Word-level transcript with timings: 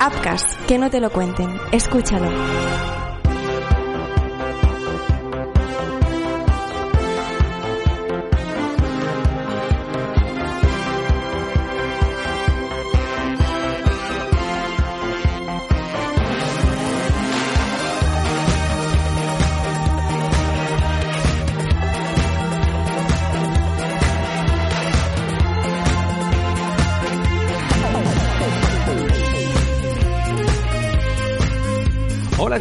Upcast, 0.00 0.64
que 0.66 0.78
no 0.78 0.90
te 0.90 1.00
lo 1.00 1.10
cuenten. 1.10 1.48
Escúchalo. 1.72 2.97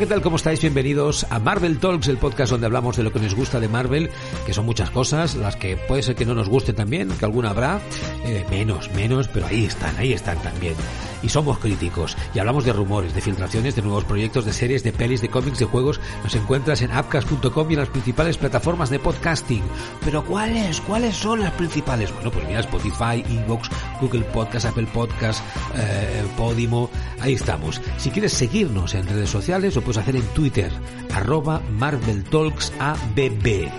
Tal? 0.07 0.21
¿Cómo 0.21 0.37
estáis? 0.37 0.61
Bienvenidos 0.61 1.25
a 1.29 1.39
Marvel 1.39 1.79
Talks, 1.79 2.07
el 2.07 2.17
podcast 2.17 2.51
donde 2.51 2.65
hablamos 2.65 2.95
de 2.95 3.03
lo 3.03 3.11
que 3.11 3.19
nos 3.19 3.35
gusta 3.35 3.59
de 3.59 3.67
Marvel, 3.67 4.09
que 4.45 4.53
son 4.53 4.65
muchas 4.65 4.89
cosas, 4.89 5.35
las 5.35 5.57
que 5.57 5.75
puede 5.75 6.01
ser 6.01 6.15
que 6.15 6.25
no 6.25 6.33
nos 6.33 6.47
guste 6.47 6.71
también, 6.71 7.09
que 7.09 7.25
alguna 7.25 7.49
habrá, 7.49 7.81
eh, 8.23 8.45
menos, 8.49 8.89
menos, 8.93 9.27
pero 9.27 9.47
ahí 9.47 9.65
están, 9.65 9.97
ahí 9.97 10.13
están 10.13 10.41
también. 10.41 10.75
Y 11.23 11.29
somos 11.29 11.57
críticos, 11.59 12.15
y 12.33 12.39
hablamos 12.39 12.65
de 12.65 12.73
rumores, 12.73 13.13
de 13.13 13.21
filtraciones, 13.21 13.75
de 13.75 13.81
nuevos 13.81 14.03
proyectos, 14.05 14.45
de 14.45 14.53
series, 14.53 14.83
de 14.83 14.93
pelis, 14.93 15.21
de 15.21 15.29
cómics, 15.29 15.59
de 15.59 15.65
juegos. 15.65 15.99
Nos 16.23 16.35
encuentras 16.35 16.81
en 16.81 16.91
appcast.com 16.91 17.69
y 17.69 17.73
en 17.73 17.79
las 17.79 17.89
principales 17.89 18.37
plataformas 18.37 18.89
de 18.89 18.99
podcasting. 18.99 19.63
Pero 20.03 20.23
¿cuáles? 20.23 20.79
¿Cuáles 20.81 21.15
son 21.15 21.41
las 21.41 21.51
principales? 21.53 22.13
Bueno, 22.13 22.31
pues 22.31 22.47
mira, 22.47 22.59
Spotify, 22.59 23.23
Inbox, 23.29 23.69
Google 24.01 24.21
Podcast, 24.25 24.65
Apple 24.67 24.87
Podcast, 24.93 25.41
eh, 25.75 26.23
Podimo, 26.37 26.89
ahí 27.19 27.33
estamos. 27.33 27.81
Si 27.97 28.09
quieres 28.09 28.33
seguirnos 28.33 28.93
en 28.93 29.07
redes 29.07 29.29
sociales, 29.29 29.75
lo 29.75 29.81
puedes 29.81 29.97
hacer 29.97 30.15
en 30.15 30.25
Twitter, 30.27 30.71
arroba 31.13 31.61
Marvel 31.71 32.23
Talks 32.25 32.71
ABB. 32.79 33.69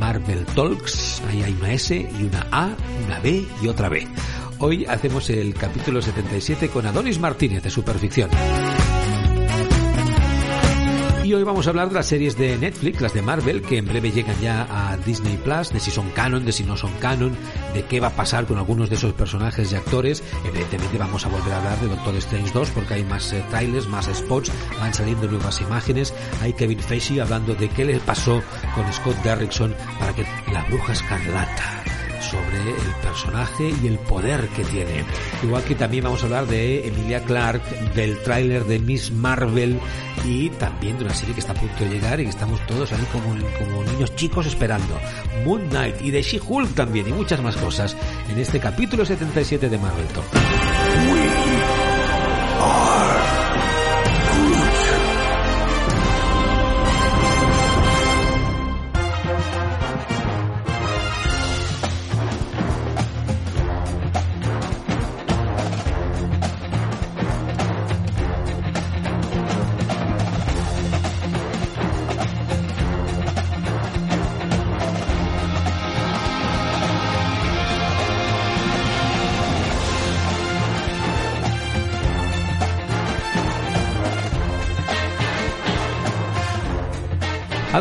Marvel 0.00 0.44
Talks, 0.54 1.22
ahí 1.28 1.42
hay 1.42 1.52
una 1.54 1.72
S 1.72 1.94
y 1.96 2.22
una 2.22 2.46
A, 2.50 2.76
una 3.06 3.18
B 3.20 3.46
y 3.62 3.68
otra 3.68 3.88
B. 3.88 4.06
Hoy 4.58 4.86
hacemos 4.86 5.28
el 5.28 5.52
capítulo 5.54 6.00
77 6.00 6.70
con 6.70 6.86
Adonis 6.86 7.18
Martínez 7.20 7.62
de 7.62 7.70
Superficción. 7.70 8.30
Y 11.24 11.34
hoy 11.34 11.42
vamos 11.42 11.66
a 11.66 11.70
hablar 11.70 11.88
de 11.88 11.94
las 11.94 12.06
series 12.06 12.38
de 12.38 12.56
Netflix, 12.56 13.00
las 13.00 13.12
de 13.12 13.20
Marvel, 13.20 13.60
que 13.60 13.78
en 13.78 13.84
breve 13.84 14.12
llegan 14.12 14.40
ya 14.40 14.66
a 14.70 14.96
Disney 14.96 15.36
Plus, 15.36 15.72
de 15.72 15.80
si 15.80 15.90
son 15.90 16.08
canon, 16.10 16.44
de 16.44 16.52
si 16.52 16.62
no 16.62 16.76
son 16.76 16.92
canon, 17.00 17.36
de 17.74 17.84
qué 17.84 18.00
va 18.00 18.06
a 18.06 18.16
pasar 18.16 18.46
con 18.46 18.56
algunos 18.56 18.88
de 18.88 18.94
esos 18.94 19.12
personajes 19.12 19.72
y 19.72 19.74
actores. 19.74 20.22
Evidentemente 20.46 20.96
vamos 20.96 21.26
a 21.26 21.28
volver 21.28 21.52
a 21.52 21.58
hablar 21.58 21.80
de 21.80 21.88
Doctor 21.88 22.14
Strange 22.16 22.52
2 22.52 22.70
porque 22.70 22.94
hay 22.94 23.04
más 23.04 23.32
eh, 23.32 23.44
trailers, 23.50 23.88
más 23.88 24.06
spots, 24.06 24.52
van 24.78 24.94
saliendo 24.94 25.26
nuevas 25.26 25.60
imágenes. 25.60 26.14
Hay 26.40 26.52
Kevin 26.54 26.78
Feige 26.78 27.20
hablando 27.20 27.54
de 27.54 27.68
qué 27.68 27.84
le 27.84 27.98
pasó 27.98 28.40
con 28.74 28.90
Scott 28.92 29.16
Derrickson 29.22 29.74
para 29.98 30.14
que 30.14 30.24
la 30.52 30.64
bruja 30.64 30.92
escarlata 30.92 31.95
sobre 32.22 32.58
el 32.58 32.94
personaje 33.02 33.72
y 33.82 33.86
el 33.86 33.98
poder 33.98 34.48
que 34.48 34.64
tiene. 34.64 35.04
Igual 35.42 35.64
que 35.64 35.74
también 35.74 36.04
vamos 36.04 36.22
a 36.22 36.26
hablar 36.26 36.46
de 36.46 36.86
Emilia 36.88 37.22
Clark, 37.24 37.62
del 37.94 38.22
tráiler 38.22 38.64
de 38.64 38.78
Miss 38.78 39.10
Marvel 39.10 39.78
y 40.24 40.50
también 40.50 40.98
de 40.98 41.04
una 41.04 41.14
serie 41.14 41.34
que 41.34 41.40
está 41.40 41.52
a 41.52 41.56
punto 41.56 41.84
de 41.84 41.90
llegar 41.90 42.20
y 42.20 42.24
que 42.24 42.30
estamos 42.30 42.64
todos 42.66 42.92
ahí 42.92 43.06
como, 43.12 43.34
como 43.58 43.84
niños 43.84 44.14
chicos 44.16 44.46
esperando. 44.46 44.98
Moon 45.44 45.68
Knight 45.68 46.00
y 46.02 46.10
de 46.10 46.22
She-Hulk 46.22 46.74
también 46.74 47.08
y 47.08 47.12
muchas 47.12 47.40
más 47.42 47.56
cosas 47.56 47.96
en 48.28 48.38
este 48.38 48.58
capítulo 48.60 49.04
77 49.04 49.68
de 49.68 49.78
Marvel 49.78 50.06
Talk. 50.08 51.35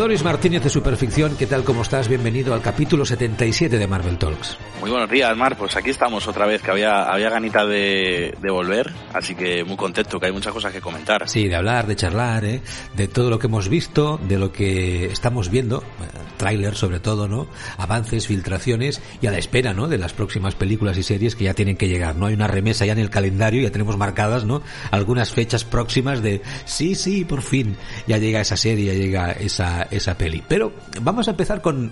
Adonis 0.05 0.23
Martínez 0.23 0.61
de 0.61 0.69
Superficción, 0.69 1.35
¿qué 1.35 1.47
tal? 1.47 1.63
¿Cómo 1.63 1.81
estás? 1.81 2.07
Bienvenido 2.07 2.53
al 2.53 2.61
capítulo 2.61 3.05
77 3.05 3.79
de 3.79 3.87
Marvel 3.87 4.19
Talks. 4.19 4.55
Muy 4.79 4.91
buenos 4.91 5.09
días, 5.09 5.35
Mar. 5.35 5.57
Pues 5.57 5.75
aquí 5.75 5.89
estamos 5.89 6.27
otra 6.27 6.45
vez, 6.45 6.61
que 6.61 6.69
había, 6.69 7.11
había 7.11 7.31
ganita 7.31 7.65
de, 7.65 8.37
de 8.39 8.51
volver, 8.51 8.93
así 9.15 9.33
que 9.33 9.63
muy 9.63 9.75
contento, 9.75 10.19
que 10.19 10.27
hay 10.27 10.31
muchas 10.31 10.53
cosas 10.53 10.71
que 10.71 10.79
comentar. 10.79 11.27
Sí, 11.27 11.47
de 11.47 11.55
hablar, 11.55 11.87
de 11.87 11.95
charlar, 11.95 12.45
¿eh? 12.45 12.61
de 12.95 13.07
todo 13.07 13.31
lo 13.31 13.39
que 13.39 13.47
hemos 13.47 13.67
visto, 13.67 14.19
de 14.27 14.37
lo 14.37 14.51
que 14.51 15.05
estamos 15.05 15.49
viendo, 15.49 15.83
tráiler 16.35 16.75
sobre 16.75 16.99
todo, 16.99 17.27
¿no? 17.27 17.47
Avances, 17.77 18.27
filtraciones 18.27 19.01
y 19.21 19.27
a 19.27 19.31
la 19.31 19.37
espera, 19.37 19.73
¿no? 19.73 19.87
De 19.87 19.97
las 19.97 20.13
próximas 20.13 20.55
películas 20.55 20.97
y 20.97 21.03
series 21.03 21.35
que 21.35 21.45
ya 21.45 21.53
tienen 21.53 21.77
que 21.77 21.87
llegar, 21.87 22.15
¿no? 22.15 22.27
Hay 22.27 22.33
una 22.33 22.47
remesa 22.47 22.85
ya 22.85 22.93
en 22.93 22.99
el 22.99 23.09
calendario, 23.09 23.61
ya 23.61 23.71
tenemos 23.71 23.97
marcadas, 23.97 24.45
¿no? 24.45 24.61
Algunas 24.91 25.31
fechas 25.31 25.63
próximas 25.63 26.21
de 26.21 26.41
sí, 26.65 26.95
sí, 26.95 27.25
por 27.25 27.41
fin 27.41 27.75
ya 28.07 28.17
llega 28.17 28.41
esa 28.41 28.57
serie, 28.57 28.85
ya 28.85 28.93
llega 28.93 29.31
esa 29.31 29.83
esa 29.91 30.17
peli. 30.17 30.43
Pero 30.47 30.73
vamos 31.01 31.27
a 31.27 31.31
empezar 31.31 31.61
con, 31.61 31.91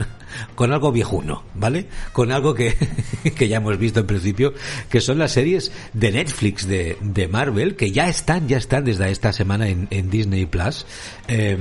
con 0.55 0.71
algo 0.71 0.91
viejuno, 0.91 1.43
¿vale? 1.55 1.87
Con 2.11 2.31
algo 2.31 2.53
que, 2.53 2.75
que 3.35 3.47
ya 3.47 3.57
hemos 3.57 3.77
visto 3.77 4.01
en 4.01 4.07
principio, 4.07 4.53
que 4.89 5.01
son 5.01 5.19
las 5.19 5.31
series 5.31 5.71
de 5.93 6.11
Netflix 6.11 6.67
de, 6.67 6.97
de 7.01 7.27
Marvel, 7.27 7.75
que 7.75 7.91
ya 7.91 8.07
están, 8.07 8.47
ya 8.47 8.57
están 8.57 8.85
desde 8.85 9.09
esta 9.11 9.33
semana 9.33 9.67
en, 9.67 9.87
en 9.89 10.09
Disney 10.09 10.45
Plus. 10.45 10.85
Eh, 11.27 11.57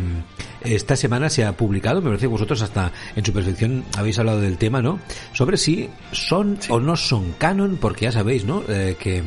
esta 0.64 0.96
semana 0.96 1.28
se 1.30 1.44
ha 1.44 1.56
publicado, 1.56 2.00
me 2.00 2.08
parece 2.08 2.22
que 2.22 2.28
vosotros 2.28 2.62
hasta 2.62 2.92
en 3.16 3.24
su 3.24 3.32
perfección 3.32 3.84
habéis 3.96 4.18
hablado 4.18 4.40
del 4.40 4.58
tema, 4.58 4.82
¿no? 4.82 4.98
Sobre 5.32 5.56
si 5.56 5.88
son 6.12 6.58
sí. 6.60 6.72
o 6.72 6.80
no 6.80 6.96
son 6.96 7.32
canon, 7.38 7.78
porque 7.80 8.06
ya 8.06 8.12
sabéis, 8.12 8.44
¿no? 8.44 8.62
Eh, 8.68 8.96
que 8.98 9.22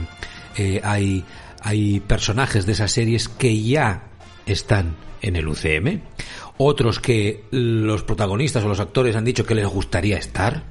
eh, 0.58 0.82
hay, 0.84 1.24
hay 1.62 2.00
personajes 2.00 2.66
de 2.66 2.74
esas 2.74 2.92
series 2.92 3.30
que 3.30 3.62
ya 3.62 4.04
están 4.46 4.96
en 5.22 5.36
el 5.36 5.48
UCM 5.48 6.02
otros 6.58 7.00
que 7.00 7.44
los 7.52 8.04
protagonistas 8.04 8.64
o 8.64 8.68
los 8.68 8.80
actores 8.80 9.16
han 9.16 9.26
dicho 9.26 9.46
que 9.46 9.56
les 9.56 9.68
gustaría 9.68 10.18
estar, 10.18 10.64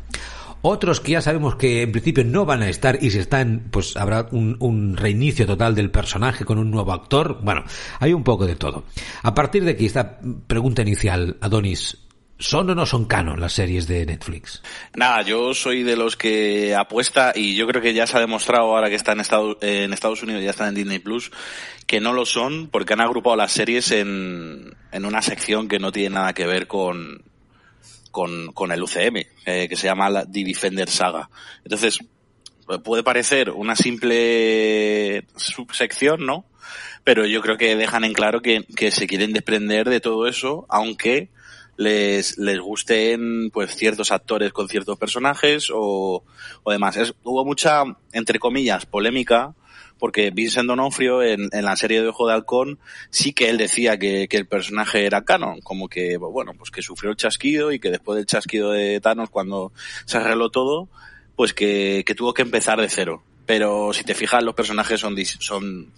otros 0.66 0.98
que 0.98 1.12
ya 1.12 1.20
sabemos 1.20 1.56
que 1.56 1.82
en 1.82 1.92
principio 1.92 2.24
no 2.24 2.46
van 2.46 2.62
a 2.62 2.70
estar 2.70 2.98
y 3.02 3.10
si 3.10 3.18
están, 3.18 3.68
pues 3.70 3.98
habrá 3.98 4.28
un, 4.30 4.96
reinicio 4.96 5.46
total 5.46 5.74
del 5.74 5.90
personaje 5.90 6.46
con 6.46 6.58
un 6.58 6.70
nuevo 6.70 6.92
actor. 6.94 7.38
Bueno, 7.42 7.64
hay 8.00 8.14
un 8.14 8.24
poco 8.24 8.46
de 8.46 8.56
todo. 8.56 8.84
A 9.22 9.34
partir 9.34 9.64
de 9.64 9.72
aquí, 9.72 9.84
esta 9.84 10.18
pregunta 10.46 10.80
inicial, 10.82 11.36
Adonis, 11.40 11.98
¿Son 12.36 12.68
o 12.68 12.74
no 12.74 12.84
son 12.84 13.04
canon 13.04 13.40
las 13.40 13.52
series 13.52 13.86
de 13.86 14.04
Netflix? 14.04 14.60
Nada, 14.96 15.22
yo 15.22 15.54
soy 15.54 15.84
de 15.84 15.96
los 15.96 16.16
que 16.16 16.74
apuesta 16.74 17.32
y 17.32 17.54
yo 17.54 17.64
creo 17.68 17.80
que 17.80 17.94
ya 17.94 18.08
se 18.08 18.16
ha 18.16 18.20
demostrado 18.20 18.74
ahora 18.74 18.88
que 18.88 18.96
está 18.96 19.12
en 19.12 19.20
Estados, 19.20 19.56
en 19.60 19.92
Estados 19.92 20.24
Unidos 20.24 20.42
ya 20.42 20.50
están 20.50 20.68
en 20.68 20.74
Disney 20.74 20.98
Plus 20.98 21.30
que 21.86 22.00
no 22.00 22.12
lo 22.12 22.26
son 22.26 22.66
porque 22.66 22.94
han 22.94 23.00
agrupado 23.00 23.36
las 23.36 23.52
series 23.52 23.92
en, 23.92 24.74
en 24.90 25.04
una 25.04 25.22
sección 25.22 25.68
que 25.68 25.78
no 25.78 25.92
tiene 25.92 26.16
nada 26.16 26.32
que 26.32 26.44
ver 26.44 26.66
con, 26.66 27.22
con, 28.14 28.52
con 28.52 28.70
el 28.70 28.80
UCM, 28.80 29.26
eh, 29.44 29.66
que 29.68 29.74
se 29.74 29.88
llama 29.88 30.08
la 30.08 30.24
The 30.24 30.44
Defender 30.44 30.88
Saga. 30.88 31.28
Entonces, 31.64 31.98
puede 32.84 33.02
parecer 33.02 33.50
una 33.50 33.74
simple 33.74 35.26
subsección, 35.34 36.24
¿no? 36.24 36.46
Pero 37.02 37.26
yo 37.26 37.42
creo 37.42 37.58
que 37.58 37.74
dejan 37.74 38.04
en 38.04 38.12
claro 38.12 38.40
que, 38.40 38.64
que 38.76 38.92
se 38.92 39.08
quieren 39.08 39.32
desprender 39.32 39.90
de 39.90 39.98
todo 39.98 40.28
eso, 40.28 40.64
aunque 40.68 41.28
les, 41.76 42.38
les 42.38 42.60
gusten 42.60 43.50
pues 43.50 43.74
ciertos 43.74 44.12
actores 44.12 44.52
con 44.52 44.68
ciertos 44.68 44.96
personajes 44.96 45.68
o, 45.74 46.22
o 46.62 46.72
demás. 46.72 46.96
Es, 46.96 47.14
hubo 47.24 47.44
mucha, 47.44 47.82
entre 48.12 48.38
comillas, 48.38 48.86
polémica 48.86 49.56
porque 50.04 50.30
Vincent 50.32 50.68
Donofrio 50.68 51.22
en, 51.22 51.48
la 51.50 51.76
serie 51.76 52.02
de 52.02 52.08
Ojo 52.08 52.26
de 52.26 52.34
Halcón 52.34 52.78
sí 53.08 53.32
que 53.32 53.48
él 53.48 53.56
decía 53.56 53.98
que, 53.98 54.28
el 54.30 54.46
personaje 54.46 55.06
era 55.06 55.24
canon, 55.24 55.62
como 55.62 55.88
que, 55.88 56.18
bueno, 56.18 56.52
pues 56.52 56.70
que 56.70 56.82
sufrió 56.82 57.10
el 57.12 57.16
chasquido 57.16 57.72
y 57.72 57.80
que 57.80 57.90
después 57.90 58.18
del 58.18 58.26
chasquido 58.26 58.72
de 58.72 59.00
Thanos 59.00 59.30
cuando 59.30 59.72
se 60.04 60.18
arregló 60.18 60.50
todo, 60.50 60.90
pues 61.36 61.54
que, 61.54 62.04
tuvo 62.18 62.34
que 62.34 62.42
empezar 62.42 62.82
de 62.82 62.90
cero. 62.90 63.22
Pero 63.46 63.94
si 63.94 64.04
te 64.04 64.12
fijas, 64.12 64.42
los 64.42 64.54
personajes 64.54 65.00
son, 65.00 65.16
son, 65.24 65.90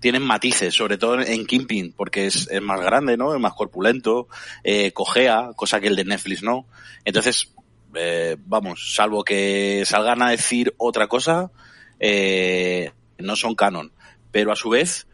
tienen 0.00 0.22
matices, 0.22 0.74
sobre 0.74 0.98
todo 0.98 1.18
en 1.22 1.46
Kimping, 1.46 1.92
porque 1.92 2.26
es, 2.26 2.50
es 2.50 2.60
más 2.60 2.82
grande, 2.82 3.16
¿no? 3.16 3.34
Es 3.34 3.40
más 3.40 3.54
corpulento, 3.54 4.28
eh, 4.64 4.92
cojea, 4.92 5.52
cosa 5.56 5.80
que 5.80 5.88
el 5.88 5.96
de 5.96 6.04
Netflix 6.04 6.42
no. 6.42 6.66
Entonces, 7.06 7.54
eh, 7.94 8.36
vamos, 8.38 8.94
salvo 8.94 9.24
que 9.24 9.82
salgan 9.86 10.20
a 10.20 10.32
decir 10.32 10.74
otra 10.76 11.06
cosa, 11.06 11.50
eh, 11.98 12.92
no 13.18 13.36
son 13.36 13.54
canon. 13.54 13.92
Pero 14.30 14.52
a 14.52 14.56
su 14.56 14.70
vez, 14.70 15.06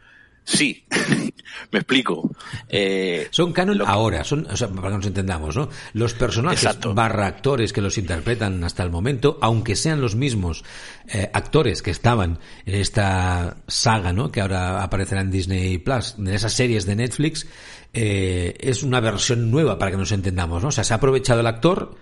Sí, 0.45 0.83
me 1.71 1.79
explico. 1.79 2.29
Eh, 2.67 3.27
son 3.31 3.53
canon 3.53 3.81
ahora, 3.85 4.23
son, 4.23 4.45
o 4.49 4.57
sea, 4.57 4.67
para 4.67 4.89
que 4.89 4.95
nos 4.95 5.05
entendamos, 5.05 5.55
¿no? 5.55 5.69
Los 5.93 6.13
personajes 6.13 6.77
barra 6.93 7.27
actores 7.27 7.71
que 7.71 7.81
los 7.81 7.97
interpretan 7.97 8.61
hasta 8.63 8.83
el 8.83 8.89
momento, 8.89 9.37
aunque 9.41 9.75
sean 9.75 10.01
los 10.01 10.15
mismos 10.15 10.65
eh, 11.07 11.29
actores 11.33 11.81
que 11.81 11.91
estaban 11.91 12.39
en 12.65 12.75
esta 12.75 13.57
saga, 13.67 14.11
¿no? 14.11 14.31
Que 14.31 14.41
ahora 14.41 14.83
aparecerá 14.83 15.21
en 15.21 15.31
Disney 15.31 15.77
Plus, 15.77 16.15
en 16.17 16.27
esas 16.27 16.53
series 16.53 16.85
de 16.85 16.95
Netflix, 16.97 17.47
eh, 17.93 18.55
es 18.59 18.83
una 18.83 18.99
versión 18.99 19.49
nueva 19.49 19.79
para 19.79 19.91
que 19.91 19.97
nos 19.97 20.11
entendamos, 20.11 20.61
¿no? 20.61 20.69
O 20.69 20.71
sea, 20.71 20.83
se 20.83 20.93
ha 20.93 20.97
aprovechado 20.97 21.39
el 21.39 21.47
actor, 21.47 21.95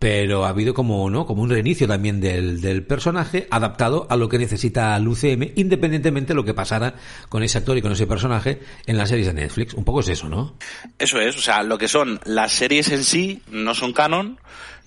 pero 0.00 0.46
ha 0.46 0.48
habido 0.48 0.72
como, 0.72 1.10
¿no? 1.10 1.26
Como 1.26 1.42
un 1.42 1.50
reinicio 1.50 1.86
también 1.86 2.22
del, 2.22 2.62
del 2.62 2.82
personaje 2.82 3.46
adaptado 3.50 4.06
a 4.08 4.16
lo 4.16 4.30
que 4.30 4.38
necesita 4.38 4.96
el 4.96 5.06
UCM, 5.06 5.52
independientemente 5.56 6.28
de 6.28 6.36
lo 6.36 6.44
que 6.44 6.54
pasara 6.54 6.94
con 7.28 7.42
ese 7.42 7.58
actor 7.58 7.76
y 7.76 7.82
con 7.82 7.92
ese 7.92 8.06
personaje 8.06 8.60
en 8.86 8.96
las 8.96 9.10
series 9.10 9.26
de 9.26 9.34
Netflix. 9.34 9.74
Un 9.74 9.84
poco 9.84 10.00
es 10.00 10.08
eso, 10.08 10.30
¿no? 10.30 10.54
Eso 10.98 11.20
es, 11.20 11.36
o 11.36 11.40
sea, 11.42 11.62
lo 11.62 11.76
que 11.76 11.86
son 11.86 12.18
las 12.24 12.50
series 12.50 12.90
en 12.90 13.04
sí 13.04 13.42
no 13.50 13.74
son 13.74 13.92
canon, 13.92 14.38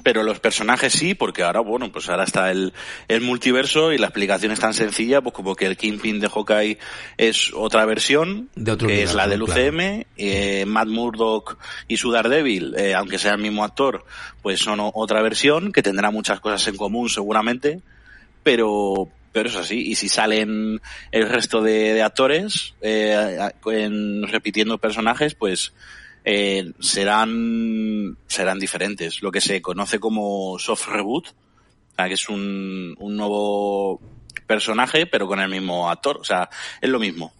pero 0.03 0.23
los 0.23 0.39
personajes 0.39 0.93
sí, 0.93 1.15
porque 1.15 1.43
ahora, 1.43 1.61
bueno, 1.61 1.91
pues 1.91 2.09
ahora 2.09 2.25
está 2.25 2.51
el, 2.51 2.73
el 3.07 3.21
multiverso 3.21 3.93
y 3.93 3.97
la 3.97 4.07
explicación 4.07 4.51
es 4.51 4.59
tan 4.59 4.73
sencilla, 4.73 5.21
pues 5.21 5.33
como 5.33 5.55
que 5.55 5.65
el 5.65 5.77
Kingpin 5.77 6.19
de 6.19 6.29
Hawkeye 6.29 6.77
es 7.17 7.51
otra 7.53 7.85
versión, 7.85 8.49
que 8.85 9.03
es 9.03 9.15
la 9.15 9.27
del 9.27 9.43
UCM, 9.43 10.05
eh, 10.17 10.65
Matt 10.67 10.89
Murdock 10.89 11.57
y 11.87 11.97
su 11.97 12.11
Daredevil, 12.11 12.75
eh, 12.77 12.93
aunque 12.93 13.17
sea 13.17 13.31
el 13.31 13.41
mismo 13.41 13.63
actor, 13.63 14.05
pues 14.41 14.59
son 14.59 14.79
otra 14.81 15.21
versión, 15.21 15.71
que 15.71 15.81
tendrá 15.81 16.11
muchas 16.11 16.41
cosas 16.41 16.67
en 16.67 16.75
común 16.75 17.09
seguramente, 17.09 17.79
pero, 18.43 19.07
pero 19.31 19.47
es 19.47 19.55
así. 19.55 19.79
Y 19.87 19.95
si 19.95 20.09
salen 20.09 20.81
el 21.11 21.29
resto 21.29 21.61
de, 21.61 22.01
actores 22.01 22.73
eh, 22.81 23.49
repitiendo 24.27 24.77
personajes, 24.77 25.33
pues 25.33 25.71
eh, 26.23 26.71
serán, 26.79 28.17
serán 28.27 28.59
diferentes. 28.59 29.21
Lo 29.21 29.31
que 29.31 29.41
se 29.41 29.61
conoce 29.61 29.99
como 29.99 30.57
soft 30.59 30.87
reboot, 30.87 31.27
que 31.97 32.13
es 32.13 32.29
un, 32.29 32.95
un 32.99 33.15
nuevo 33.15 34.01
personaje, 34.47 35.05
pero 35.05 35.27
con 35.27 35.39
el 35.39 35.49
mismo 35.49 35.89
actor. 35.89 36.17
O 36.17 36.23
sea, 36.23 36.49
es 36.81 36.89
lo 36.89 36.99
mismo, 36.99 37.33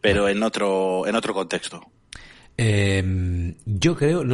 pero 0.00 0.28
en 0.28 0.42
otro, 0.42 1.06
en 1.06 1.14
otro 1.14 1.34
contexto. 1.34 1.80
Eh, 2.56 3.54
yo 3.66 3.94
creo, 3.96 4.24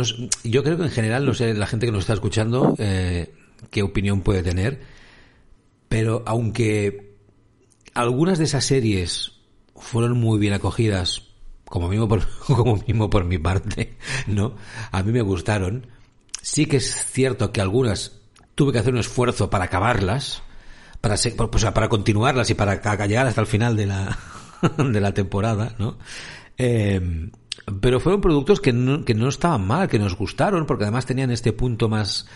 yo 0.44 0.62
creo 0.62 0.76
que 0.78 0.84
en 0.84 0.90
general, 0.90 1.26
no 1.26 1.34
sé, 1.34 1.52
la 1.52 1.66
gente 1.66 1.86
que 1.86 1.92
nos 1.92 2.00
está 2.00 2.14
escuchando, 2.14 2.74
eh, 2.78 3.34
qué 3.70 3.82
opinión 3.82 4.22
puede 4.22 4.42
tener, 4.42 4.80
pero 5.90 6.22
aunque 6.26 7.16
algunas 7.92 8.38
de 8.38 8.44
esas 8.44 8.64
series 8.64 9.32
fueron 9.76 10.18
muy 10.18 10.38
bien 10.38 10.54
acogidas 10.54 11.33
como 11.74 11.88
mismo 11.88 12.06
por, 12.06 12.22
como 12.46 12.76
mismo 12.76 13.10
por 13.10 13.24
mi 13.24 13.36
parte, 13.36 13.96
¿no? 14.28 14.54
A 14.92 15.02
mí 15.02 15.10
me 15.10 15.22
gustaron. 15.22 15.88
Sí 16.40 16.66
que 16.66 16.76
es 16.76 17.04
cierto 17.06 17.50
que 17.50 17.60
algunas 17.60 18.20
tuve 18.54 18.72
que 18.72 18.78
hacer 18.78 18.92
un 18.92 19.00
esfuerzo 19.00 19.50
para 19.50 19.64
acabarlas, 19.64 20.44
para, 21.00 21.16
pues, 21.50 21.64
para 21.64 21.88
continuarlas 21.88 22.48
y 22.50 22.54
para 22.54 22.76
llegar 23.06 23.26
hasta 23.26 23.40
el 23.40 23.48
final 23.48 23.76
de 23.76 23.86
la, 23.86 24.16
de 24.78 25.00
la 25.00 25.12
temporada, 25.14 25.74
¿no? 25.80 25.98
Eh, 26.58 27.28
pero 27.80 27.98
fueron 27.98 28.20
productos 28.20 28.60
que 28.60 28.72
no, 28.72 29.04
que 29.04 29.14
no 29.14 29.28
estaban 29.28 29.66
mal, 29.66 29.88
que 29.88 29.98
nos 29.98 30.16
gustaron, 30.16 30.66
porque 30.66 30.84
además 30.84 31.06
tenían 31.06 31.32
este 31.32 31.52
punto 31.52 31.88
más, 31.88 32.28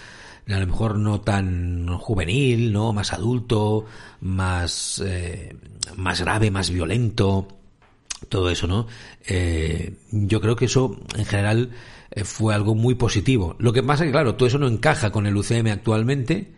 a 0.49 0.59
lo 0.59 0.67
mejor 0.67 0.99
no 0.99 1.21
tan 1.21 1.87
juvenil, 1.99 2.73
¿no? 2.73 2.93
Más 2.93 3.13
adulto, 3.13 3.85
más, 4.21 5.01
eh, 5.07 5.57
más 5.95 6.23
grave, 6.23 6.51
más 6.51 6.71
violento 6.71 7.58
todo 8.29 8.51
eso, 8.51 8.67
¿no? 8.67 8.87
Eh, 9.27 9.95
yo 10.11 10.41
creo 10.41 10.57
que 10.57 10.67
eso, 10.67 11.01
en 11.17 11.25
general, 11.25 11.71
eh, 12.11 12.25
fue 12.25 12.55
algo 12.55 12.75
muy 12.75 12.95
positivo. 12.95 13.57
Lo 13.59 13.73
que 13.73 13.83
pasa 13.83 14.05
es 14.05 14.09
que, 14.09 14.13
claro, 14.13 14.35
todo 14.35 14.49
eso 14.49 14.59
no 14.59 14.69
encaja 14.69 15.11
con 15.11 15.27
el 15.27 15.37
UCM 15.37 15.69
actualmente, 15.69 16.53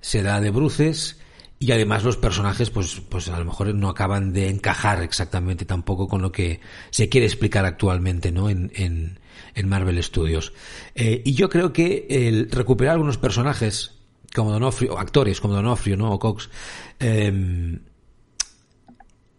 se 0.00 0.22
da 0.22 0.40
de 0.40 0.50
bruces, 0.50 1.18
y 1.58 1.70
además 1.70 2.02
los 2.02 2.16
personajes, 2.16 2.70
pues, 2.70 3.00
pues 3.08 3.28
a 3.28 3.38
lo 3.38 3.44
mejor 3.44 3.72
no 3.72 3.88
acaban 3.88 4.32
de 4.32 4.48
encajar 4.48 5.00
exactamente 5.02 5.64
tampoco 5.64 6.08
con 6.08 6.20
lo 6.20 6.32
que 6.32 6.60
se 6.90 7.08
quiere 7.08 7.26
explicar 7.26 7.64
actualmente, 7.64 8.32
¿no? 8.32 8.50
En, 8.50 8.72
en, 8.74 9.20
en 9.54 9.68
Marvel 9.68 10.02
Studios. 10.02 10.52
Eh, 10.96 11.22
y 11.24 11.34
yo 11.34 11.48
creo 11.48 11.72
que 11.72 12.06
el 12.10 12.50
recuperar 12.50 12.94
algunos 12.94 13.16
personajes, 13.16 13.92
como 14.34 14.50
Donofrio, 14.50 14.98
actores 14.98 15.40
como 15.40 15.54
Donofrio, 15.54 15.96
¿no? 15.96 16.10
O 16.10 16.18
Cox, 16.18 16.50
eh, 16.98 17.78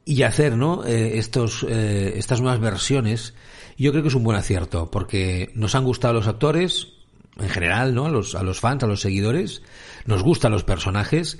y 0.06 0.24
hacer 0.24 0.58
¿no? 0.58 0.86
Eh, 0.86 1.18
estos, 1.18 1.66
eh, 1.68 2.14
estas 2.18 2.42
nuevas 2.42 2.60
versiones, 2.60 3.34
yo 3.78 3.92
creo 3.92 4.04
que 4.04 4.10
es 4.10 4.16
un 4.16 4.24
buen 4.24 4.38
acierto, 4.38 4.92
porque 4.92 5.52
nos 5.56 5.76
han 5.76 5.84
gustado 5.84 6.14
los 6.14 6.28
actores, 6.28 6.94
en 7.38 7.50
general, 7.50 7.96
¿no? 7.96 8.06
A 8.06 8.10
los, 8.10 8.36
a 8.36 8.44
los 8.44 8.60
fans, 8.60 8.84
a 8.84 8.88
los 8.88 9.02
seguidores, 9.02 9.64
nos 10.06 10.22
gustan 10.24 10.52
los 10.52 10.64
personajes, 10.64 11.40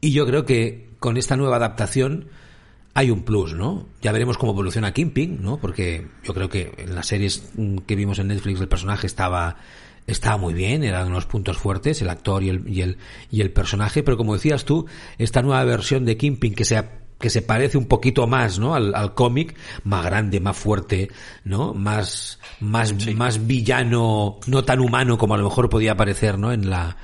y 0.00 0.12
yo 0.12 0.26
creo 0.26 0.44
que 0.44 0.90
con 0.98 1.16
esta 1.16 1.36
nueva 1.36 1.56
adaptación 1.56 2.28
hay 2.94 3.10
un 3.10 3.22
plus, 3.22 3.54
¿no? 3.54 3.86
Ya 4.02 4.12
veremos 4.12 4.38
cómo 4.38 4.52
evoluciona 4.52 4.92
Kingpin, 4.92 5.42
¿no? 5.42 5.58
Porque 5.58 6.08
yo 6.22 6.32
creo 6.32 6.48
que 6.48 6.72
en 6.78 6.94
las 6.94 7.06
series 7.06 7.50
que 7.86 7.96
vimos 7.96 8.18
en 8.18 8.28
Netflix 8.28 8.60
el 8.60 8.68
personaje 8.68 9.06
estaba 9.06 9.56
estaba 10.06 10.36
muy 10.36 10.52
bien, 10.52 10.84
eran 10.84 11.08
unos 11.08 11.26
puntos 11.26 11.56
fuertes, 11.56 12.02
el 12.02 12.10
actor 12.10 12.42
y 12.42 12.50
el, 12.50 12.68
y 12.68 12.82
el, 12.82 12.98
y 13.30 13.40
el 13.40 13.50
personaje, 13.50 14.02
pero 14.02 14.16
como 14.16 14.34
decías 14.34 14.64
tú, 14.64 14.86
esta 15.18 15.42
nueva 15.42 15.64
versión 15.64 16.04
de 16.04 16.16
Kingpin 16.16 16.54
que 16.54 16.64
se 16.64 16.76
que 17.18 17.30
se 17.30 17.42
parece 17.42 17.78
un 17.78 17.86
poquito 17.86 18.26
más, 18.26 18.58
¿no? 18.58 18.74
Al, 18.74 18.94
al 18.94 19.14
cómic, 19.14 19.56
más 19.84 20.04
grande, 20.04 20.40
más 20.40 20.56
fuerte, 20.56 21.10
¿no? 21.44 21.72
Más, 21.74 22.38
más, 22.60 22.94
más 23.14 23.46
villano, 23.46 24.38
no 24.46 24.64
tan 24.64 24.80
humano 24.80 25.16
como 25.16 25.34
a 25.34 25.38
lo 25.38 25.44
mejor 25.44 25.68
podía 25.68 25.96
parecer, 25.96 26.38
¿no? 26.38 26.52
En 26.52 26.68
la, 26.68 26.96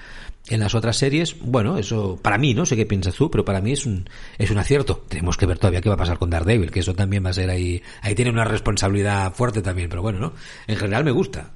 en 0.48 0.60
las 0.60 0.74
otras 0.74 0.96
series, 0.96 1.38
bueno, 1.40 1.78
eso, 1.78 2.18
para 2.20 2.38
mí, 2.38 2.54
no 2.54 2.66
sé 2.66 2.76
qué 2.76 2.86
piensas 2.86 3.14
tú, 3.14 3.30
pero 3.30 3.44
para 3.44 3.60
mí 3.60 3.72
es 3.72 3.86
un, 3.86 4.08
es 4.36 4.50
un 4.50 4.58
acierto. 4.58 5.04
Tenemos 5.08 5.36
que 5.36 5.46
ver 5.46 5.58
todavía 5.58 5.80
qué 5.80 5.88
va 5.88 5.94
a 5.94 5.98
pasar 5.98 6.18
con 6.18 6.30
Daredevil, 6.30 6.70
que 6.70 6.80
eso 6.80 6.94
también 6.94 7.24
va 7.24 7.30
a 7.30 7.34
ser 7.34 7.50
ahí, 7.50 7.82
ahí 8.02 8.14
tiene 8.14 8.30
una 8.30 8.44
responsabilidad 8.44 9.32
fuerte 9.32 9.62
también, 9.62 9.88
pero 9.88 10.02
bueno, 10.02 10.18
¿no? 10.18 10.32
En 10.66 10.76
general 10.76 11.04
me 11.04 11.12
gusta. 11.12 11.52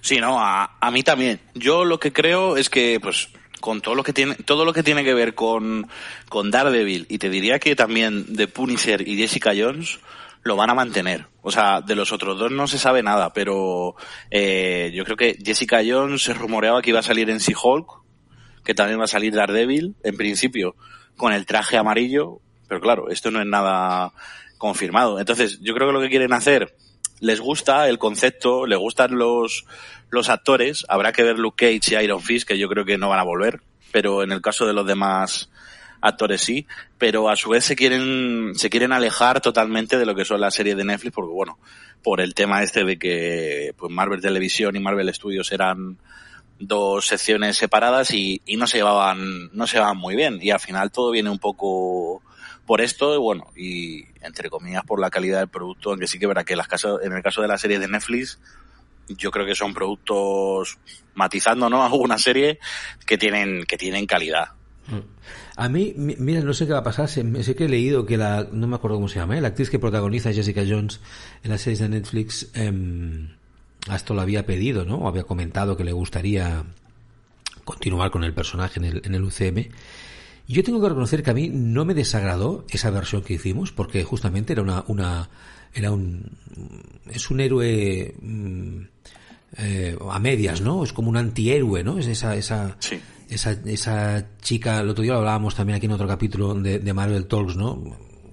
Sí, 0.00 0.18
no, 0.18 0.40
a, 0.40 0.78
a 0.80 0.90
mí 0.90 1.02
también. 1.02 1.40
Yo 1.54 1.84
lo 1.84 1.98
que 1.98 2.12
creo 2.12 2.56
es 2.56 2.70
que, 2.70 3.00
pues, 3.00 3.28
con 3.60 3.80
todo 3.80 3.94
lo 3.94 4.02
que 4.02 4.12
tiene, 4.12 4.34
todo 4.34 4.64
lo 4.64 4.72
que 4.72 4.82
tiene 4.82 5.04
que 5.04 5.14
ver 5.14 5.34
con, 5.34 5.88
con 6.28 6.50
Daredevil, 6.50 7.06
y 7.08 7.18
te 7.18 7.30
diría 7.30 7.58
que 7.58 7.76
también 7.76 8.34
de 8.34 8.48
Punisher 8.48 9.06
y 9.06 9.16
Jessica 9.16 9.52
Jones, 9.56 9.98
lo 10.46 10.56
van 10.56 10.70
a 10.70 10.74
mantener. 10.74 11.26
O 11.42 11.50
sea, 11.50 11.80
de 11.80 11.94
los 11.94 12.12
otros 12.12 12.38
dos 12.38 12.50
no 12.52 12.66
se 12.66 12.78
sabe 12.78 13.02
nada, 13.02 13.32
pero 13.32 13.96
eh, 14.30 14.92
yo 14.94 15.04
creo 15.04 15.16
que 15.16 15.36
Jessica 15.44 15.80
Jones 15.86 16.22
se 16.22 16.34
rumoreaba 16.34 16.82
que 16.82 16.90
iba 16.90 17.00
a 17.00 17.02
salir 17.02 17.28
en 17.30 17.38
She-Hulk, 17.38 17.86
que 18.64 18.74
también 18.74 18.98
va 18.98 19.04
a 19.04 19.08
salir 19.08 19.34
Daredevil, 19.34 19.96
en 20.02 20.16
principio, 20.16 20.76
con 21.16 21.32
el 21.32 21.46
traje 21.46 21.76
amarillo, 21.76 22.40
pero 22.68 22.80
claro, 22.80 23.10
esto 23.10 23.30
no 23.30 23.40
es 23.40 23.46
nada 23.46 24.12
confirmado. 24.58 25.18
Entonces, 25.18 25.60
yo 25.60 25.74
creo 25.74 25.88
que 25.88 25.92
lo 25.92 26.00
que 26.00 26.08
quieren 26.08 26.32
hacer, 26.32 26.74
les 27.20 27.40
gusta 27.40 27.88
el 27.88 27.98
concepto, 27.98 28.66
les 28.66 28.78
gustan 28.78 29.16
los, 29.16 29.64
los 30.10 30.28
actores, 30.28 30.84
habrá 30.88 31.12
que 31.12 31.22
ver 31.22 31.38
Luke 31.38 31.64
Cage 31.66 31.94
y 31.94 32.04
Iron 32.04 32.22
Fist, 32.22 32.46
que 32.46 32.58
yo 32.58 32.68
creo 32.68 32.84
que 32.84 32.98
no 32.98 33.08
van 33.08 33.20
a 33.20 33.24
volver, 33.24 33.60
pero 33.92 34.22
en 34.22 34.32
el 34.32 34.40
caso 34.40 34.66
de 34.66 34.72
los 34.72 34.86
demás 34.86 35.50
actores 36.00 36.42
sí, 36.42 36.66
pero 36.98 37.28
a 37.28 37.36
su 37.36 37.50
vez 37.50 37.64
se 37.64 37.76
quieren, 37.76 38.52
se 38.54 38.70
quieren 38.70 38.92
alejar 38.92 39.40
totalmente 39.40 39.98
de 39.98 40.06
lo 40.06 40.14
que 40.14 40.24
son 40.24 40.40
las 40.40 40.54
series 40.54 40.76
de 40.76 40.84
Netflix, 40.84 41.14
porque 41.14 41.32
bueno, 41.32 41.58
por 42.02 42.20
el 42.20 42.34
tema 42.34 42.62
este 42.62 42.84
de 42.84 42.98
que 42.98 43.72
pues 43.76 43.90
Marvel 43.90 44.20
Televisión 44.20 44.76
y 44.76 44.80
Marvel 44.80 45.12
Studios 45.12 45.50
eran 45.52 45.98
dos 46.58 47.06
secciones 47.06 47.56
separadas 47.56 48.12
y, 48.12 48.40
y 48.46 48.56
no 48.56 48.66
se 48.66 48.78
llevaban, 48.78 49.50
no 49.52 49.66
se 49.66 49.76
llevaban 49.76 49.98
muy 49.98 50.16
bien, 50.16 50.38
y 50.40 50.50
al 50.50 50.60
final 50.60 50.90
todo 50.90 51.10
viene 51.10 51.30
un 51.30 51.38
poco 51.38 52.22
por 52.66 52.80
esto, 52.80 53.14
y 53.14 53.18
bueno, 53.18 53.46
y 53.56 54.04
entre 54.26 54.50
comillas 54.50 54.84
por 54.84 55.00
la 55.00 55.10
calidad 55.10 55.38
del 55.38 55.48
producto, 55.48 55.90
aunque 55.90 56.06
sí 56.06 56.18
que 56.18 56.26
verá 56.26 56.44
que 56.44 56.56
las 56.56 56.68
casos, 56.68 57.00
en 57.02 57.12
el 57.12 57.22
caso 57.22 57.42
de 57.42 57.48
la 57.48 57.58
serie 57.58 57.78
de 57.78 57.88
Netflix, 57.88 58.38
yo 59.08 59.30
creo 59.30 59.46
que 59.46 59.54
son 59.54 59.74
productos 59.74 60.78
matizando, 61.14 61.70
¿no? 61.70 61.84
Alguna 61.86 62.18
serie 62.18 62.58
que 63.06 63.18
tienen, 63.18 63.64
que 63.64 63.76
tienen 63.76 64.06
calidad. 64.06 64.48
Mm. 64.88 65.16
A 65.56 65.68
mí, 65.70 65.94
mira, 65.96 66.42
no 66.42 66.52
sé 66.52 66.66
qué 66.66 66.74
va 66.74 66.80
a 66.80 66.84
pasar. 66.84 67.08
Sé, 67.08 67.24
que 67.56 67.64
he 67.64 67.68
leído 67.68 68.04
que 68.04 68.18
la, 68.18 68.46
no 68.52 68.66
me 68.66 68.76
acuerdo 68.76 68.98
cómo 68.98 69.08
se 69.08 69.18
llama, 69.18 69.38
¿eh? 69.38 69.40
la 69.40 69.48
actriz 69.48 69.70
que 69.70 69.78
protagoniza 69.78 70.32
Jessica 70.32 70.62
Jones 70.68 71.00
en 71.42 71.50
las 71.50 71.62
series 71.62 71.80
de 71.80 71.88
Netflix, 71.88 72.50
eh, 72.54 73.26
esto 73.92 74.14
lo 74.14 74.20
había 74.20 74.44
pedido, 74.44 74.84
¿no? 74.84 74.96
O 74.96 75.08
había 75.08 75.24
comentado 75.24 75.76
que 75.76 75.84
le 75.84 75.92
gustaría 75.92 76.64
continuar 77.64 78.10
con 78.10 78.22
el 78.22 78.34
personaje 78.34 78.78
en 78.78 78.84
el, 78.84 79.02
en 79.04 79.14
el 79.14 79.24
UCM. 79.24 79.70
Yo 80.48 80.62
tengo 80.62 80.80
que 80.80 80.88
reconocer 80.88 81.22
que 81.22 81.30
a 81.30 81.34
mí 81.34 81.48
no 81.48 81.84
me 81.84 81.94
desagradó 81.94 82.64
esa 82.70 82.90
versión 82.90 83.22
que 83.22 83.34
hicimos, 83.34 83.72
porque 83.72 84.04
justamente 84.04 84.52
era 84.52 84.62
una, 84.62 84.84
una 84.86 85.28
era 85.74 85.90
un, 85.90 86.30
es 87.10 87.30
un 87.30 87.40
héroe 87.40 88.14
mm, 88.20 88.80
eh, 89.58 89.96
a 90.10 90.18
medias, 90.18 90.60
¿no? 90.60 90.84
Es 90.84 90.92
como 90.92 91.10
un 91.10 91.16
antihéroe, 91.16 91.82
¿no? 91.82 91.98
Es 91.98 92.06
esa, 92.06 92.36
esa, 92.36 92.76
esa, 93.28 93.50
esa 93.50 94.26
chica, 94.40 94.80
el 94.80 94.88
otro 94.88 95.02
día 95.02 95.12
lo 95.12 95.18
hablábamos 95.18 95.54
también 95.54 95.76
aquí 95.76 95.86
en 95.86 95.92
otro 95.92 96.06
capítulo 96.06 96.54
de, 96.54 96.78
de 96.78 96.94
Marvel 96.94 97.26
Talks, 97.26 97.56
¿no? 97.56 97.82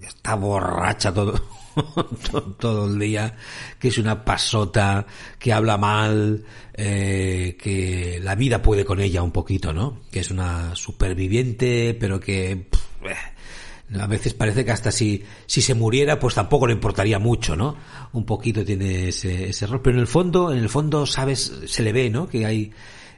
está 0.06 0.36
borracha 0.36 1.14
todo, 1.14 1.40
todo 2.60 2.88
el 2.88 3.00
día, 3.00 3.36
que 3.80 3.88
es 3.90 3.98
una 3.98 4.24
pasota, 4.24 5.06
que 5.40 5.54
habla 5.54 5.78
mal, 5.78 6.44
eh, 6.74 7.58
que 7.60 8.20
la 8.22 8.36
vida 8.36 8.62
puede 8.62 8.86
con 8.86 9.00
ella 9.00 9.22
un 9.22 9.32
poquito, 9.32 9.74
¿no? 9.74 10.02
Que 10.12 10.20
es 10.20 10.32
una 10.32 10.76
superviviente, 10.76 11.96
pero 12.00 12.20
que 12.20 12.52
eh, 12.52 14.00
a 14.00 14.08
veces 14.08 14.34
parece 14.34 14.66
que 14.66 14.72
hasta 14.72 14.92
si, 14.92 15.24
si 15.46 15.62
se 15.62 15.74
muriera, 15.74 16.20
pues 16.20 16.36
tampoco 16.36 16.68
le 16.68 16.74
importaría 16.74 17.20
mucho, 17.20 17.56
¿no? 17.56 17.76
Un 18.14 18.26
poquito 18.26 18.64
tiene 18.64 19.10
ese, 19.10 19.68
rol, 19.68 19.82
pero 19.82 19.98
en 19.98 20.02
el 20.02 20.08
fondo, 20.08 20.52
en 20.52 20.60
el 20.60 20.70
fondo, 20.70 21.06
sabes, 21.06 21.62
se 21.66 21.84
le 21.84 21.92
ve, 21.92 22.10
¿no? 22.10 22.28
Que 22.28 22.46
hay, 22.46 22.72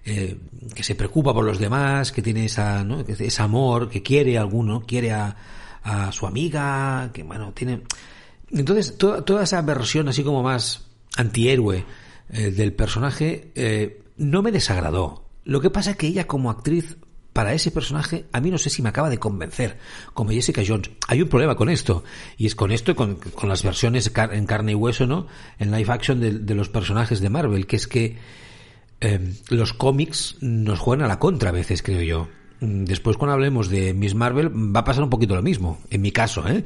eh, 0.05 0.37
que 0.73 0.83
se 0.83 0.95
preocupa 0.95 1.33
por 1.33 1.45
los 1.45 1.59
demás, 1.59 2.11
que 2.11 2.21
tiene 2.21 2.45
esa, 2.45 2.83
¿no? 2.83 3.01
ese 3.01 3.41
amor, 3.41 3.89
que 3.89 4.03
quiere 4.03 4.37
a 4.37 4.41
alguno, 4.41 4.83
quiere 4.85 5.11
a, 5.13 5.35
a 5.83 6.11
su 6.11 6.27
amiga, 6.27 7.09
que 7.13 7.23
bueno, 7.23 7.53
tiene, 7.53 7.81
entonces, 8.51 8.97
toda, 8.97 9.23
toda 9.23 9.43
esa 9.43 9.61
versión 9.61 10.07
así 10.07 10.23
como 10.23 10.43
más 10.43 10.87
antihéroe 11.17 11.85
eh, 12.29 12.51
del 12.51 12.73
personaje 12.73 13.51
eh, 13.55 14.03
no 14.17 14.41
me 14.41 14.51
desagradó. 14.51 15.25
Lo 15.43 15.61
que 15.61 15.69
pasa 15.69 15.91
es 15.91 15.97
que 15.97 16.07
ella 16.07 16.27
como 16.27 16.49
actriz 16.49 16.97
para 17.33 17.53
ese 17.53 17.69
personaje, 17.69 18.25
a 18.31 18.39
mí 18.39 18.49
no 18.49 18.57
sé 18.57 18.69
si 18.69 18.81
me 18.81 18.89
acaba 18.89 19.09
de 19.09 19.17
convencer, 19.17 19.77
como 20.13 20.31
Jessica 20.31 20.63
Jones. 20.65 20.89
Hay 21.07 21.21
un 21.21 21.27
problema 21.27 21.55
con 21.55 21.69
esto, 21.69 22.05
y 22.37 22.45
es 22.45 22.55
con 22.55 22.71
esto 22.71 22.91
y 22.91 22.95
con, 22.95 23.15
con 23.15 23.49
las 23.49 23.61
versiones 23.61 24.09
en 24.31 24.45
carne 24.45 24.71
y 24.71 24.75
hueso, 24.75 25.05
¿no? 25.05 25.27
En 25.59 25.69
live 25.69 25.91
action 25.91 26.21
de, 26.21 26.31
de 26.39 26.55
los 26.55 26.69
personajes 26.69 27.19
de 27.19 27.29
Marvel, 27.29 27.67
que 27.67 27.75
es 27.75 27.87
que 27.87 28.17
eh, 29.01 29.33
los 29.49 29.73
cómics 29.73 30.37
nos 30.39 30.79
juegan 30.79 31.05
a 31.05 31.07
la 31.09 31.19
contra 31.19 31.49
a 31.49 31.51
veces, 31.51 31.83
creo 31.83 32.01
yo. 32.01 32.29
Después 32.61 33.17
cuando 33.17 33.33
hablemos 33.33 33.69
de 33.69 33.93
Miss 33.93 34.15
Marvel 34.15 34.49
va 34.49 34.79
a 34.79 34.85
pasar 34.85 35.03
un 35.03 35.09
poquito 35.09 35.35
lo 35.35 35.41
mismo, 35.41 35.81
en 35.89 36.01
mi 36.01 36.11
caso, 36.11 36.47
¿eh? 36.47 36.63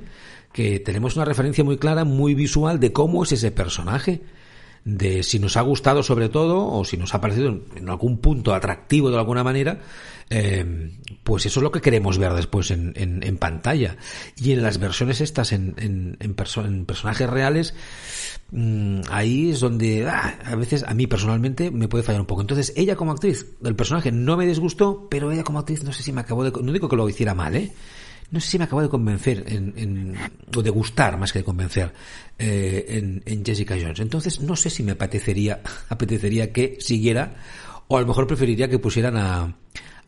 Que 0.51 0.79
tenemos 0.79 1.15
una 1.15 1.25
referencia 1.25 1.63
muy 1.63 1.77
clara, 1.77 2.03
muy 2.03 2.33
visual 2.33 2.79
de 2.79 2.91
cómo 2.91 3.23
es 3.23 3.31
ese 3.31 3.51
personaje, 3.51 4.21
de 4.85 5.23
si 5.23 5.39
nos 5.39 5.57
ha 5.57 5.61
gustado 5.61 6.03
sobre 6.03 6.29
todo 6.29 6.67
o 6.67 6.85
si 6.85 6.97
nos 6.97 7.13
ha 7.13 7.21
parecido 7.21 7.61
en 7.75 7.89
algún 7.89 8.17
punto 8.19 8.53
atractivo 8.53 9.09
de 9.09 9.17
alguna 9.17 9.43
manera, 9.43 9.79
eh, 10.29 10.91
pues 11.23 11.45
eso 11.45 11.59
es 11.59 11.63
lo 11.63 11.71
que 11.71 11.81
queremos 11.81 12.17
ver 12.17 12.33
después 12.33 12.71
en, 12.71 12.93
en, 12.95 13.37
pantalla. 13.37 13.97
Y 14.37 14.51
en 14.53 14.63
las 14.63 14.79
versiones 14.79 15.21
estas, 15.21 15.51
en, 15.51 15.75
en, 15.77 16.17
en 16.19 16.85
personajes 16.85 17.29
reales, 17.29 17.73
mmm, 18.51 19.01
ahí 19.09 19.51
es 19.51 19.59
donde 19.59 20.07
ah, 20.07 20.39
a 20.45 20.55
veces 20.55 20.83
a 20.87 20.93
mí 20.93 21.07
personalmente 21.07 21.71
me 21.71 21.87
puede 21.87 22.03
fallar 22.03 22.21
un 22.21 22.27
poco. 22.27 22.41
Entonces, 22.41 22.73
ella 22.75 22.95
como 22.95 23.11
actriz, 23.11 23.45
el 23.63 23.75
personaje 23.75 24.11
no 24.11 24.37
me 24.37 24.45
disgustó, 24.45 25.07
pero 25.09 25.31
ella 25.31 25.43
como 25.43 25.59
actriz 25.59 25.83
no 25.83 25.93
sé 25.93 26.03
si 26.03 26.11
me 26.11 26.21
acabó 26.21 26.43
de... 26.43 26.51
No 26.51 26.71
digo 26.71 26.89
que 26.89 26.95
lo 26.95 27.09
hiciera 27.09 27.35
mal, 27.35 27.55
¿eh? 27.55 27.71
No 28.31 28.39
sé 28.39 28.51
si 28.51 28.57
me 28.57 28.65
acabo 28.65 28.81
de 28.81 28.89
convencer, 28.89 29.43
en, 29.47 29.73
en, 29.75 30.15
o 30.55 30.61
de 30.61 30.69
gustar 30.69 31.17
más 31.17 31.33
que 31.33 31.39
de 31.39 31.45
convencer, 31.45 31.93
eh, 32.37 32.85
en, 32.89 33.23
en, 33.25 33.43
Jessica 33.43 33.75
Jones. 33.79 33.99
Entonces, 33.99 34.41
no 34.41 34.55
sé 34.55 34.69
si 34.69 34.83
me 34.83 34.91
apetecería, 34.91 35.61
apetecería 35.89 36.51
que 36.51 36.77
siguiera, 36.79 37.35
o 37.87 37.97
a 37.97 38.01
lo 38.01 38.07
mejor 38.07 38.27
preferiría 38.27 38.69
que 38.69 38.77
pusieran 38.77 39.17
a, 39.17 39.55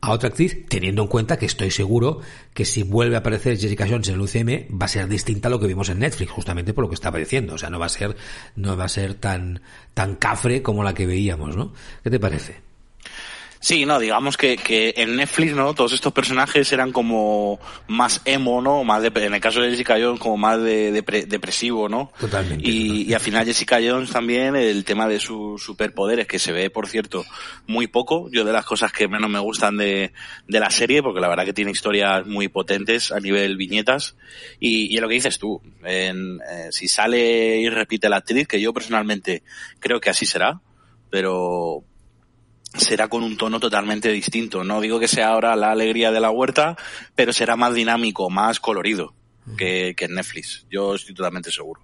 a 0.02 0.12
otra 0.12 0.30
actriz, 0.30 0.66
teniendo 0.68 1.04
en 1.04 1.08
cuenta 1.08 1.38
que 1.38 1.46
estoy 1.46 1.72
seguro 1.72 2.22
que 2.54 2.66
si 2.66 2.84
vuelve 2.84 3.16
a 3.16 3.20
aparecer 3.20 3.58
Jessica 3.58 3.88
Jones 3.88 4.10
en 4.10 4.16
el 4.16 4.22
UCM 4.22 4.80
va 4.80 4.86
a 4.86 4.90
ser 4.90 5.08
distinta 5.08 5.48
a 5.48 5.52
lo 5.52 5.60
que 5.60 5.68
vimos 5.68 5.90
en 5.90 6.00
Netflix, 6.00 6.32
justamente 6.32 6.74
por 6.74 6.84
lo 6.84 6.90
que 6.90 6.96
estaba 6.96 7.20
diciendo. 7.20 7.54
O 7.54 7.58
sea, 7.58 7.70
no 7.70 7.80
va 7.80 7.86
a 7.86 7.90
ser, 7.90 8.16
no 8.56 8.76
va 8.76 8.86
a 8.86 8.90
ser 8.90 9.14
tan, 9.16 9.62
tan 9.94 10.16
cafre 10.16 10.62
como 10.62 10.84
la 10.84 10.94
que 10.94 11.06
veíamos, 11.06 11.56
¿no? 11.56 11.74
¿Qué 12.04 12.10
te 12.10 12.20
parece? 12.20 12.71
Sí, 13.64 13.86
no, 13.86 14.00
digamos 14.00 14.38
que, 14.38 14.58
que 14.58 14.96
en 14.98 15.16
Netflix, 15.16 15.54
¿no? 15.54 15.76
Todos 15.76 15.94
estos 15.94 16.12
personajes 16.12 16.74
eran 16.74 16.92
como 16.92 17.60
más 17.88 18.20
emo, 18.26 18.60
¿no? 18.60 18.84
Más 18.84 19.04
de, 19.04 19.12
en 19.14 19.36
el 19.36 19.40
caso 19.40 19.62
de 19.62 19.70
Jessica 19.70 20.00
Jones, 20.02 20.20
como 20.20 20.36
más 20.36 20.60
de, 20.64 20.92
de 20.92 21.26
depresivo, 21.28 21.88
¿no? 21.88 22.12
Totalmente. 22.20 22.68
Y, 22.68 22.74
totalmente. 22.74 23.12
y 23.12 23.14
al 23.14 23.20
final 23.20 23.46
Jessica 23.46 23.78
Jones 23.80 24.10
también, 24.10 24.56
el 24.56 24.84
tema 24.84 25.08
de 25.08 25.20
sus 25.20 25.64
superpoderes, 25.64 26.26
que 26.26 26.40
se 26.40 26.52
ve, 26.52 26.72
por 26.72 26.88
cierto, 26.88 27.24
muy 27.68 27.86
poco. 27.86 28.32
Yo 28.32 28.44
de 28.44 28.52
las 28.52 28.66
cosas 28.66 28.92
que 28.92 29.08
menos 29.08 29.30
me 29.30 29.38
gustan 29.38 29.78
de, 29.78 30.12
de 30.48 30.60
la 30.60 30.72
serie, 30.72 31.04
porque 31.04 31.22
la 31.22 31.28
verdad 31.28 31.46
que 31.46 31.54
tiene 31.54 31.70
historias 31.70 32.26
muy 32.26 32.48
potentes 32.48 33.12
a 33.12 33.20
nivel 33.20 33.58
viñetas. 33.58 34.16
Y, 34.60 34.92
y 34.92 35.00
lo 35.00 35.08
que 35.08 35.14
dices 35.14 35.38
tú, 35.38 35.62
en, 35.84 36.40
eh, 36.50 36.70
si 36.72 36.88
sale 36.88 37.58
y 37.58 37.70
repite 37.70 38.10
la 38.10 38.18
actriz, 38.18 38.48
que 38.48 38.60
yo 38.60 38.74
personalmente 38.74 39.44
creo 39.80 40.02
que 40.02 40.10
así 40.10 40.26
será, 40.26 40.62
pero 41.12 41.84
será 42.74 43.08
con 43.08 43.24
un 43.24 43.38
tono 43.38 43.60
totalmente 43.60 44.12
distinto. 44.12 44.64
No 44.64 44.82
digo 44.82 45.00
que 45.00 45.08
sea 45.08 45.30
ahora 45.30 45.56
la 45.56 45.72
alegría 45.72 46.12
de 46.12 46.20
la 46.20 46.32
huerta, 46.32 46.78
pero 47.16 47.34
será 47.34 47.56
más 47.56 47.74
dinámico, 47.74 48.30
más 48.30 48.60
colorido 48.60 49.14
que, 49.58 49.94
que 49.96 50.06
en 50.06 50.16
Netflix. 50.16 50.66
Yo 50.70 50.96
estoy 50.96 51.14
totalmente 51.14 51.52
seguro. 51.52 51.82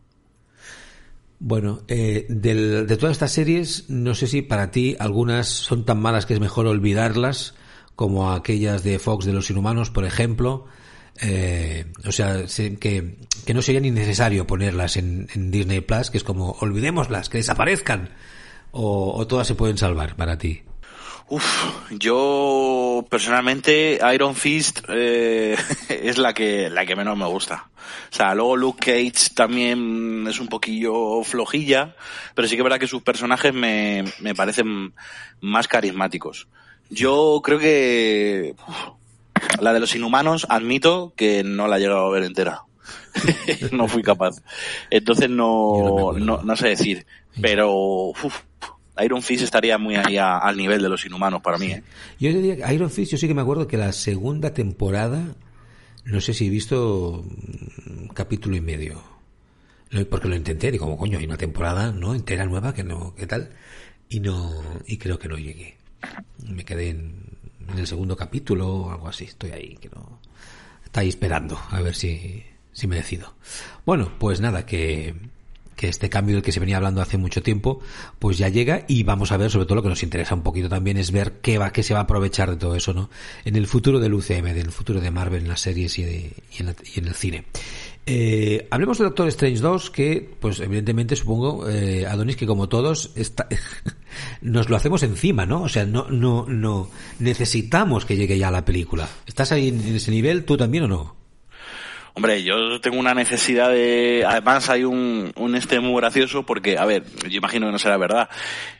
Bueno, 1.39 1.84
eh, 1.88 2.25
del, 2.29 2.88
de 2.88 2.98
todas 2.98 3.13
estas 3.13 3.32
series, 3.32 3.89
no 3.89 4.15
sé 4.15 4.25
si 4.25 4.41
para 4.41 4.72
ti 4.72 4.96
algunas 5.00 5.48
son 5.48 5.86
tan 5.86 6.00
malas 6.00 6.25
que 6.25 6.34
es 6.34 6.39
mejor 6.39 6.65
olvidarlas, 6.65 7.53
como 7.96 8.32
aquellas 8.32 8.84
de 8.84 8.98
Fox 8.98 9.25
de 9.25 9.34
los 9.34 9.50
Inhumanos, 9.50 9.91
por 9.91 10.06
ejemplo. 10.06 10.65
Eh, 11.22 11.86
o 12.06 12.12
sea, 12.12 12.46
que, 12.79 13.17
que 13.46 13.53
no 13.53 13.62
sería 13.62 13.82
ni 13.82 13.91
necesario 13.91 14.48
ponerlas 14.48 14.98
en, 14.98 15.27
en 15.34 15.51
Disney 15.51 15.82
Plus, 15.82 16.10
que 16.10 16.17
es 16.17 16.24
como 16.24 16.51
olvidémoslas, 16.60 17.29
que 17.29 17.39
desaparezcan. 17.39 18.15
O, 18.72 19.15
o 19.17 19.27
todas 19.27 19.48
se 19.48 19.56
pueden 19.56 19.77
salvar 19.77 20.15
para 20.15 20.38
ti. 20.38 20.63
Uf, 21.29 21.91
yo 21.91 23.05
personalmente 23.10 24.00
Iron 24.13 24.34
Fist 24.34 24.79
eh, 24.88 25.57
es 25.89 26.17
la 26.17 26.34
que 26.34 26.69
la 26.69 26.86
que 26.86 26.96
menos 26.96 27.17
me 27.17 27.25
gusta. 27.25 27.69
O 28.12 28.15
sea, 28.15 28.34
luego 28.34 28.55
Luke 28.55 28.79
Cage 28.79 29.34
también 29.36 30.25
es 30.27 30.39
un 30.39 30.48
poquillo 30.48 31.24
flojilla, 31.24 31.96
pero 32.34 32.48
sí 32.48 32.55
que 32.55 32.62
es 32.62 32.63
verdad 32.63 32.79
que 32.79 32.88
sus 32.88 33.03
personajes 33.03 33.53
me, 33.53 34.05
me 34.19 34.36
parecen 34.36 34.93
más 35.41 35.67
carismáticos. 35.67 36.48
Yo 36.89 37.41
creo 37.43 37.60
que 37.60 38.55
uf, 38.65 38.98
la 39.60 39.74
de 39.74 39.81
los 39.81 39.96
inhumanos 39.96 40.46
admito 40.50 41.13
que 41.15 41.43
no 41.43 41.67
la 41.67 41.77
he 41.77 41.81
llegado 41.81 42.05
a 42.07 42.12
ver 42.12 42.24
entera. 42.24 42.62
no 43.72 43.88
fui 43.88 44.01
capaz. 44.01 44.41
Entonces 44.89 45.29
no, 45.29 46.13
no, 46.13 46.41
no, 46.41 46.55
sé 46.55 46.69
decir. 46.69 47.05
Pero 47.41 47.74
uf, 47.74 48.41
Iron 49.04 49.22
Fist 49.22 49.44
estaría 49.44 49.77
muy 49.77 49.96
ahí 49.96 50.18
a, 50.18 50.38
al 50.38 50.58
nivel 50.58 50.82
de 50.82 50.89
los 50.89 51.06
inhumanos 51.06 51.42
para 51.42 51.58
mí. 51.58 51.68
¿eh? 51.68 51.84
Yo 52.20 52.32
diría 52.32 52.56
que 52.56 52.74
Iron 52.74 52.89
Fist, 52.89 53.12
yo 53.12 53.18
sí 53.18 53.27
que 53.27 53.34
me 53.34 53.42
acuerdo 53.42 53.68
que 53.68 53.77
la 53.77 53.92
segunda 53.92 54.54
temporada, 54.54 55.36
no 56.06 56.22
sé 56.22 56.34
si 56.34 56.48
he 56.48 56.50
visto 56.50 57.25
un 57.86 58.10
capítulo 58.13 58.56
y 58.56 58.62
medio. 58.62 59.01
Porque 60.10 60.27
lo 60.27 60.36
intenté, 60.36 60.72
digo, 60.72 60.86
como 60.86 60.98
coño, 60.98 61.18
hay 61.18 61.25
una 61.25 61.38
temporada 61.38 61.92
no 61.92 62.13
entera 62.13 62.46
nueva 62.46 62.74
que 62.74 62.84
no, 62.84 63.16
¿qué 63.16 63.25
tal? 63.25 63.51
Y 64.10 64.20
no, 64.20 64.62
y 64.86 64.98
creo 64.98 65.18
que 65.18 65.30
no 65.30 65.38
llegué. 65.38 65.77
Me 66.46 66.66
quedé 66.66 66.89
en, 66.89 67.38
en 67.70 67.80
el 67.80 67.88
segundo 67.88 68.16
capítulo 68.16 68.68
o 68.68 68.92
algo 68.92 69.08
así. 69.08 69.25
Estoy 69.25 69.51
ahí, 69.51 69.77
que 69.77 69.89
no. 69.89 70.20
Está 70.84 71.01
ahí 71.01 71.10
esperando 71.10 71.60
a 71.70 71.82
ver 71.82 71.96
si, 71.96 72.44
si 72.72 72.88
me 72.88 72.98
decido. 72.98 73.36
Bueno, 73.86 74.12
pues 74.20 74.42
nada, 74.42 74.66
que 74.66 75.16
que 75.77 75.88
este 75.88 76.10
cambio 76.10 76.36
del 76.36 76.43
que 76.43 76.51
se 76.51 76.60
venía 76.60 76.75
hablando 76.75 77.01
hace 77.01 77.17
mucho 77.17 77.41
tiempo, 77.41 77.79
pues 78.19 78.38
ya 78.38 78.50
llega 78.50 78.84
y 78.88 79.03
vamos 79.03 79.31
a 79.31 79.38
ver, 79.38 79.51
sobre 79.51 79.65
todo 79.65 79.75
lo 79.75 79.84
que 79.84 79.89
nos 79.89 80.03
interesa 80.03 80.36
un 80.36 80.41
poquito 80.41 80.67
también 80.67 80.98
es 80.98 81.12
ver 81.12 81.39
qué 81.41 81.57
va, 81.57 81.72
qué 81.72 81.84
se 81.84 81.93
va 81.93 82.01
a 82.01 82.03
aprovechar 82.03 82.50
de 82.50 82.57
todo 82.57 82.75
eso, 82.75 82.93
¿no? 82.93 83.10
En 83.46 83.55
el 83.55 83.67
futuro 83.67 84.00
del 84.00 84.13
UCM, 84.13 84.53
del 84.53 84.72
futuro 84.72 85.00
de 85.00 85.12
Marvel 85.12 85.43
en 85.43 85.48
las 85.48 85.62
series 85.62 85.98
y, 86.00 86.03
de, 86.03 86.34
y, 86.51 86.60
en, 86.60 86.65
la, 86.65 86.75
y 86.84 87.00
en, 87.00 87.07
el 87.07 87.13
cine. 87.13 87.46
Eh, 88.07 88.67
hablemos 88.72 88.98
de 88.98 89.03
Doctor 89.03 89.27
Strange 89.27 89.60
2, 89.60 89.89
que, 89.91 90.36
pues 90.39 90.60
evidentemente 90.62 91.15
supongo, 91.15 91.69
eh, 91.69 92.07
Adonis, 92.07 92.38
que 92.38 92.48
como 92.48 92.67
todos, 92.67 93.12
está, 93.15 93.48
nos 94.41 94.69
lo 94.69 94.77
hacemos 94.77 95.03
encima, 95.03 95.46
¿no? 95.46 95.62
O 95.62 95.69
sea, 95.69 95.86
no, 95.86 96.10
no, 96.10 96.46
no, 96.48 96.89
necesitamos 97.19 98.05
que 98.05 98.15
llegue 98.17 98.39
ya 98.39 98.50
la 98.50 98.65
película. 98.65 99.07
¿Estás 99.27 99.51
ahí 99.51 99.67
en 99.67 99.96
ese 99.96 100.10
nivel, 100.10 100.43
tú 100.43 100.57
también 100.57 100.86
o 100.86 100.88
no? 100.88 101.26
Hombre, 102.17 102.41
yo 102.41 102.81
tengo 102.81 102.97
una 102.97 103.13
necesidad 103.13 103.69
de... 103.69 104.25
Además 104.27 104.71
hay 104.71 104.83
un, 104.83 105.31
un 105.36 105.55
este 105.55 105.79
muy 105.79 106.01
gracioso 106.01 106.41
porque, 106.47 106.75
a 106.75 106.83
ver, 106.83 107.03
yo 107.29 107.38
imagino 107.38 107.67
que 107.67 107.71
no 107.71 107.77
será 107.77 107.95
verdad, 107.97 108.27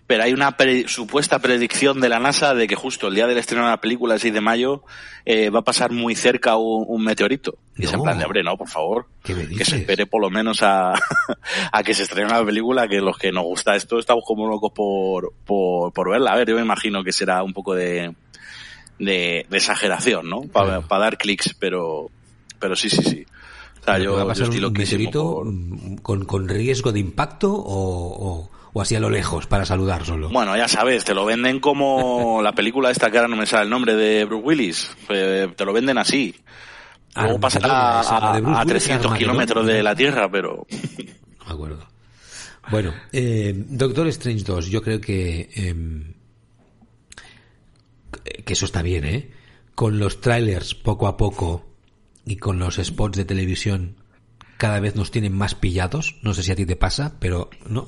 pero 0.08 0.24
hay 0.24 0.34
una 0.34 0.58
pre 0.58 0.88
supuesta 0.88 1.38
predicción 1.38 2.02
de 2.02 2.10
la 2.10 2.18
NASA 2.18 2.56
de 2.56 2.68
que 2.68 2.74
justo 2.74 3.10
el 3.10 3.14
día 3.14 3.28
del 3.28 3.38
estreno 3.38 3.66
de 3.66 3.70
la 3.70 3.80
película, 3.80 4.16
el 4.16 4.20
6 4.20 4.34
de 4.34 4.42
mayo, 4.42 4.82
eh, 5.24 5.52
va 5.52 5.60
a 5.60 5.64
pasar 5.64 5.92
muy 5.92 6.16
cerca 6.16 6.58
un, 6.58 6.86
un 6.88 7.04
meteorito. 7.04 7.60
Y 7.78 7.84
no. 7.84 7.88
es 7.90 7.94
en 7.94 8.02
plan 8.02 8.18
de, 8.18 8.26
hombre, 8.26 8.42
no, 8.42 8.58
por 8.58 8.70
favor. 8.70 9.06
Que 9.24 9.66
se 9.66 9.78
espere 9.78 10.08
por 10.08 10.20
lo 10.20 10.32
menos 10.32 10.64
a, 10.64 10.94
a 11.72 11.84
que 11.84 11.94
se 11.94 12.04
estrene 12.04 12.32
la 12.32 12.44
película, 12.44 12.88
que 12.88 13.02
los 13.02 13.20
que 13.20 13.32
nos 13.32 13.44
gusta 13.44 13.76
esto 13.76 14.00
estamos 14.00 14.24
como 14.26 14.48
locos 14.48 14.72
por, 14.74 15.34
por, 15.46 15.94
por 15.94 16.10
verla. 16.10 16.32
A 16.32 16.38
ver, 16.38 16.50
yo 16.50 16.56
me 16.56 16.64
imagino 16.64 17.04
que 17.04 17.12
será 17.12 17.44
un 17.44 17.54
poco 17.54 17.76
de, 17.76 18.16
de, 18.98 19.46
de 19.48 19.58
exageración, 19.58 20.28
¿no? 20.28 20.42
Para 20.42 20.68
claro. 20.68 20.88
pa 20.88 20.98
dar 20.98 21.20
clics, 21.20 21.54
pero, 21.54 22.10
pero 22.60 22.76
sí, 22.76 22.90
sí, 22.90 23.02
sí. 23.04 23.26
O 23.82 23.84
sea, 23.84 24.00
yo, 24.00 24.16
va 24.16 24.24
a 24.24 24.28
pasar 24.28 24.50
yo 24.50 24.68
un 24.68 24.74
meteorito 24.74 25.44
por... 25.44 26.02
con, 26.02 26.26
con, 26.26 26.48
riesgo 26.50 26.92
de 26.92 27.00
impacto 27.00 27.54
o, 27.54 28.42
o, 28.44 28.52
o, 28.74 28.82
así 28.82 28.96
a 28.96 29.00
lo 29.00 29.10
lejos 29.10 29.48
para 29.48 29.66
saludar 29.66 30.06
solo. 30.06 30.30
Bueno, 30.30 30.58
ya 30.58 30.68
sabes, 30.68 31.06
te 31.06 31.14
lo 31.14 31.26
venden 31.26 31.60
como 31.60 32.42
la 32.44 32.54
película 32.54 32.92
esta 32.92 33.10
que 33.10 33.18
ahora 33.18 33.30
no 33.30 33.38
me 33.38 33.46
sale 33.46 33.64
el 33.64 33.70
nombre 33.70 33.96
de 33.96 34.26
Bruce 34.26 34.46
Willis. 34.46 34.98
Eh, 35.10 35.48
te 35.56 35.66
lo 35.66 35.74
venden 35.74 35.98
así. 35.98 36.36
Luego 37.16 37.40
pasará 37.40 38.02
a, 38.02 38.66
300 38.66 39.16
kilómetros 39.16 39.66
de 39.66 39.82
la 39.82 39.96
Tierra, 39.96 40.30
pero... 40.30 40.66
De 40.70 41.54
acuerdo. 41.54 41.88
Bueno, 42.70 42.94
eh, 43.14 43.54
Doctor 43.56 44.08
Strange 44.08 44.44
2, 44.44 44.68
yo 44.68 44.82
creo 44.82 45.00
que... 45.00 45.50
Em, 45.56 46.14
que 48.46 48.54
eso 48.54 48.66
está 48.66 48.82
bien, 48.82 49.06
¿eh? 49.06 49.32
Con 49.74 50.00
los 50.00 50.22
trailers 50.22 50.76
poco 50.76 51.08
a 51.08 51.18
poco 51.18 51.67
y 52.28 52.36
con 52.36 52.60
los 52.60 52.76
spots 52.76 53.18
de 53.18 53.26
televisión 53.26 53.96
cada 54.58 54.80
vez 54.80 54.96
nos 54.96 55.12
tienen 55.12 55.34
más 55.34 55.56
pillados. 55.56 56.16
No 56.22 56.34
sé 56.34 56.44
si 56.44 56.52
a 56.52 56.56
ti 56.56 56.66
te 56.66 56.76
pasa, 56.76 57.14
pero 57.20 57.50
no. 57.70 57.88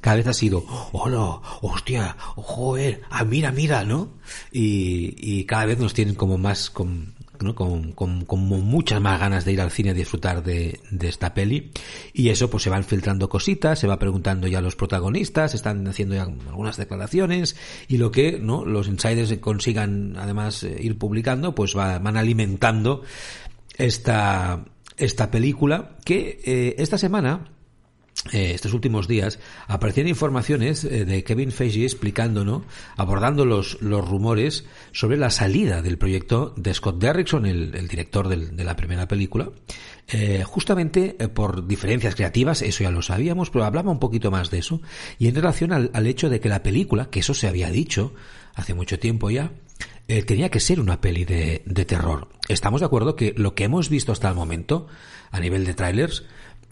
Cada 0.00 0.16
vez 0.16 0.26
ha 0.26 0.32
sido, 0.32 0.64
hola, 0.92 1.40
hostia, 1.62 2.16
joder, 2.36 3.00
ah, 3.10 3.24
mira, 3.24 3.52
mira, 3.52 3.84
¿no? 3.84 4.10
Y, 4.52 5.14
y 5.18 5.44
cada 5.44 5.66
vez 5.66 5.78
nos 5.78 5.94
tienen 5.94 6.14
como 6.14 6.36
más, 6.38 6.70
con, 6.70 7.14
¿no? 7.40 7.54
Con, 7.54 7.92
con, 7.92 8.24
con, 8.26 8.40
muchas 8.40 9.00
más 9.00 9.18
ganas 9.18 9.44
de 9.44 9.52
ir 9.52 9.60
al 9.60 9.70
cine 9.70 9.90
a 9.90 9.94
disfrutar 9.94 10.42
de, 10.42 10.80
de, 10.90 11.08
esta 11.08 11.32
peli. 11.32 11.70
Y 12.12 12.28
eso, 12.28 12.50
pues 12.50 12.62
se 12.62 12.70
van 12.70 12.84
filtrando 12.84 13.28
cositas, 13.28 13.78
se 13.78 13.86
va 13.86 13.98
preguntando 13.98 14.46
ya 14.46 14.60
los 14.60 14.76
protagonistas, 14.76 15.54
están 15.54 15.86
haciendo 15.88 16.14
ya 16.14 16.22
algunas 16.22 16.76
declaraciones, 16.76 17.56
y 17.88 17.96
lo 17.96 18.10
que, 18.10 18.38
¿no? 18.38 18.64
Los 18.64 18.88
insiders 18.88 19.36
consigan 19.38 20.16
además 20.18 20.62
eh, 20.64 20.76
ir 20.80 20.98
publicando, 20.98 21.54
pues 21.54 21.76
va, 21.76 21.98
van 21.98 22.16
alimentando 22.18 23.02
esta, 23.76 24.64
esta 24.96 25.30
película 25.30 25.96
que 26.04 26.40
eh, 26.44 26.74
esta 26.78 26.98
semana 26.98 27.46
eh, 28.32 28.52
estos 28.54 28.74
últimos 28.74 29.08
días 29.08 29.38
aparecían 29.66 30.06
informaciones 30.06 30.84
eh, 30.84 31.06
de 31.06 31.24
Kevin 31.24 31.52
Feige 31.52 31.84
explicando, 31.84 32.44
¿no? 32.44 32.64
abordando 32.96 33.46
los, 33.46 33.80
los 33.80 34.06
rumores 34.06 34.66
sobre 34.92 35.16
la 35.16 35.30
salida 35.30 35.80
del 35.80 35.96
proyecto 35.96 36.52
de 36.56 36.74
Scott 36.74 37.00
Derrickson, 37.00 37.46
el, 37.46 37.88
director 37.88 38.28
de 38.28 38.64
la 38.64 38.76
primera 38.76 39.08
película, 39.08 39.50
justamente 40.44 41.16
por 41.32 41.68
diferencias 41.68 42.16
creativas, 42.16 42.62
eso 42.62 42.82
ya 42.82 42.90
lo 42.90 43.00
sabíamos, 43.00 43.48
pero 43.50 43.64
hablaba 43.64 43.92
un 43.92 44.00
poquito 44.00 44.30
más 44.30 44.50
de 44.50 44.58
eso, 44.58 44.82
y 45.18 45.28
en 45.28 45.36
relación 45.36 45.72
al, 45.72 45.90
al 45.94 46.06
hecho 46.06 46.28
de 46.28 46.40
que 46.40 46.48
la 46.48 46.64
película, 46.64 47.08
que 47.10 47.20
eso 47.20 47.32
se 47.32 47.46
había 47.46 47.70
dicho 47.70 48.12
hace 48.54 48.74
mucho 48.74 48.98
tiempo 48.98 49.30
ya, 49.30 49.52
eh, 50.10 50.24
tenía 50.24 50.48
que 50.48 50.58
ser 50.58 50.80
una 50.80 51.00
peli 51.00 51.24
de, 51.24 51.62
de, 51.64 51.84
terror. 51.84 52.28
Estamos 52.48 52.80
de 52.80 52.86
acuerdo 52.86 53.14
que 53.14 53.32
lo 53.36 53.54
que 53.54 53.62
hemos 53.62 53.88
visto 53.88 54.10
hasta 54.10 54.28
el 54.28 54.34
momento, 54.34 54.88
a 55.30 55.38
nivel 55.38 55.64
de 55.64 55.72
trailers, 55.72 56.24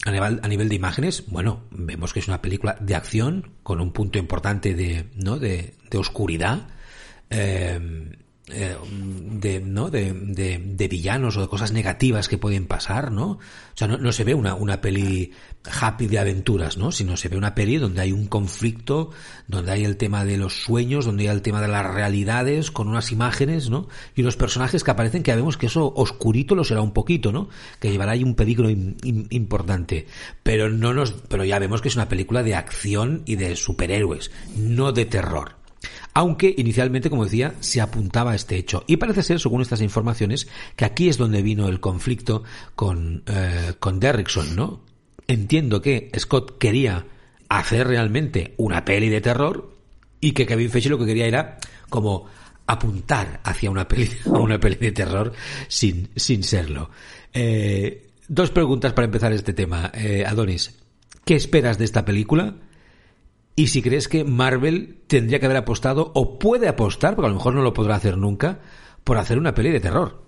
a 0.04 0.10
nivel, 0.10 0.68
de 0.68 0.74
imágenes, 0.74 1.24
bueno, 1.28 1.62
vemos 1.70 2.12
que 2.12 2.18
es 2.18 2.26
una 2.26 2.42
película 2.42 2.76
de 2.80 2.96
acción 2.96 3.52
con 3.62 3.80
un 3.80 3.92
punto 3.92 4.18
importante 4.18 4.74
de, 4.74 5.08
¿no? 5.14 5.38
de, 5.38 5.74
de 5.88 5.98
oscuridad. 5.98 6.66
Eh, 7.30 7.78
de, 8.48 9.60
¿no? 9.60 9.90
De, 9.90 10.12
de, 10.12 10.88
villanos 10.88 11.36
o 11.36 11.42
de 11.42 11.48
cosas 11.48 11.72
negativas 11.72 12.28
que 12.28 12.38
pueden 12.38 12.66
pasar, 12.66 13.12
¿no? 13.12 13.32
O 13.32 13.38
sea, 13.74 13.88
no, 13.88 13.98
no, 13.98 14.12
se 14.12 14.24
ve 14.24 14.34
una, 14.34 14.54
una 14.54 14.80
peli 14.80 15.32
happy 15.80 16.06
de 16.06 16.18
aventuras, 16.18 16.78
¿no? 16.78 16.90
Sino 16.90 17.16
se 17.16 17.28
ve 17.28 17.36
una 17.36 17.54
peli 17.54 17.76
donde 17.76 18.00
hay 18.00 18.12
un 18.12 18.26
conflicto, 18.26 19.10
donde 19.46 19.72
hay 19.72 19.84
el 19.84 19.96
tema 19.96 20.24
de 20.24 20.38
los 20.38 20.62
sueños, 20.62 21.04
donde 21.04 21.24
hay 21.28 21.34
el 21.34 21.42
tema 21.42 21.60
de 21.60 21.68
las 21.68 21.86
realidades, 21.86 22.70
con 22.70 22.88
unas 22.88 23.12
imágenes, 23.12 23.68
¿no? 23.68 23.88
Y 24.14 24.22
unos 24.22 24.36
personajes 24.36 24.82
que 24.82 24.90
aparecen 24.90 25.22
que 25.22 25.34
vemos 25.34 25.56
que 25.56 25.66
eso 25.66 25.92
oscurito 25.94 26.54
lo 26.54 26.64
será 26.64 26.80
un 26.80 26.92
poquito, 26.92 27.32
¿no? 27.32 27.48
Que 27.80 27.90
llevará 27.90 28.12
ahí 28.12 28.24
un 28.24 28.34
peligro 28.34 28.70
importante. 28.70 30.06
Pero 30.42 30.70
no 30.70 30.94
nos, 30.94 31.12
pero 31.28 31.44
ya 31.44 31.58
vemos 31.58 31.82
que 31.82 31.88
es 31.88 31.96
una 31.96 32.08
película 32.08 32.42
de 32.42 32.54
acción 32.54 33.22
y 33.26 33.36
de 33.36 33.56
superhéroes, 33.56 34.30
no 34.56 34.92
de 34.92 35.04
terror 35.04 35.58
aunque 36.14 36.54
inicialmente, 36.56 37.10
como 37.10 37.24
decía, 37.24 37.54
se 37.60 37.80
apuntaba 37.80 38.32
a 38.32 38.34
este 38.34 38.56
hecho. 38.56 38.84
Y 38.86 38.96
parece 38.96 39.22
ser, 39.22 39.40
según 39.40 39.62
estas 39.62 39.80
informaciones, 39.80 40.48
que 40.76 40.84
aquí 40.84 41.08
es 41.08 41.16
donde 41.16 41.42
vino 41.42 41.68
el 41.68 41.80
conflicto 41.80 42.42
con, 42.74 43.22
eh, 43.26 43.74
con 43.78 44.00
Derrickson, 44.00 44.56
¿no? 44.56 44.80
Entiendo 45.26 45.80
que 45.80 46.10
Scott 46.18 46.58
quería 46.58 47.06
hacer 47.48 47.86
realmente 47.86 48.54
una 48.56 48.84
peli 48.84 49.08
de 49.08 49.20
terror 49.20 49.74
y 50.20 50.32
que 50.32 50.46
Kevin 50.46 50.70
Feige 50.70 50.88
lo 50.88 50.98
que 50.98 51.06
quería 51.06 51.26
era 51.26 51.58
como 51.88 52.26
apuntar 52.66 53.40
hacia 53.44 53.70
una 53.70 53.86
peli, 53.86 54.10
una 54.26 54.58
peli 54.58 54.76
de 54.76 54.92
terror 54.92 55.32
sin, 55.68 56.10
sin 56.16 56.42
serlo. 56.42 56.90
Eh, 57.32 58.10
dos 58.26 58.50
preguntas 58.50 58.92
para 58.92 59.06
empezar 59.06 59.32
este 59.32 59.52
tema. 59.52 59.90
Eh, 59.94 60.24
Adonis, 60.26 60.78
¿qué 61.24 61.34
esperas 61.34 61.78
de 61.78 61.84
esta 61.84 62.04
película? 62.04 62.56
Y 63.58 63.66
si 63.66 63.82
crees 63.82 64.06
que 64.06 64.22
Marvel 64.22 65.00
tendría 65.08 65.40
que 65.40 65.46
haber 65.46 65.58
apostado 65.58 66.12
o 66.14 66.38
puede 66.38 66.68
apostar, 66.68 67.16
porque 67.16 67.26
a 67.26 67.30
lo 67.30 67.34
mejor 67.34 67.56
no 67.56 67.62
lo 67.62 67.72
podrá 67.72 67.96
hacer 67.96 68.16
nunca, 68.16 68.60
por 69.02 69.18
hacer 69.18 69.36
una 69.36 69.52
peli 69.52 69.70
de 69.70 69.80
terror. 69.80 70.22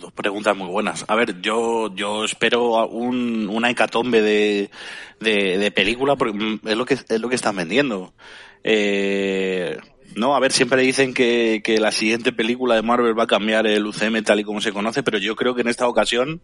dos 0.00 0.12
preguntas 0.12 0.56
muy 0.56 0.68
buenas. 0.68 1.04
A 1.08 1.16
ver, 1.16 1.40
yo, 1.40 1.92
yo 1.96 2.24
espero 2.24 2.86
un, 2.86 3.48
una 3.48 3.68
hecatombe 3.68 4.22
de, 4.22 4.70
de, 5.18 5.70
película 5.72 6.14
porque 6.14 6.60
es 6.66 6.76
lo 6.76 6.86
que, 6.86 6.94
es 6.94 7.20
lo 7.20 7.28
que 7.28 7.34
están 7.34 7.56
vendiendo. 7.56 8.14
Eh, 8.62 9.76
no, 10.14 10.36
a 10.36 10.40
ver, 10.40 10.52
siempre 10.52 10.82
dicen 10.82 11.14
que, 11.14 11.62
que, 11.64 11.80
la 11.80 11.90
siguiente 11.90 12.32
película 12.32 12.76
de 12.76 12.82
Marvel 12.82 13.18
va 13.18 13.24
a 13.24 13.26
cambiar 13.26 13.66
el 13.66 13.84
UCM 13.84 14.22
tal 14.22 14.38
y 14.38 14.44
como 14.44 14.60
se 14.60 14.72
conoce, 14.72 15.02
pero 15.02 15.18
yo 15.18 15.34
creo 15.34 15.56
que 15.56 15.62
en 15.62 15.68
esta 15.68 15.88
ocasión 15.88 16.42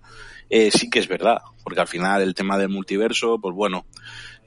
eh, 0.50 0.70
sí 0.70 0.88
que 0.88 0.98
es 0.98 1.08
verdad, 1.08 1.38
porque 1.62 1.80
al 1.80 1.88
final 1.88 2.22
el 2.22 2.34
tema 2.34 2.56
del 2.56 2.68
multiverso, 2.68 3.38
pues 3.40 3.54
bueno, 3.54 3.84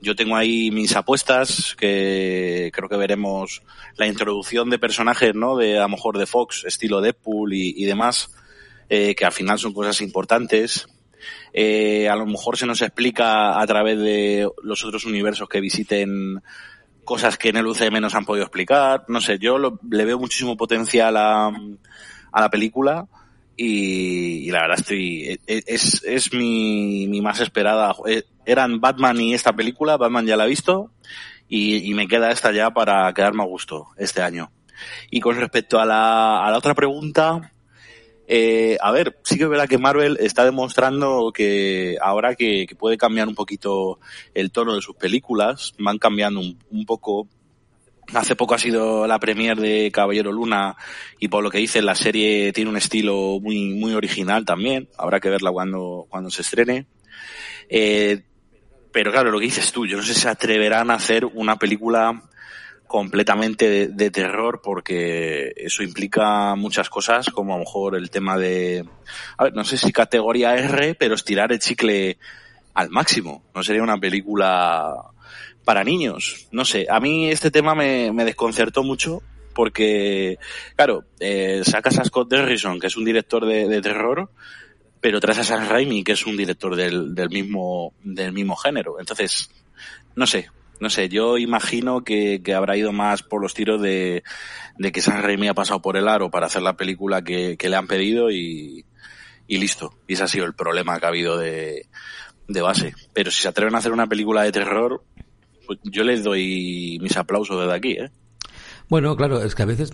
yo 0.01 0.15
tengo 0.15 0.35
ahí 0.35 0.71
mis 0.71 0.95
apuestas, 0.95 1.75
que 1.77 2.71
creo 2.73 2.89
que 2.89 2.97
veremos 2.97 3.61
la 3.97 4.07
introducción 4.07 4.69
de 4.71 4.79
personajes, 4.79 5.35
¿no? 5.35 5.55
De 5.55 5.77
a 5.77 5.83
lo 5.83 5.89
mejor 5.89 6.17
de 6.17 6.25
Fox, 6.25 6.63
estilo 6.65 7.01
Deadpool 7.01 7.53
y, 7.53 7.75
y 7.77 7.85
demás, 7.85 8.33
eh, 8.89 9.13
que 9.13 9.25
al 9.25 9.31
final 9.31 9.59
son 9.59 9.73
cosas 9.73 10.01
importantes. 10.01 10.87
Eh, 11.53 12.09
a 12.09 12.15
lo 12.15 12.25
mejor 12.25 12.57
se 12.57 12.65
nos 12.65 12.81
explica 12.81 13.59
a 13.59 13.67
través 13.67 13.99
de 13.99 14.49
los 14.63 14.83
otros 14.83 15.05
universos 15.05 15.47
que 15.47 15.61
visiten 15.61 16.41
cosas 17.03 17.37
que 17.37 17.49
en 17.49 17.57
el 17.57 17.67
UCM 17.67 18.01
nos 18.01 18.15
han 18.15 18.25
podido 18.25 18.45
explicar. 18.45 19.05
No 19.07 19.21
sé, 19.21 19.37
yo 19.37 19.57
le 19.59 20.05
veo 20.05 20.17
muchísimo 20.17 20.57
potencial 20.57 21.15
a, 21.15 21.51
a 22.31 22.41
la 22.41 22.49
película 22.49 23.07
y, 23.63 24.51
la 24.51 24.61
verdad 24.61 24.79
estoy, 24.79 25.23
e, 25.23 25.39
e, 25.47 25.63
es, 25.67 26.03
es 26.03 26.33
mi, 26.33 27.07
mi 27.07 27.21
más 27.21 27.39
esperada. 27.39 27.95
Eh, 28.07 28.23
eran 28.45 28.81
Batman 28.81 29.19
y 29.21 29.33
esta 29.33 29.53
película, 29.53 29.97
Batman 29.97 30.25
ya 30.25 30.35
la 30.35 30.45
he 30.45 30.49
visto 30.49 30.91
y, 31.47 31.93
me 31.93 32.07
queda 32.07 32.31
esta 32.31 32.51
ya 32.51 32.71
para 32.71 33.13
quedarme 33.13 33.43
a 33.43 33.45
gusto 33.45 33.87
este 33.97 34.21
año. 34.21 34.51
Y 35.11 35.19
con 35.19 35.35
respecto 35.35 35.79
a 35.79 35.85
la, 35.85 36.45
a 36.45 36.49
la 36.49 36.57
otra 36.57 36.73
pregunta, 36.73 37.51
eh, 38.27 38.77
a 38.81 38.91
ver, 38.91 39.19
sí 39.23 39.37
que 39.37 39.43
es 39.43 39.49
verdad 39.49 39.67
que 39.67 39.77
Marvel 39.77 40.17
está 40.21 40.45
demostrando 40.45 41.31
que 41.33 41.97
ahora 42.01 42.33
que, 42.33 42.65
puede 42.79 42.97
cambiar 42.97 43.27
un 43.27 43.35
poquito 43.35 43.99
el 44.33 44.51
tono 44.51 44.73
de 44.73 44.81
sus 44.81 44.95
películas, 44.95 45.73
van 45.77 45.97
cambiando 45.97 46.39
un, 46.39 46.85
poco. 46.85 47.27
Hace 48.13 48.35
poco 48.35 48.55
ha 48.55 48.59
sido 48.59 49.07
la 49.07 49.19
premier 49.19 49.57
de 49.57 49.89
Caballero 49.91 50.31
Luna 50.31 50.75
y 51.19 51.29
por 51.29 51.43
lo 51.43 51.49
que 51.49 51.59
dice 51.59 51.81
la 51.81 51.95
serie 51.95 52.51
tiene 52.51 52.69
un 52.69 52.77
estilo 52.77 53.39
muy 53.41 53.73
muy 53.73 53.93
original 53.93 54.43
también. 54.43 54.89
Habrá 54.97 55.19
que 55.19 55.29
verla 55.29 55.51
cuando 55.51 56.07
cuando 56.09 56.29
se 56.29 56.41
estrene. 56.41 56.87
Eh, 57.69 58.23
pero 58.91 59.11
claro, 59.11 59.31
lo 59.31 59.39
que 59.39 59.45
dices 59.45 59.71
tú, 59.71 59.85
yo 59.87 59.97
no 59.97 60.03
sé 60.03 60.13
si 60.13 60.21
se 60.21 60.29
atreverán 60.29 60.91
a 60.91 60.95
hacer 60.95 61.25
una 61.25 61.55
película 61.55 62.21
completamente 62.91 63.87
de, 63.87 64.11
terror 64.11 64.59
porque 64.61 65.53
eso 65.55 65.81
implica 65.81 66.55
muchas 66.55 66.89
cosas 66.89 67.29
como 67.29 67.53
a 67.53 67.57
lo 67.57 67.63
mejor 67.63 67.95
el 67.95 68.09
tema 68.09 68.37
de 68.37 68.83
a 69.37 69.45
ver 69.45 69.53
no 69.53 69.63
sé 69.63 69.77
si 69.77 69.93
categoría 69.93 70.57
R 70.57 70.95
pero 70.95 71.15
estirar 71.15 71.53
el 71.53 71.59
chicle 71.59 72.17
al 72.73 72.89
máximo 72.89 73.45
no 73.55 73.63
sería 73.63 73.81
una 73.81 73.97
película 73.97 74.93
para 75.63 75.83
niños 75.83 76.47
no 76.51 76.65
sé 76.65 76.87
a 76.89 76.99
mí 76.99 77.29
este 77.29 77.51
tema 77.51 77.75
me, 77.75 78.11
desconcertó 78.25 78.83
mucho 78.83 79.21
porque 79.53 80.37
claro 80.75 81.05
eh, 81.19 81.61
sacas 81.63 81.99
a 81.99 82.05
Scott 82.05 82.29
Derrison 82.29 82.79
que 82.79 82.87
es 82.87 82.97
un 82.97 83.05
director 83.05 83.45
de, 83.45 83.81
terror 83.81 84.29
pero 84.99 85.19
traes 85.19 85.39
a 85.39 85.43
Sam 85.43 85.67
Raimi 85.67 86.03
que 86.03 86.13
es 86.13 86.25
un 86.25 86.37
director 86.37 86.75
del, 86.75 87.13
del 87.15 87.29
mismo 87.29 87.93
del 88.03 88.33
mismo 88.33 88.55
género 88.55 88.99
entonces 88.99 89.49
no 90.15 90.25
sé 90.25 90.49
no 90.81 90.89
sé, 90.89 91.09
yo 91.09 91.37
imagino 91.37 92.03
que, 92.03 92.41
que, 92.43 92.55
habrá 92.55 92.75
ido 92.75 92.91
más 92.91 93.21
por 93.21 93.39
los 93.39 93.53
tiros 93.53 93.79
de, 93.83 94.23
de 94.79 94.91
que 94.91 94.99
San 94.99 95.21
Raimi 95.21 95.47
ha 95.47 95.53
pasado 95.53 95.79
por 95.79 95.95
el 95.95 96.07
aro 96.07 96.31
para 96.31 96.47
hacer 96.47 96.63
la 96.63 96.75
película 96.75 97.23
que, 97.23 97.55
que 97.55 97.69
le 97.69 97.75
han 97.75 97.85
pedido 97.85 98.31
y, 98.31 98.83
y, 99.45 99.57
listo. 99.59 99.93
Y 100.07 100.13
ese 100.13 100.23
ha 100.23 100.27
sido 100.27 100.45
el 100.45 100.55
problema 100.55 100.99
que 100.99 101.05
ha 101.05 101.09
habido 101.09 101.37
de, 101.37 101.85
de 102.47 102.61
base. 102.61 102.95
Pero 103.13 103.29
si 103.29 103.43
se 103.43 103.47
atreven 103.47 103.75
a 103.75 103.77
hacer 103.77 103.91
una 103.91 104.07
película 104.07 104.41
de 104.41 104.51
terror, 104.51 105.03
pues 105.65 105.79
yo 105.83 106.03
les 106.03 106.23
doy 106.23 106.97
mis 107.01 107.15
aplausos 107.17 107.59
desde 107.59 107.73
aquí, 107.73 107.91
¿eh? 107.91 108.09
Bueno, 108.89 109.15
claro, 109.15 109.41
es 109.41 109.55
que 109.55 109.63
a 109.63 109.65
veces, 109.65 109.93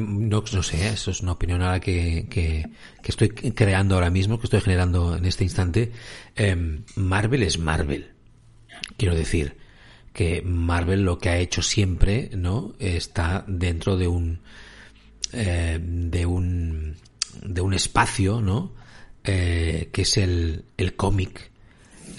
no, 0.00 0.62
sé, 0.62 0.88
eso 0.88 1.10
es 1.10 1.20
una 1.20 1.32
opinión 1.32 1.60
ahora 1.60 1.78
que, 1.78 2.26
que, 2.30 2.64
estoy 3.04 3.28
creando 3.28 3.96
ahora 3.96 4.08
mismo, 4.08 4.38
que 4.38 4.46
estoy 4.46 4.62
generando 4.62 5.14
en 5.14 5.26
este 5.26 5.44
instante. 5.44 5.92
Eh, 6.36 6.80
Marvel 6.96 7.42
es 7.42 7.58
Marvel. 7.58 8.12
Quiero 8.96 9.14
decir, 9.14 9.56
que 10.14 10.40
Marvel 10.42 11.02
lo 11.02 11.18
que 11.18 11.28
ha 11.28 11.38
hecho 11.38 11.60
siempre, 11.60 12.30
¿no? 12.34 12.74
Está 12.78 13.44
dentro 13.46 13.98
de 13.98 14.08
un, 14.08 14.40
eh, 15.32 15.78
de 15.78 16.24
un, 16.24 16.96
de 17.42 17.60
un 17.60 17.74
espacio, 17.74 18.40
¿no? 18.40 18.72
Eh, 19.22 19.90
que 19.92 20.02
es 20.02 20.16
el, 20.16 20.64
el 20.78 20.96
cómic, 20.96 21.49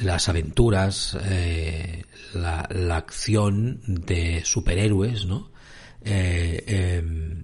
las 0.01 0.29
aventuras, 0.29 1.17
eh, 1.25 2.03
la, 2.33 2.67
la, 2.69 2.97
acción 2.97 3.81
de 3.85 4.43
superhéroes, 4.43 5.25
¿no? 5.25 5.51
Eh, 6.03 6.63
em, 6.67 7.43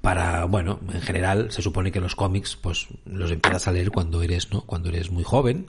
para, 0.00 0.46
bueno, 0.46 0.80
en 0.92 1.02
general 1.02 1.52
se 1.52 1.62
supone 1.62 1.92
que 1.92 2.00
los 2.00 2.16
cómics, 2.16 2.56
pues 2.56 2.86
los 3.04 3.30
empiezas 3.30 3.68
a 3.68 3.72
leer 3.72 3.90
cuando 3.90 4.22
eres, 4.22 4.50
¿no? 4.50 4.62
Cuando 4.62 4.88
eres 4.88 5.10
muy 5.10 5.24
joven, 5.24 5.66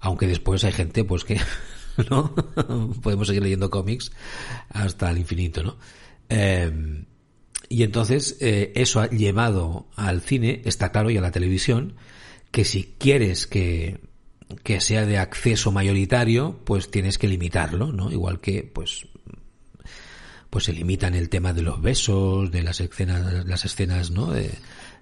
aunque 0.00 0.26
después 0.26 0.64
hay 0.64 0.72
gente, 0.72 1.04
pues 1.04 1.24
que, 1.24 1.40
¿no? 2.10 2.34
Podemos 3.02 3.28
seguir 3.28 3.42
leyendo 3.42 3.70
cómics 3.70 4.10
hasta 4.70 5.10
el 5.10 5.18
infinito, 5.18 5.62
¿no? 5.62 5.76
Eh, 6.28 7.04
y 7.68 7.82
entonces 7.82 8.36
eh, 8.40 8.72
eso 8.74 9.00
ha 9.00 9.08
llevado 9.08 9.88
al 9.96 10.20
cine, 10.20 10.62
está 10.64 10.92
claro, 10.92 11.10
y 11.10 11.16
a 11.16 11.20
la 11.20 11.30
televisión, 11.30 11.94
que 12.50 12.64
si 12.64 12.94
quieres 12.98 13.46
que, 13.46 14.00
que 14.62 14.80
sea 14.80 15.06
de 15.06 15.18
acceso 15.18 15.72
mayoritario, 15.72 16.60
pues 16.64 16.90
tienes 16.90 17.18
que 17.18 17.28
limitarlo, 17.28 17.92
¿no? 17.92 18.10
Igual 18.10 18.40
que, 18.40 18.62
pues, 18.62 19.06
pues 20.50 20.64
se 20.64 20.72
limitan 20.72 21.14
el 21.14 21.28
tema 21.28 21.52
de 21.52 21.62
los 21.62 21.80
besos, 21.80 22.50
de 22.50 22.62
las 22.62 22.80
escenas, 22.80 23.46
las 23.46 23.64
escenas, 23.64 24.10
¿no? 24.10 24.30
De, 24.30 24.50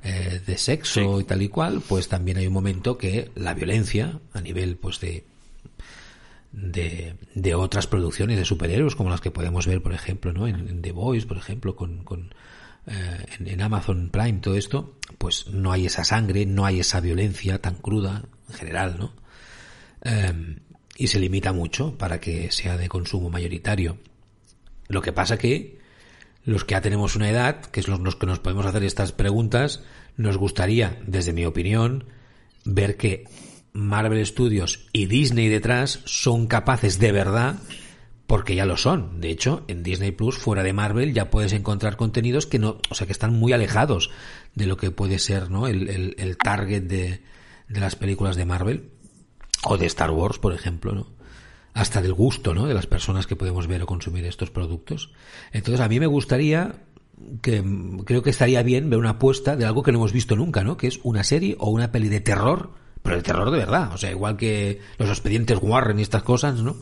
eh, 0.04 0.40
de 0.46 0.58
sexo 0.58 1.20
y 1.20 1.24
tal 1.24 1.42
y 1.42 1.48
cual, 1.48 1.82
pues 1.86 2.08
también 2.08 2.38
hay 2.38 2.46
un 2.46 2.52
momento 2.52 2.98
que 2.98 3.30
la 3.34 3.54
violencia, 3.54 4.20
a 4.32 4.40
nivel, 4.40 4.76
pues, 4.76 5.00
de, 5.00 5.24
de, 6.52 7.14
de 7.34 7.54
otras 7.54 7.86
producciones 7.86 8.38
de 8.38 8.44
superhéroes, 8.44 8.94
como 8.94 9.10
las 9.10 9.20
que 9.20 9.30
podemos 9.30 9.66
ver, 9.66 9.82
por 9.82 9.92
ejemplo, 9.92 10.32
¿no? 10.32 10.46
En, 10.46 10.68
en 10.68 10.82
The 10.82 10.92
Voice, 10.92 11.26
por 11.26 11.36
ejemplo, 11.36 11.76
con, 11.76 12.04
con 12.04 12.34
eh, 12.86 13.26
en, 13.38 13.48
en, 13.48 13.62
Amazon 13.62 14.10
Prime, 14.10 14.40
todo 14.40 14.54
esto, 14.54 14.96
pues 15.18 15.48
no 15.48 15.72
hay 15.72 15.86
esa 15.86 16.04
sangre, 16.04 16.46
no 16.46 16.64
hay 16.64 16.80
esa 16.80 17.00
violencia 17.00 17.60
tan 17.60 17.74
cruda, 17.74 18.24
en 18.48 18.54
general, 18.54 18.96
¿no? 18.98 19.21
Eh, 20.04 20.56
y 20.96 21.06
se 21.06 21.20
limita 21.20 21.52
mucho 21.52 21.96
para 21.96 22.20
que 22.20 22.50
sea 22.50 22.76
de 22.76 22.88
consumo 22.88 23.30
mayoritario. 23.30 23.98
Lo 24.88 25.02
que 25.02 25.12
pasa 25.12 25.38
que 25.38 25.78
los 26.44 26.64
que 26.64 26.72
ya 26.72 26.80
tenemos 26.80 27.16
una 27.16 27.30
edad, 27.30 27.60
que 27.66 27.80
es 27.80 27.88
los, 27.88 28.00
los 28.00 28.16
que 28.16 28.26
nos 28.26 28.40
podemos 28.40 28.66
hacer 28.66 28.84
estas 28.84 29.12
preguntas, 29.12 29.82
nos 30.16 30.36
gustaría, 30.36 31.00
desde 31.06 31.32
mi 31.32 31.44
opinión, 31.44 32.04
ver 32.64 32.96
que 32.96 33.24
Marvel 33.72 34.24
Studios 34.26 34.86
y 34.92 35.06
Disney 35.06 35.48
detrás 35.48 36.00
son 36.04 36.46
capaces 36.46 36.98
de 36.98 37.12
verdad 37.12 37.56
porque 38.26 38.54
ya 38.54 38.66
lo 38.66 38.76
son. 38.76 39.20
De 39.20 39.30
hecho, 39.30 39.64
en 39.68 39.82
Disney 39.82 40.10
Plus, 40.10 40.36
fuera 40.36 40.62
de 40.62 40.72
Marvel, 40.72 41.12
ya 41.12 41.30
puedes 41.30 41.52
encontrar 41.52 41.96
contenidos 41.96 42.46
que 42.46 42.58
no, 42.58 42.78
o 42.90 42.94
sea, 42.94 43.06
que 43.06 43.12
están 43.12 43.34
muy 43.34 43.52
alejados 43.52 44.10
de 44.54 44.66
lo 44.66 44.76
que 44.76 44.90
puede 44.90 45.18
ser, 45.18 45.50
¿no? 45.50 45.66
El, 45.66 45.88
el, 45.88 46.14
el 46.18 46.36
target 46.36 46.82
de, 46.82 47.20
de, 47.68 47.80
las 47.80 47.96
películas 47.96 48.36
de 48.36 48.44
Marvel 48.44 48.90
o 49.64 49.76
de 49.76 49.86
Star 49.86 50.10
Wars, 50.10 50.38
por 50.38 50.52
ejemplo, 50.52 50.92
¿no? 50.92 51.06
Hasta 51.74 52.02
del 52.02 52.12
gusto, 52.12 52.54
¿no? 52.54 52.66
De 52.66 52.74
las 52.74 52.86
personas 52.86 53.26
que 53.26 53.36
podemos 53.36 53.66
ver 53.66 53.82
o 53.82 53.86
consumir 53.86 54.26
estos 54.26 54.50
productos. 54.50 55.12
Entonces, 55.52 55.80
a 55.80 55.88
mí 55.88 56.00
me 56.00 56.06
gustaría 56.06 56.84
que 57.40 57.62
creo 58.04 58.22
que 58.22 58.30
estaría 58.30 58.62
bien 58.62 58.90
ver 58.90 58.98
una 58.98 59.10
apuesta 59.10 59.56
de 59.56 59.64
algo 59.64 59.82
que 59.82 59.92
no 59.92 59.98
hemos 59.98 60.12
visto 60.12 60.36
nunca, 60.36 60.64
¿no? 60.64 60.76
Que 60.76 60.88
es 60.88 61.00
una 61.02 61.24
serie 61.24 61.56
o 61.58 61.70
una 61.70 61.92
peli 61.92 62.08
de 62.08 62.20
terror, 62.20 62.72
pero 63.02 63.16
de 63.16 63.22
terror 63.22 63.50
de 63.50 63.58
verdad. 63.58 63.92
O 63.94 63.96
sea, 63.96 64.10
igual 64.10 64.36
que 64.36 64.80
los 64.98 65.08
expedientes 65.08 65.58
Warren 65.62 65.98
y 65.98 66.02
estas 66.02 66.22
cosas, 66.22 66.60
¿no? 66.60 66.76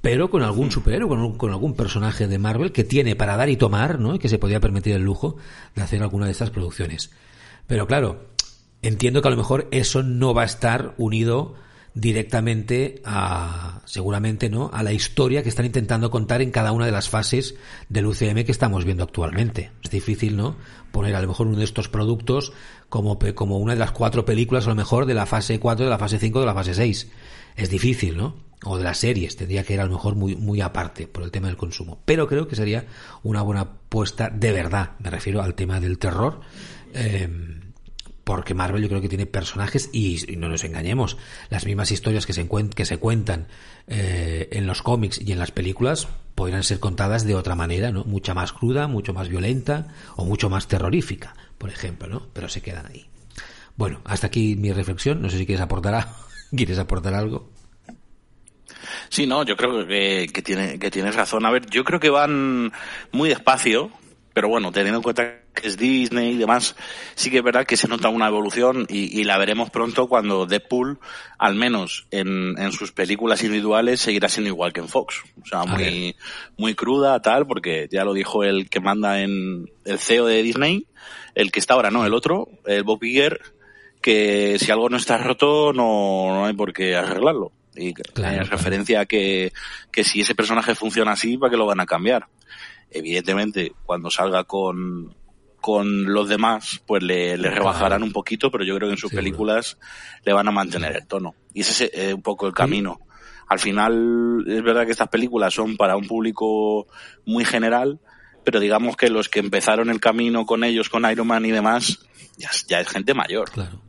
pero 0.00 0.30
con 0.30 0.42
algún 0.42 0.70
superhéroe, 0.70 1.08
con, 1.08 1.36
con, 1.36 1.50
algún 1.50 1.74
personaje 1.74 2.28
de 2.28 2.38
Marvel 2.38 2.72
que 2.72 2.84
tiene 2.84 3.16
para 3.16 3.36
dar 3.36 3.48
y 3.48 3.56
tomar, 3.56 3.98
¿no? 3.98 4.14
Y 4.14 4.18
que 4.18 4.28
se 4.28 4.38
podía 4.38 4.60
permitir 4.60 4.94
el 4.94 5.02
lujo 5.02 5.36
de 5.74 5.82
hacer 5.82 6.02
alguna 6.02 6.26
de 6.26 6.32
estas 6.32 6.50
producciones. 6.50 7.10
Pero 7.66 7.86
claro, 7.86 8.28
entiendo 8.82 9.22
que 9.22 9.28
a 9.28 9.30
lo 9.30 9.36
mejor 9.36 9.66
eso 9.70 10.02
no 10.02 10.34
va 10.34 10.42
a 10.42 10.46
estar 10.46 10.94
unido 10.98 11.54
directamente 12.00 13.02
a, 13.04 13.80
seguramente, 13.84 14.48
¿no? 14.48 14.70
A 14.72 14.84
la 14.84 14.92
historia 14.92 15.42
que 15.42 15.48
están 15.48 15.66
intentando 15.66 16.10
contar 16.10 16.40
en 16.42 16.52
cada 16.52 16.70
una 16.70 16.86
de 16.86 16.92
las 16.92 17.08
fases 17.08 17.56
del 17.88 18.06
UCM 18.06 18.44
que 18.44 18.52
estamos 18.52 18.84
viendo 18.84 19.02
actualmente. 19.02 19.72
Es 19.82 19.90
difícil, 19.90 20.36
¿no? 20.36 20.56
Poner 20.92 21.16
a 21.16 21.20
lo 21.20 21.28
mejor 21.28 21.48
uno 21.48 21.58
de 21.58 21.64
estos 21.64 21.88
productos 21.88 22.52
como, 22.88 23.18
como 23.34 23.58
una 23.58 23.72
de 23.72 23.80
las 23.80 23.90
cuatro 23.90 24.24
películas, 24.24 24.66
a 24.66 24.70
lo 24.70 24.76
mejor, 24.76 25.06
de 25.06 25.14
la 25.14 25.26
fase 25.26 25.58
4, 25.58 25.86
de 25.86 25.90
la 25.90 25.98
fase 25.98 26.18
5, 26.20 26.38
de 26.38 26.46
la 26.46 26.54
fase 26.54 26.74
6. 26.74 27.08
Es 27.56 27.70
difícil, 27.70 28.16
¿no? 28.16 28.48
o 28.64 28.76
de 28.76 28.82
las 28.82 28.98
series, 28.98 29.36
tendría 29.36 29.62
que 29.62 29.74
ir 29.74 29.80
a 29.80 29.84
lo 29.84 29.92
mejor 29.92 30.16
muy, 30.16 30.34
muy 30.34 30.60
aparte 30.60 31.06
por 31.06 31.22
el 31.22 31.30
tema 31.30 31.46
del 31.46 31.56
consumo. 31.56 32.00
Pero 32.04 32.26
creo 32.26 32.48
que 32.48 32.56
sería 32.56 32.86
una 33.22 33.42
buena 33.42 33.60
apuesta 33.60 34.30
de 34.30 34.50
verdad, 34.50 34.92
me 34.98 35.10
refiero 35.10 35.42
al 35.42 35.54
tema 35.54 35.78
del 35.78 35.96
terror, 35.98 36.40
eh, 36.92 37.28
porque 38.28 38.52
Marvel 38.52 38.82
yo 38.82 38.90
creo 38.90 39.00
que 39.00 39.08
tiene 39.08 39.24
personajes 39.24 39.88
y, 39.90 40.18
no 40.36 40.50
nos 40.50 40.62
engañemos, 40.62 41.16
las 41.48 41.64
mismas 41.64 41.90
historias 41.92 42.26
que 42.26 42.34
se, 42.34 42.46
que 42.76 42.84
se 42.84 42.98
cuentan 42.98 43.48
eh, 43.86 44.50
en 44.52 44.66
los 44.66 44.82
cómics 44.82 45.18
y 45.18 45.32
en 45.32 45.38
las 45.38 45.50
películas 45.50 46.08
podrían 46.34 46.62
ser 46.62 46.78
contadas 46.78 47.26
de 47.26 47.34
otra 47.34 47.54
manera, 47.54 47.90
¿no? 47.90 48.04
Mucha 48.04 48.34
más 48.34 48.52
cruda, 48.52 48.86
mucho 48.86 49.14
más 49.14 49.30
violenta 49.30 49.86
o 50.16 50.26
mucho 50.26 50.50
más 50.50 50.68
terrorífica, 50.68 51.34
por 51.56 51.70
ejemplo, 51.70 52.06
¿no? 52.06 52.26
Pero 52.34 52.50
se 52.50 52.60
quedan 52.60 52.84
ahí. 52.88 53.06
Bueno, 53.76 54.02
hasta 54.04 54.26
aquí 54.26 54.56
mi 54.56 54.74
reflexión, 54.74 55.22
no 55.22 55.30
sé 55.30 55.38
si 55.38 55.46
quieres 55.46 55.62
aportar, 55.62 56.08
¿quieres 56.54 56.78
aportar 56.78 57.14
algo? 57.14 57.48
Sí, 59.08 59.26
no, 59.26 59.42
yo 59.46 59.56
creo 59.56 59.86
que, 59.86 60.28
que, 60.30 60.42
tiene, 60.42 60.78
que 60.78 60.90
tienes 60.90 61.16
razón. 61.16 61.46
A 61.46 61.50
ver, 61.50 61.64
yo 61.70 61.82
creo 61.82 61.98
que 61.98 62.10
van 62.10 62.72
muy 63.10 63.30
despacio, 63.30 63.90
pero 64.34 64.50
bueno, 64.50 64.70
teniendo 64.70 64.98
en 64.98 65.02
cuenta 65.02 65.47
es 65.64 65.76
Disney 65.76 66.32
y 66.32 66.36
demás, 66.36 66.76
sí 67.14 67.30
que 67.30 67.38
es 67.38 67.42
verdad 67.42 67.66
que 67.66 67.76
se 67.76 67.88
nota 67.88 68.08
una 68.08 68.28
evolución 68.28 68.86
y, 68.88 69.20
y 69.20 69.24
la 69.24 69.38
veremos 69.38 69.70
pronto 69.70 70.08
cuando 70.08 70.46
Deadpool, 70.46 70.98
al 71.38 71.54
menos 71.54 72.06
en, 72.10 72.54
en, 72.58 72.72
sus 72.72 72.92
películas 72.92 73.42
individuales, 73.42 74.00
seguirá 74.00 74.28
siendo 74.28 74.48
igual 74.48 74.72
que 74.72 74.80
en 74.80 74.88
Fox. 74.88 75.22
O 75.42 75.46
sea, 75.46 75.64
muy, 75.64 76.16
muy 76.56 76.74
cruda, 76.74 77.20
tal, 77.20 77.46
porque 77.46 77.88
ya 77.90 78.04
lo 78.04 78.14
dijo 78.14 78.44
el 78.44 78.68
que 78.70 78.80
manda 78.80 79.20
en 79.20 79.70
el 79.84 79.98
CEO 79.98 80.26
de 80.26 80.42
Disney, 80.42 80.86
el 81.34 81.50
que 81.50 81.60
está 81.60 81.74
ahora, 81.74 81.90
no, 81.90 82.04
el 82.04 82.14
otro, 82.14 82.48
el 82.66 82.82
Bob 82.82 83.02
Iger, 83.02 83.40
que 84.00 84.58
si 84.58 84.70
algo 84.70 84.88
no 84.88 84.96
está 84.96 85.18
roto, 85.18 85.72
no, 85.72 86.28
no 86.30 86.44
hay 86.46 86.54
por 86.54 86.72
qué 86.72 86.96
arreglarlo. 86.96 87.52
Y 87.74 87.94
claro, 87.94 88.42
en 88.42 88.50
referencia 88.50 89.00
a 89.00 89.06
que, 89.06 89.52
que 89.92 90.02
si 90.02 90.20
ese 90.20 90.34
personaje 90.34 90.74
funciona 90.74 91.12
así, 91.12 91.38
¿para 91.38 91.50
qué 91.50 91.56
lo 91.56 91.66
van 91.66 91.80
a 91.80 91.86
cambiar? 91.86 92.26
Evidentemente, 92.90 93.72
cuando 93.84 94.10
salga 94.10 94.44
con, 94.44 95.14
con 95.60 96.12
los 96.12 96.28
demás, 96.28 96.82
pues 96.86 97.02
le, 97.02 97.36
le 97.36 97.50
rebajarán 97.50 98.02
un 98.02 98.12
poquito, 98.12 98.50
pero 98.50 98.64
yo 98.64 98.76
creo 98.76 98.88
que 98.88 98.94
en 98.94 98.98
sus 98.98 99.10
sí, 99.10 99.16
películas 99.16 99.78
le 100.24 100.32
van 100.32 100.48
a 100.48 100.52
mantener 100.52 100.96
el 100.96 101.06
tono. 101.06 101.34
Y 101.52 101.60
ese 101.60 101.86
es 101.86 101.90
eh, 101.94 102.14
un 102.14 102.22
poco 102.22 102.46
el 102.46 102.54
camino. 102.54 103.00
Al 103.48 103.58
final, 103.58 104.44
es 104.46 104.62
verdad 104.62 104.84
que 104.84 104.92
estas 104.92 105.08
películas 105.08 105.54
son 105.54 105.76
para 105.76 105.96
un 105.96 106.06
público 106.06 106.86
muy 107.24 107.44
general, 107.44 107.98
pero 108.44 108.60
digamos 108.60 108.96
que 108.96 109.10
los 109.10 109.28
que 109.28 109.40
empezaron 109.40 109.90
el 109.90 110.00
camino 110.00 110.46
con 110.46 110.64
ellos, 110.64 110.88
con 110.88 111.10
Iron 111.10 111.26
Man 111.26 111.44
y 111.46 111.50
demás, 111.50 111.98
ya, 112.36 112.50
ya 112.66 112.80
es 112.80 112.88
gente 112.88 113.14
mayor. 113.14 113.50
Claro 113.50 113.82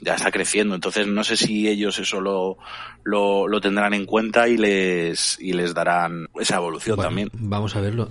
ya 0.00 0.14
está 0.14 0.30
creciendo. 0.30 0.74
Entonces 0.74 1.06
no 1.06 1.24
sé 1.24 1.36
si 1.36 1.68
ellos 1.68 1.98
eso 1.98 2.20
lo, 2.20 2.58
lo, 3.04 3.48
lo 3.48 3.60
tendrán 3.60 3.94
en 3.94 4.06
cuenta 4.06 4.48
y 4.48 4.56
les, 4.56 5.38
y 5.40 5.52
les 5.52 5.74
darán 5.74 6.28
esa 6.38 6.56
evolución 6.56 6.96
bueno, 6.96 7.08
también. 7.08 7.30
Vamos 7.32 7.76
a 7.76 7.80
verlo. 7.80 8.10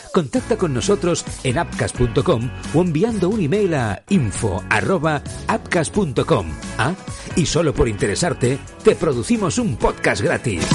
Contacta 0.11 0.57
con 0.57 0.73
nosotros 0.73 1.23
en 1.43 1.57
appcast.com 1.57 2.49
o 2.73 2.81
enviando 2.81 3.29
un 3.29 3.41
email 3.41 3.73
a 3.75 4.03
info@appcast.com. 4.09 6.47
¿Ah? 6.77 6.93
Y 7.35 7.45
solo 7.45 7.73
por 7.73 7.87
interesarte, 7.87 8.59
te 8.83 8.95
producimos 8.95 9.57
un 9.57 9.77
podcast 9.77 10.21
gratis. 10.21 10.67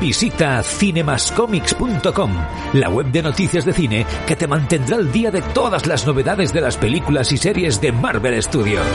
Visita 0.00 0.62
cinemascomics.com, 0.62 2.32
la 2.74 2.88
web 2.88 3.10
de 3.10 3.22
noticias 3.22 3.64
de 3.64 3.72
cine 3.72 4.06
que 4.26 4.36
te 4.36 4.46
mantendrá 4.46 4.96
al 4.96 5.10
día 5.10 5.32
de 5.32 5.42
todas 5.42 5.86
las 5.86 6.06
novedades 6.06 6.52
de 6.52 6.60
las 6.60 6.76
películas 6.76 7.32
y 7.32 7.36
series 7.36 7.80
de 7.80 7.90
Marvel 7.90 8.40
Studios. 8.40 8.86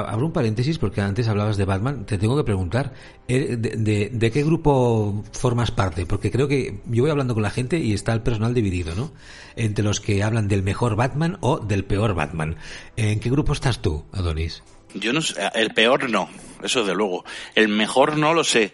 Abro 0.00 0.26
un 0.26 0.32
paréntesis 0.32 0.78
porque 0.78 1.00
antes 1.00 1.28
hablabas 1.28 1.56
de 1.56 1.64
Batman. 1.64 2.04
Te 2.06 2.18
tengo 2.18 2.36
que 2.36 2.44
preguntar, 2.44 2.92
¿eh, 3.28 3.56
¿de, 3.56 4.10
de, 4.12 4.30
qué 4.30 4.42
grupo 4.42 5.24
formas 5.32 5.70
parte? 5.70 6.06
Porque 6.06 6.30
creo 6.30 6.48
que 6.48 6.80
yo 6.86 7.02
voy 7.02 7.10
hablando 7.10 7.34
con 7.34 7.42
la 7.42 7.50
gente 7.50 7.78
y 7.78 7.92
está 7.92 8.12
el 8.12 8.22
personal 8.22 8.54
dividido, 8.54 8.94
¿no? 8.94 9.12
Entre 9.56 9.84
los 9.84 10.00
que 10.00 10.22
hablan 10.22 10.48
del 10.48 10.62
mejor 10.62 10.96
Batman 10.96 11.38
o 11.40 11.58
del 11.58 11.84
peor 11.84 12.14
Batman. 12.14 12.56
¿En 12.96 13.20
qué 13.20 13.30
grupo 13.30 13.52
estás 13.52 13.80
tú, 13.80 14.04
Adonis? 14.12 14.62
Yo 14.94 15.12
no 15.12 15.20
sé, 15.20 15.34
el 15.54 15.70
peor 15.70 16.08
no, 16.08 16.28
eso 16.62 16.84
de 16.84 16.94
luego. 16.94 17.24
El 17.54 17.68
mejor 17.68 18.16
no 18.16 18.32
lo 18.32 18.44
sé, 18.44 18.72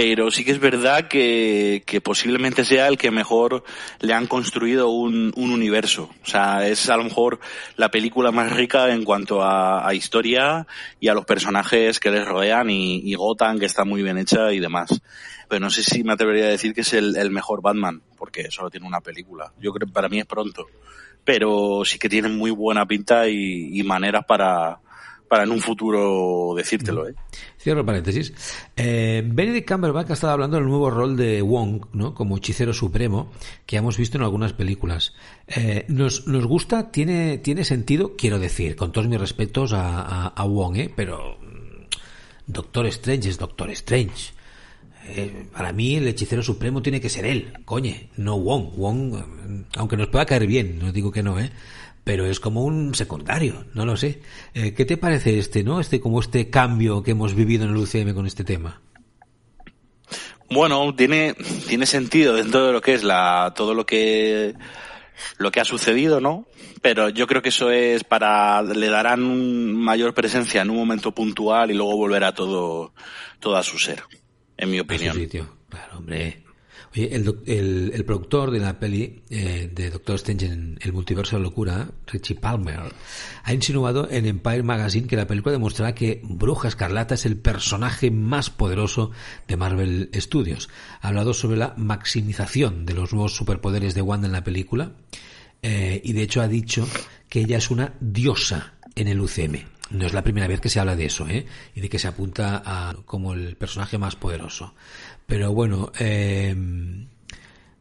pero 0.00 0.30
sí 0.30 0.44
que 0.44 0.52
es 0.52 0.60
verdad 0.60 1.08
que, 1.08 1.82
que, 1.84 2.00
posiblemente 2.00 2.64
sea 2.64 2.86
el 2.86 2.96
que 2.96 3.10
mejor 3.10 3.64
le 3.98 4.14
han 4.14 4.28
construido 4.28 4.90
un, 4.90 5.32
un, 5.34 5.50
universo. 5.50 6.08
O 6.22 6.24
sea, 6.24 6.68
es 6.68 6.88
a 6.88 6.96
lo 6.96 7.02
mejor 7.02 7.40
la 7.74 7.90
película 7.90 8.30
más 8.30 8.52
rica 8.52 8.94
en 8.94 9.02
cuanto 9.02 9.42
a, 9.42 9.84
a 9.84 9.94
historia 9.94 10.68
y 11.00 11.08
a 11.08 11.14
los 11.14 11.24
personajes 11.24 11.98
que 11.98 12.12
les 12.12 12.24
rodean 12.24 12.70
y, 12.70 13.00
y, 13.10 13.16
Gotham, 13.16 13.58
que 13.58 13.66
está 13.66 13.84
muy 13.84 14.04
bien 14.04 14.18
hecha 14.18 14.52
y 14.52 14.60
demás. 14.60 15.02
Pero 15.48 15.58
no 15.58 15.68
sé 15.68 15.82
si 15.82 16.04
me 16.04 16.12
atrevería 16.12 16.44
a 16.44 16.50
decir 16.50 16.74
que 16.74 16.82
es 16.82 16.92
el, 16.92 17.16
el 17.16 17.32
mejor 17.32 17.60
Batman, 17.60 18.00
porque 18.16 18.52
solo 18.52 18.70
tiene 18.70 18.86
una 18.86 19.00
película. 19.00 19.52
Yo 19.58 19.72
creo 19.72 19.88
que 19.88 19.92
para 19.92 20.08
mí 20.08 20.20
es 20.20 20.26
pronto. 20.26 20.68
Pero 21.24 21.82
sí 21.84 21.98
que 21.98 22.08
tiene 22.08 22.28
muy 22.28 22.52
buena 22.52 22.86
pinta 22.86 23.26
y, 23.26 23.76
y 23.76 23.82
maneras 23.82 24.24
para, 24.28 24.78
para 25.28 25.44
en 25.44 25.50
un 25.50 25.60
futuro 25.60 26.54
decírtelo. 26.56 27.08
¿eh? 27.08 27.14
Cierro 27.58 27.84
paréntesis. 27.84 28.32
Eh, 28.76 29.22
Benedict 29.26 29.68
Cumberbatch 29.68 30.10
ha 30.10 30.14
estado 30.14 30.32
hablando 30.32 30.56
del 30.56 30.66
nuevo 30.66 30.90
rol 30.90 31.16
de 31.16 31.42
Wong, 31.42 31.86
¿no? 31.92 32.14
Como 32.14 32.38
hechicero 32.38 32.72
supremo, 32.72 33.30
que 33.66 33.76
hemos 33.76 33.96
visto 33.98 34.16
en 34.16 34.24
algunas 34.24 34.52
películas. 34.54 35.14
Eh, 35.46 35.84
nos, 35.88 36.26
nos 36.26 36.46
gusta, 36.46 36.90
tiene, 36.90 37.38
tiene 37.38 37.64
sentido, 37.64 38.16
quiero 38.16 38.38
decir, 38.38 38.74
con 38.74 38.92
todos 38.92 39.08
mis 39.08 39.20
respetos 39.20 39.72
a, 39.72 40.28
a, 40.28 40.44
Wong, 40.44 40.76
¿eh? 40.76 40.92
Pero 40.94 41.38
mm, 41.40 41.84
Doctor 42.46 42.86
Strange 42.86 43.28
es 43.28 43.38
Doctor 43.38 43.70
Strange. 43.70 44.32
Eh, 45.10 45.46
para 45.52 45.72
mí 45.72 45.96
el 45.96 46.06
hechicero 46.06 46.42
supremo 46.42 46.82
tiene 46.82 47.00
que 47.00 47.08
ser 47.08 47.24
él, 47.24 47.52
coñe, 47.64 48.10
no 48.16 48.38
Wong. 48.38 48.74
Wong, 48.76 49.14
mm, 49.14 49.64
aunque 49.76 49.96
nos 49.96 50.08
pueda 50.08 50.26
caer 50.26 50.46
bien, 50.46 50.78
no 50.78 50.92
digo 50.92 51.10
que 51.10 51.22
no, 51.22 51.38
¿eh? 51.38 51.50
Pero 52.08 52.24
es 52.24 52.40
como 52.40 52.64
un 52.64 52.94
secundario, 52.94 53.66
no 53.74 53.84
lo 53.84 53.94
sé. 53.94 54.22
Eh, 54.54 54.72
¿Qué 54.72 54.86
te 54.86 54.96
parece 54.96 55.38
este, 55.38 55.62
no? 55.62 55.78
Este 55.78 56.00
como 56.00 56.20
este 56.20 56.48
cambio 56.48 57.02
que 57.02 57.10
hemos 57.10 57.34
vivido 57.34 57.64
en 57.64 57.70
el 57.72 57.76
UCM 57.76 58.14
con 58.14 58.26
este 58.26 58.44
tema. 58.44 58.80
Bueno, 60.48 60.94
tiene 60.94 61.34
tiene 61.66 61.84
sentido 61.84 62.34
dentro 62.34 62.66
de 62.66 62.72
lo 62.72 62.80
que 62.80 62.94
es 62.94 63.04
la 63.04 63.52
todo 63.54 63.74
lo 63.74 63.84
que 63.84 64.54
lo 65.36 65.50
que 65.50 65.60
ha 65.60 65.66
sucedido, 65.66 66.18
¿no? 66.18 66.46
Pero 66.80 67.10
yo 67.10 67.26
creo 67.26 67.42
que 67.42 67.50
eso 67.50 67.70
es 67.70 68.04
para 68.04 68.62
le 68.62 68.88
darán 68.88 69.74
mayor 69.74 70.14
presencia 70.14 70.62
en 70.62 70.70
un 70.70 70.78
momento 70.78 71.14
puntual 71.14 71.70
y 71.70 71.74
luego 71.74 71.94
volverá 71.94 72.32
todo 72.32 72.94
todo 73.38 73.58
a 73.58 73.62
su 73.62 73.78
ser, 73.78 74.02
en 74.56 74.70
mi 74.70 74.80
opinión. 74.80 75.14
Claro, 75.68 75.98
hombre. 75.98 76.42
Oye, 76.92 77.14
el, 77.14 77.92
el, 77.92 78.04
productor 78.04 78.50
de 78.50 78.60
la 78.60 78.78
peli 78.78 79.22
eh, 79.28 79.70
de 79.72 79.90
Doctor 79.90 80.16
Strange 80.16 80.46
en 80.46 80.78
el 80.80 80.92
multiverso 80.92 81.36
de 81.36 81.42
locura, 81.42 81.90
Richie 82.06 82.34
Palmer, 82.34 82.80
ha 83.42 83.52
insinuado 83.52 84.08
en 84.10 84.24
Empire 84.24 84.62
Magazine 84.62 85.06
que 85.06 85.16
la 85.16 85.26
película 85.26 85.52
demostrará 85.52 85.94
que 85.94 86.22
Bruja 86.24 86.68
Escarlata 86.68 87.14
es 87.14 87.26
el 87.26 87.36
personaje 87.36 88.10
más 88.10 88.48
poderoso 88.48 89.10
de 89.46 89.56
Marvel 89.56 90.10
Studios. 90.14 90.70
Ha 91.02 91.08
hablado 91.08 91.34
sobre 91.34 91.58
la 91.58 91.74
maximización 91.76 92.86
de 92.86 92.94
los 92.94 93.12
nuevos 93.12 93.34
superpoderes 93.34 93.94
de 93.94 94.02
Wanda 94.02 94.26
en 94.26 94.32
la 94.32 94.44
película 94.44 94.92
eh, 95.62 96.00
y 96.02 96.12
de 96.12 96.22
hecho 96.22 96.40
ha 96.40 96.48
dicho 96.48 96.88
que 97.28 97.40
ella 97.40 97.58
es 97.58 97.70
una 97.70 97.94
diosa 98.00 98.74
en 98.94 99.08
el 99.08 99.20
UCM. 99.20 99.77
No 99.90 100.06
es 100.06 100.12
la 100.12 100.22
primera 100.22 100.46
vez 100.46 100.60
que 100.60 100.68
se 100.68 100.80
habla 100.80 100.96
de 100.96 101.06
eso, 101.06 101.26
¿eh? 101.28 101.46
Y 101.74 101.80
de 101.80 101.88
que 101.88 101.98
se 101.98 102.08
apunta 102.08 102.62
a 102.64 102.94
como 103.06 103.32
el 103.32 103.56
personaje 103.56 103.98
más 103.98 104.16
poderoso. 104.16 104.74
Pero 105.26 105.52
bueno, 105.52 105.92
eh, 105.98 106.54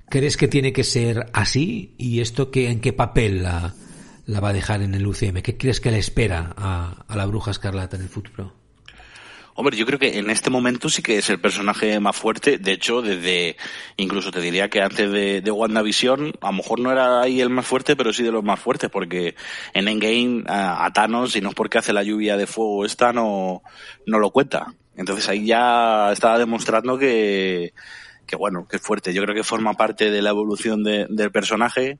¿crees 0.10 0.38
que 0.38 0.48
tiene 0.48 0.74
que 0.74 0.84
ser 0.84 1.30
así? 1.34 1.93
¿Y 1.98 2.22
esto 2.22 2.50
qué, 2.50 2.70
en 2.70 2.80
qué 2.80 2.93
papel 2.93 3.43
la, 3.43 3.74
la 4.26 4.39
va 4.39 4.50
a 4.50 4.54
dejar 4.54 4.82
en 4.82 4.93
el 4.93 5.06
UCM? 5.06 5.41
¿Qué 5.41 5.58
crees 5.58 5.82
que 5.82 5.91
le 5.91 6.00
espera 6.00 6.54
a, 6.58 7.06
a 7.08 7.15
la 7.15 7.26
bruja 7.26 7.52
escarlata 7.52 7.98
en 7.98 8.04
el 8.04 8.10
futuro? 8.10 8.57
Hombre, 9.60 9.76
yo 9.76 9.88
creo 9.88 9.98
que 9.98 10.20
en 10.20 10.30
este 10.30 10.52
momento 10.52 10.88
sí 10.88 11.02
que 11.02 11.17
es 11.17 11.32
el 11.32 11.39
personaje 11.39 12.00
más 12.00 12.15
fuerte. 12.15 12.60
De 12.60 12.74
hecho, 12.74 13.02
desde, 13.02 13.58
incluso 13.96 14.30
te 14.30 14.39
diría 14.39 14.70
que 14.70 14.84
antes 14.84 15.12
de, 15.12 15.41
de 15.41 15.50
WandaVision, 15.50 16.34
a 16.41 16.52
lo 16.52 16.54
mejor 16.54 16.80
no 16.80 16.91
era 16.91 17.22
ahí 17.22 17.41
el 17.41 17.50
más 17.50 17.65
fuerte, 17.65 17.96
pero 17.96 18.13
sí 18.13 18.22
de 18.22 18.32
los 18.32 18.43
más 18.43 18.60
fuertes, 18.60 18.91
porque 18.91 19.34
en 19.74 19.88
Endgame 19.88 20.43
a, 20.46 20.86
a 20.86 20.93
Thanos, 20.93 21.36
y 21.36 21.41
no 21.41 21.50
es 21.50 21.56
porque 21.56 21.80
hace 21.80 21.91
la 21.91 22.04
lluvia 22.04 22.38
de 22.38 22.46
fuego 22.46 22.86
esta, 22.86 23.12
no, 23.13 23.63
no 24.06 24.20
lo 24.20 24.30
cuenta. 24.30 24.76
Entonces 24.96 25.28
ahí 25.28 25.48
ya 25.48 26.12
estaba 26.12 26.38
demostrando 26.38 27.00
que, 27.00 27.74
que 28.28 28.36
bueno, 28.36 28.67
que 28.67 28.76
es 28.76 28.82
fuerte. 28.84 29.12
Yo 29.12 29.24
creo 29.24 29.34
que 29.34 29.43
forma 29.43 29.74
parte 29.74 30.12
de 30.12 30.22
la 30.22 30.30
evolución 30.30 30.84
de, 30.84 31.08
del 31.10 31.32
personaje. 31.32 31.98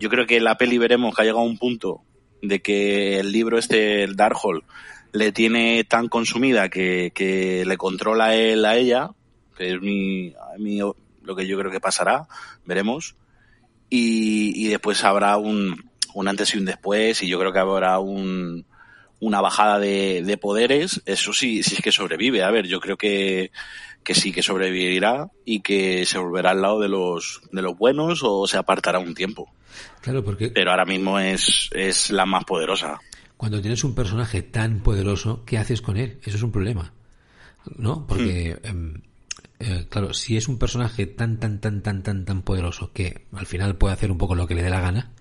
Yo 0.00 0.08
creo 0.08 0.26
que 0.26 0.40
la 0.40 0.58
peli 0.58 0.78
veremos 0.78 1.14
que 1.14 1.22
ha 1.22 1.24
llegado 1.24 1.44
a 1.44 1.48
un 1.48 1.58
punto 1.58 2.02
de 2.42 2.60
que 2.60 3.20
el 3.20 3.30
libro 3.30 3.56
este, 3.56 4.02
el 4.02 4.16
Darkhold, 4.16 4.64
le 5.12 5.32
tiene 5.32 5.84
tan 5.84 6.08
consumida 6.08 6.68
que, 6.68 7.12
que 7.14 7.64
le 7.66 7.76
controla 7.76 8.34
él 8.34 8.64
a 8.64 8.76
ella, 8.76 9.10
que 9.56 9.72
es 9.72 9.80
mi, 9.80 10.34
mi, 10.58 10.78
lo 10.78 11.36
que 11.36 11.46
yo 11.46 11.58
creo 11.58 11.70
que 11.70 11.80
pasará, 11.80 12.28
veremos. 12.64 13.16
Y, 13.90 14.52
y 14.54 14.68
después 14.68 15.02
habrá 15.04 15.36
un, 15.36 15.90
un 16.14 16.28
antes 16.28 16.54
y 16.54 16.58
un 16.58 16.64
después, 16.64 17.22
y 17.22 17.28
yo 17.28 17.38
creo 17.38 17.52
que 17.52 17.58
habrá 17.58 17.98
un, 17.98 18.66
una 19.20 19.40
bajada 19.40 19.78
de, 19.78 20.22
de, 20.24 20.36
poderes, 20.36 21.02
eso 21.06 21.32
sí, 21.32 21.62
sí 21.62 21.76
es 21.76 21.82
que 21.82 21.92
sobrevive. 21.92 22.42
A 22.42 22.50
ver, 22.50 22.66
yo 22.66 22.80
creo 22.80 22.96
que, 22.96 23.50
que 24.04 24.14
sí 24.14 24.32
que 24.32 24.42
sobrevivirá 24.42 25.30
y 25.44 25.60
que 25.60 26.06
se 26.06 26.18
volverá 26.18 26.50
al 26.50 26.62
lado 26.62 26.80
de 26.80 26.88
los, 26.88 27.40
de 27.50 27.62
los 27.62 27.76
buenos 27.76 28.20
o 28.22 28.46
se 28.46 28.58
apartará 28.58 28.98
un 28.98 29.14
tiempo. 29.14 29.50
Claro, 30.00 30.24
porque. 30.24 30.48
Pero 30.48 30.70
ahora 30.70 30.84
mismo 30.84 31.18
es, 31.18 31.68
es 31.72 32.10
la 32.10 32.26
más 32.26 32.44
poderosa. 32.44 33.00
Cuando 33.38 33.60
tienes 33.60 33.84
un 33.84 33.94
personaje 33.94 34.42
tan 34.42 34.80
poderoso, 34.80 35.44
¿qué 35.46 35.58
haces 35.58 35.80
con 35.80 35.96
él? 35.96 36.18
Eso 36.24 36.36
es 36.36 36.42
un 36.42 36.50
problema. 36.50 36.92
¿No? 37.76 38.04
Porque, 38.04 38.58
hmm. 38.60 38.94
eh, 39.60 39.86
claro, 39.88 40.12
si 40.12 40.36
es 40.36 40.48
un 40.48 40.58
personaje 40.58 41.06
tan, 41.06 41.38
tan, 41.38 41.60
tan, 41.60 41.80
tan, 41.80 42.02
tan, 42.02 42.24
tan 42.24 42.42
poderoso 42.42 42.92
que 42.92 43.26
al 43.32 43.46
final 43.46 43.76
puede 43.76 43.94
hacer 43.94 44.10
un 44.10 44.18
poco 44.18 44.34
lo 44.34 44.48
que 44.48 44.56
le 44.56 44.64
dé 44.64 44.70
la 44.70 44.80
gana, 44.80 45.12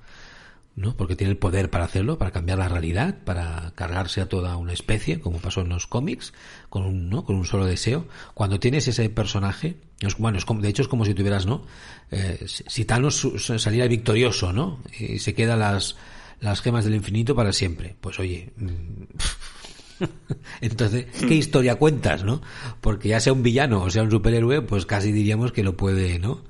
¿no? 0.76 0.98
Porque 0.98 1.16
tiene 1.16 1.30
el 1.30 1.38
poder 1.38 1.70
para 1.70 1.86
hacerlo, 1.86 2.18
para 2.18 2.32
cambiar 2.32 2.58
la 2.58 2.68
realidad, 2.70 3.18
para 3.24 3.72
cargarse 3.76 4.20
a 4.20 4.30
toda 4.30 4.58
una 4.58 4.74
especie, 4.74 5.20
como 5.20 5.38
pasó 5.38 5.62
en 5.62 5.70
los 5.70 5.86
cómics, 5.86 6.34
con 6.70 6.86
un, 6.86 7.10
¿no? 7.10 7.24
con 7.24 7.36
un 7.36 7.46
solo 7.46 7.66
deseo. 7.66 8.08
Cuando 8.34 8.60
tienes 8.60 8.88
ese 8.88 9.10
personaje, 9.12 9.78
es, 10.00 10.18
bueno, 10.18 10.40
es 10.40 10.46
como, 10.46 10.62
de 10.62 10.70
hecho 10.70 10.82
es 10.82 10.88
como 10.88 11.06
si 11.06 11.14
tuvieras, 11.14 11.46
¿no? 11.46 11.66
Eh, 12.10 12.46
si 12.48 12.84
Thanos 12.86 13.28
saliera 13.38 13.88
victorioso, 13.88 14.54
¿no? 14.54 14.80
Y 15.00 15.20
se 15.20 15.36
queda 15.36 15.56
las, 15.56 15.98
las 16.40 16.62
gemas 16.62 16.86
del 16.86 16.96
infinito 16.96 17.36
para 17.36 17.54
siempre. 17.54 17.96
Pues 18.00 18.20
oye, 18.20 18.54
mm, 18.58 20.06
entonces, 20.62 21.06
¿qué 21.28 21.36
historia 21.36 21.76
cuentas, 21.76 22.24
no? 22.24 22.42
Porque 22.82 23.10
ya 23.10 23.20
sea 23.20 23.34
un 23.34 23.44
villano 23.44 23.84
o 23.84 23.90
sea 23.90 24.04
un 24.04 24.12
superhéroe, 24.12 24.62
pues 24.62 24.86
casi 24.86 25.12
diríamos 25.12 25.52
que 25.52 25.64
lo 25.64 25.78
puede, 25.78 26.20
¿no? 26.20 26.44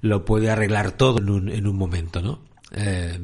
Lo 0.00 0.24
puede 0.24 0.50
arreglar 0.50 0.92
todo 0.92 1.18
en 1.18 1.30
un, 1.30 1.48
en 1.48 1.66
un 1.66 1.76
momento, 1.76 2.20
¿no? 2.22 2.40
Eh, 2.72 3.18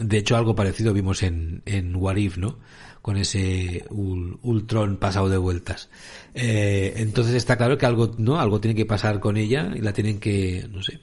de 0.00 0.16
hecho, 0.16 0.36
algo 0.36 0.56
parecido 0.56 0.92
vimos 0.92 1.22
en, 1.22 1.62
en 1.66 1.94
Warif, 1.94 2.36
¿no? 2.36 2.58
Con 3.00 3.16
ese 3.16 3.84
Ultron 3.90 4.96
pasado 4.96 5.28
de 5.28 5.36
vueltas. 5.36 5.90
Eh, 6.32 6.94
entonces 6.96 7.34
está 7.34 7.56
claro 7.56 7.78
que 7.78 7.86
algo, 7.86 8.12
¿no? 8.18 8.40
Algo 8.40 8.60
tiene 8.60 8.74
que 8.74 8.86
pasar 8.86 9.20
con 9.20 9.36
ella 9.36 9.72
y 9.74 9.82
la 9.82 9.92
tienen 9.92 10.18
que, 10.18 10.66
no 10.72 10.82
sé, 10.82 11.00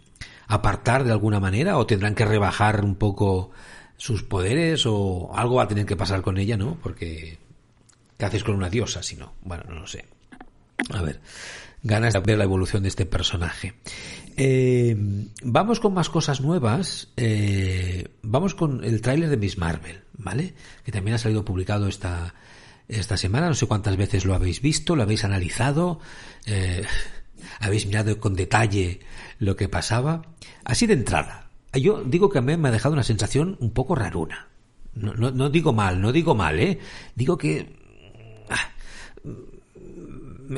apartar 0.48 1.04
de 1.06 1.12
alguna 1.12 1.40
manera 1.40 1.78
o 1.78 1.86
tendrán 1.86 2.16
que 2.16 2.26
rebajar 2.26 2.84
un 2.84 2.96
poco 2.96 3.52
sus 4.02 4.24
poderes 4.24 4.88
o 4.88 5.30
algo 5.36 5.58
va 5.58 5.64
a 5.64 5.68
tener 5.68 5.86
que 5.86 5.96
pasar 5.96 6.24
con 6.24 6.40
ella, 6.40 6.58
¿no? 6.58 6.76
Porque, 6.82 7.38
¿qué 8.18 8.26
haces 8.26 8.44
con 8.44 8.56
una 8.56 8.68
diosa 8.68 9.04
si 9.04 9.16
no? 9.16 9.36
Bueno, 9.44 9.64
no 9.70 9.82
lo 9.82 9.86
sé. 9.86 10.06
A 10.90 11.04
ver, 11.04 11.22
ganas 11.84 12.14
de 12.14 12.20
ver 12.22 12.40
la 12.40 12.46
evolución 12.46 12.82
de 12.82 12.90
este 12.90 13.06
personaje. 13.06 13.76
Eh, 14.38 14.98
vamos 15.44 15.80
con 15.80 15.94
más 15.94 16.10
cosas 16.10 16.42
nuevas. 16.42 17.10
Eh, 17.16 18.08
vamos 18.24 18.56
con 18.56 18.84
el 18.84 19.02
tráiler 19.02 19.30
de 19.30 19.38
Miss 19.38 19.60
Marvel, 19.60 20.02
¿vale? 20.18 20.56
Que 20.84 20.92
también 20.92 21.14
ha 21.14 21.20
salido 21.20 21.46
publicado 21.46 21.88
esta, 21.88 22.34
esta 22.88 23.18
semana. 23.18 23.50
No 23.50 23.54
sé 23.54 23.68
cuántas 23.68 23.98
veces 23.98 24.26
lo 24.26 24.34
habéis 24.34 24.64
visto, 24.64 24.96
lo 24.96 25.04
habéis 25.04 25.26
analizado, 25.26 26.00
eh, 26.48 26.86
habéis 27.60 27.86
mirado 27.86 28.20
con 28.20 28.34
detalle 28.34 29.02
lo 29.38 29.56
que 29.56 29.70
pasaba. 29.70 30.24
Así 30.64 30.88
de 30.88 30.94
entrada. 30.94 31.41
Yo 31.74 32.04
digo 32.04 32.30
que 32.30 32.40
a 32.40 32.42
mí 32.42 32.58
me 32.58 32.70
ha 32.70 32.72
dejado 32.72 32.94
una 32.94 33.04
sensación 33.04 33.58
un 33.60 33.72
poco 33.72 33.96
raruna. 33.96 34.48
No, 34.94 35.14
no, 35.14 35.32
no 35.32 35.50
digo 35.50 35.72
mal, 35.72 36.02
no 36.02 36.12
digo 36.12 36.36
mal, 36.36 36.60
¿eh? 36.60 36.80
Digo 37.16 37.38
que... 37.38 37.76
Ah, 38.50 38.72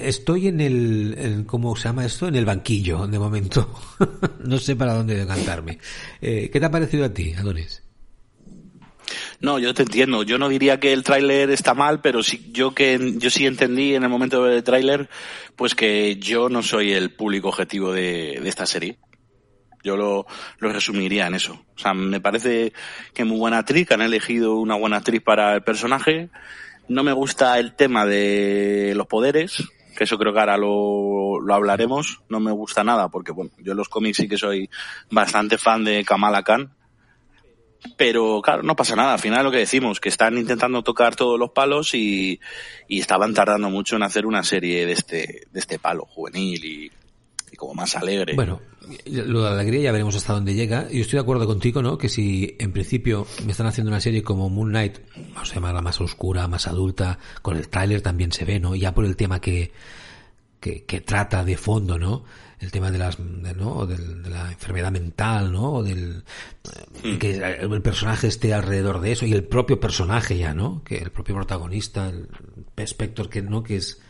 estoy 0.01 0.47
en 0.47 0.61
el, 0.61 1.43
¿cómo 1.45 1.75
se 1.75 1.83
llama 1.83 2.05
esto? 2.05 2.27
En 2.27 2.35
el 2.35 2.45
banquillo, 2.45 3.07
de 3.07 3.19
momento. 3.19 3.69
no 4.43 4.57
sé 4.57 4.75
para 4.75 4.95
dónde 4.95 5.15
decantarme. 5.15 5.77
Eh, 6.21 6.49
¿Qué 6.51 6.59
te 6.59 6.65
ha 6.65 6.71
parecido 6.71 7.05
a 7.05 7.13
ti, 7.13 7.33
Adonis? 7.33 7.83
No, 9.39 9.59
yo 9.59 9.73
te 9.73 9.83
entiendo. 9.83 10.23
Yo 10.23 10.37
no 10.37 10.49
diría 10.49 10.79
que 10.79 10.93
el 10.93 11.03
tráiler 11.03 11.49
está 11.49 11.73
mal, 11.73 12.01
pero 12.01 12.23
sí, 12.23 12.49
yo 12.53 12.73
que 12.73 13.15
yo 13.17 13.29
sí 13.29 13.45
entendí 13.45 13.93
en 13.93 14.03
el 14.03 14.09
momento 14.09 14.37
de 14.37 14.49
ver 14.49 14.57
el 14.57 14.63
tráiler, 14.63 15.09
pues 15.55 15.75
que 15.75 16.15
yo 16.15 16.49
no 16.49 16.63
soy 16.63 16.93
el 16.93 17.11
público 17.11 17.49
objetivo 17.49 17.91
de, 17.91 18.39
de 18.41 18.49
esta 18.49 18.65
serie. 18.65 18.97
Yo 19.83 19.97
lo, 19.97 20.25
lo, 20.59 20.71
resumiría 20.71 21.27
en 21.27 21.35
eso. 21.35 21.65
O 21.75 21.79
sea, 21.79 21.93
me 21.93 22.21
parece 22.21 22.73
que 23.13 23.25
muy 23.25 23.37
buena 23.37 23.59
actriz, 23.59 23.87
que 23.87 23.93
han 23.93 24.01
elegido 24.01 24.55
una 24.55 24.75
buena 24.75 24.97
actriz 24.97 25.21
para 25.21 25.55
el 25.55 25.63
personaje. 25.63 26.29
No 26.87 27.03
me 27.03 27.13
gusta 27.13 27.59
el 27.59 27.75
tema 27.75 28.05
de 28.05 28.93
los 28.95 29.07
poderes, 29.07 29.63
que 29.97 30.05
eso 30.05 30.17
creo 30.17 30.33
que 30.33 30.39
ahora 30.39 30.57
lo, 30.57 31.39
lo 31.41 31.53
hablaremos. 31.53 32.21
No 32.29 32.39
me 32.39 32.51
gusta 32.51 32.83
nada, 32.83 33.09
porque 33.09 33.31
bueno, 33.31 33.51
yo 33.59 33.71
en 33.71 33.77
los 33.77 33.89
cómics 33.89 34.17
sí 34.17 34.27
que 34.27 34.37
soy 34.37 34.69
bastante 35.11 35.57
fan 35.57 35.83
de 35.83 36.05
Kamala 36.05 36.43
Khan 36.43 36.71
pero 37.97 38.41
claro, 38.41 38.63
no 38.63 38.75
pasa 38.75 38.95
nada. 38.95 39.13
Al 39.13 39.19
final 39.19 39.43
lo 39.43 39.51
que 39.51 39.57
decimos, 39.57 39.99
que 39.99 40.09
están 40.09 40.37
intentando 40.37 40.83
tocar 40.83 41.15
todos 41.15 41.39
los 41.39 41.51
palos 41.51 41.93
y, 41.93 42.39
y 42.87 42.99
estaban 42.99 43.33
tardando 43.33 43.69
mucho 43.69 43.95
en 43.95 44.03
hacer 44.03 44.25
una 44.25 44.43
serie 44.43 44.85
de 44.85 44.93
este, 44.93 45.43
de 45.51 45.59
este 45.59 45.79
palo 45.79 46.05
juvenil 46.05 46.63
y, 46.65 46.91
y 47.53 47.55
como 47.55 47.75
más 47.75 47.95
alegre. 47.95 48.33
Bueno, 48.33 48.61
lo 49.05 49.43
de 49.43 49.49
la 49.49 49.51
alegría 49.51 49.81
ya 49.81 49.91
veremos 49.91 50.15
hasta 50.15 50.33
dónde 50.33 50.55
llega. 50.55 50.89
Yo 50.89 51.01
estoy 51.01 51.17
de 51.17 51.21
acuerdo 51.21 51.45
contigo, 51.45 51.83
¿no? 51.83 51.99
Que 51.99 52.09
si 52.09 52.55
en 52.57 52.71
principio 52.73 53.27
me 53.45 53.51
están 53.51 53.67
haciendo 53.67 53.91
una 53.91 54.01
serie 54.01 54.23
como 54.23 54.49
Moon 54.49 54.69
Knight, 54.69 54.97
vamos 55.35 55.51
a 55.51 55.53
llamarla 55.53 55.81
más 55.83 56.01
oscura, 56.01 56.47
más 56.47 56.65
adulta, 56.67 57.19
con 57.43 57.55
el 57.55 57.69
tráiler 57.69 58.01
también 58.01 58.31
se 58.31 58.43
ve, 58.43 58.59
¿no? 58.59 58.73
Ya 58.73 58.95
por 58.95 59.05
el 59.05 59.15
tema 59.15 59.39
que, 59.39 59.71
que, 60.59 60.83
que 60.85 61.01
trata 61.01 61.45
de 61.45 61.55
fondo, 61.55 61.99
¿no? 61.99 62.23
el 62.59 62.71
tema 62.71 62.91
de 62.91 62.97
las 62.97 63.17
de, 63.17 63.53
¿no? 63.55 63.85
de, 63.85 63.97
de 63.97 64.29
la 64.29 64.49
enfermedad 64.49 64.89
mental 64.89 65.51
no 65.51 65.73
o 65.73 65.83
del 65.83 66.23
mm. 67.03 67.17
que 67.17 67.31
el 67.35 67.81
personaje 67.81 68.27
esté 68.27 68.53
alrededor 68.53 69.01
de 69.01 69.11
eso 69.11 69.25
y 69.25 69.33
el 69.33 69.43
propio 69.43 69.81
personaje 69.81 70.37
ya 70.37 70.53
no 70.53 70.81
que 70.85 70.95
el 70.95 71.11
propio 71.11 71.35
protagonista 71.35 72.07
el 72.07 72.29
Spector 72.77 73.29
que 73.29 73.41
no 73.41 73.63
que 73.63 73.75
es 73.75 74.01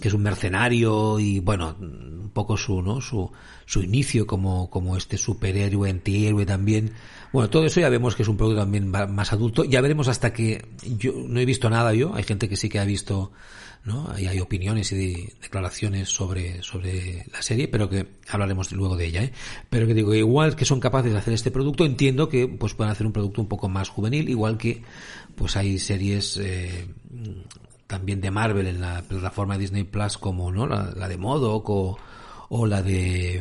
que 0.00 0.08
es 0.08 0.14
un 0.14 0.22
mercenario 0.22 1.18
y 1.18 1.40
bueno 1.40 1.76
un 1.80 2.30
poco 2.32 2.56
su 2.56 2.82
no 2.82 3.00
su 3.00 3.30
su 3.64 3.82
inicio 3.82 4.26
como 4.26 4.68
como 4.70 4.96
este 4.96 5.16
superhéroe 5.16 5.90
antihéroe 5.90 6.44
también 6.46 6.92
bueno 7.32 7.48
todo 7.50 7.64
eso 7.64 7.80
ya 7.80 7.88
vemos 7.88 8.14
que 8.14 8.22
es 8.22 8.28
un 8.28 8.36
producto 8.36 8.60
también 8.60 8.88
más 8.88 9.32
adulto 9.32 9.64
ya 9.64 9.80
veremos 9.80 10.08
hasta 10.08 10.32
que 10.32 10.66
yo 10.98 11.12
no 11.26 11.40
he 11.40 11.44
visto 11.44 11.70
nada 11.70 11.94
yo 11.94 12.14
hay 12.14 12.24
gente 12.24 12.48
que 12.48 12.56
sí 12.56 12.68
que 12.68 12.78
ha 12.78 12.84
visto 12.84 13.32
¿no? 13.86 14.12
Y 14.18 14.26
hay 14.26 14.40
opiniones 14.40 14.90
y 14.90 15.28
declaraciones 15.40 16.08
sobre, 16.08 16.60
sobre 16.62 17.24
la 17.32 17.40
serie, 17.40 17.68
pero 17.68 17.88
que 17.88 18.06
hablaremos 18.28 18.72
luego 18.72 18.96
de 18.96 19.06
ella, 19.06 19.22
¿eh? 19.22 19.32
Pero 19.70 19.86
que 19.86 19.94
digo, 19.94 20.12
igual 20.12 20.56
que 20.56 20.64
son 20.64 20.80
capaces 20.80 21.12
de 21.12 21.18
hacer 21.18 21.32
este 21.32 21.52
producto, 21.52 21.84
entiendo 21.84 22.28
que 22.28 22.48
pues 22.48 22.74
pueden 22.74 22.90
hacer 22.90 23.06
un 23.06 23.12
producto 23.12 23.40
un 23.40 23.48
poco 23.48 23.68
más 23.68 23.88
juvenil, 23.88 24.28
igual 24.28 24.58
que 24.58 24.82
pues 25.36 25.56
hay 25.56 25.78
series 25.78 26.36
eh, 26.38 26.88
también 27.86 28.20
de 28.20 28.30
Marvel 28.30 28.66
en 28.66 28.80
la 28.80 29.02
plataforma 29.02 29.58
Disney 29.58 29.84
Plus 29.84 30.18
como, 30.18 30.52
¿no? 30.52 30.66
La, 30.66 30.92
la 30.96 31.08
de 31.08 31.16
Modoc 31.16 31.68
o 31.70 31.98
o 32.48 32.66
la 32.66 32.82
de 32.82 33.36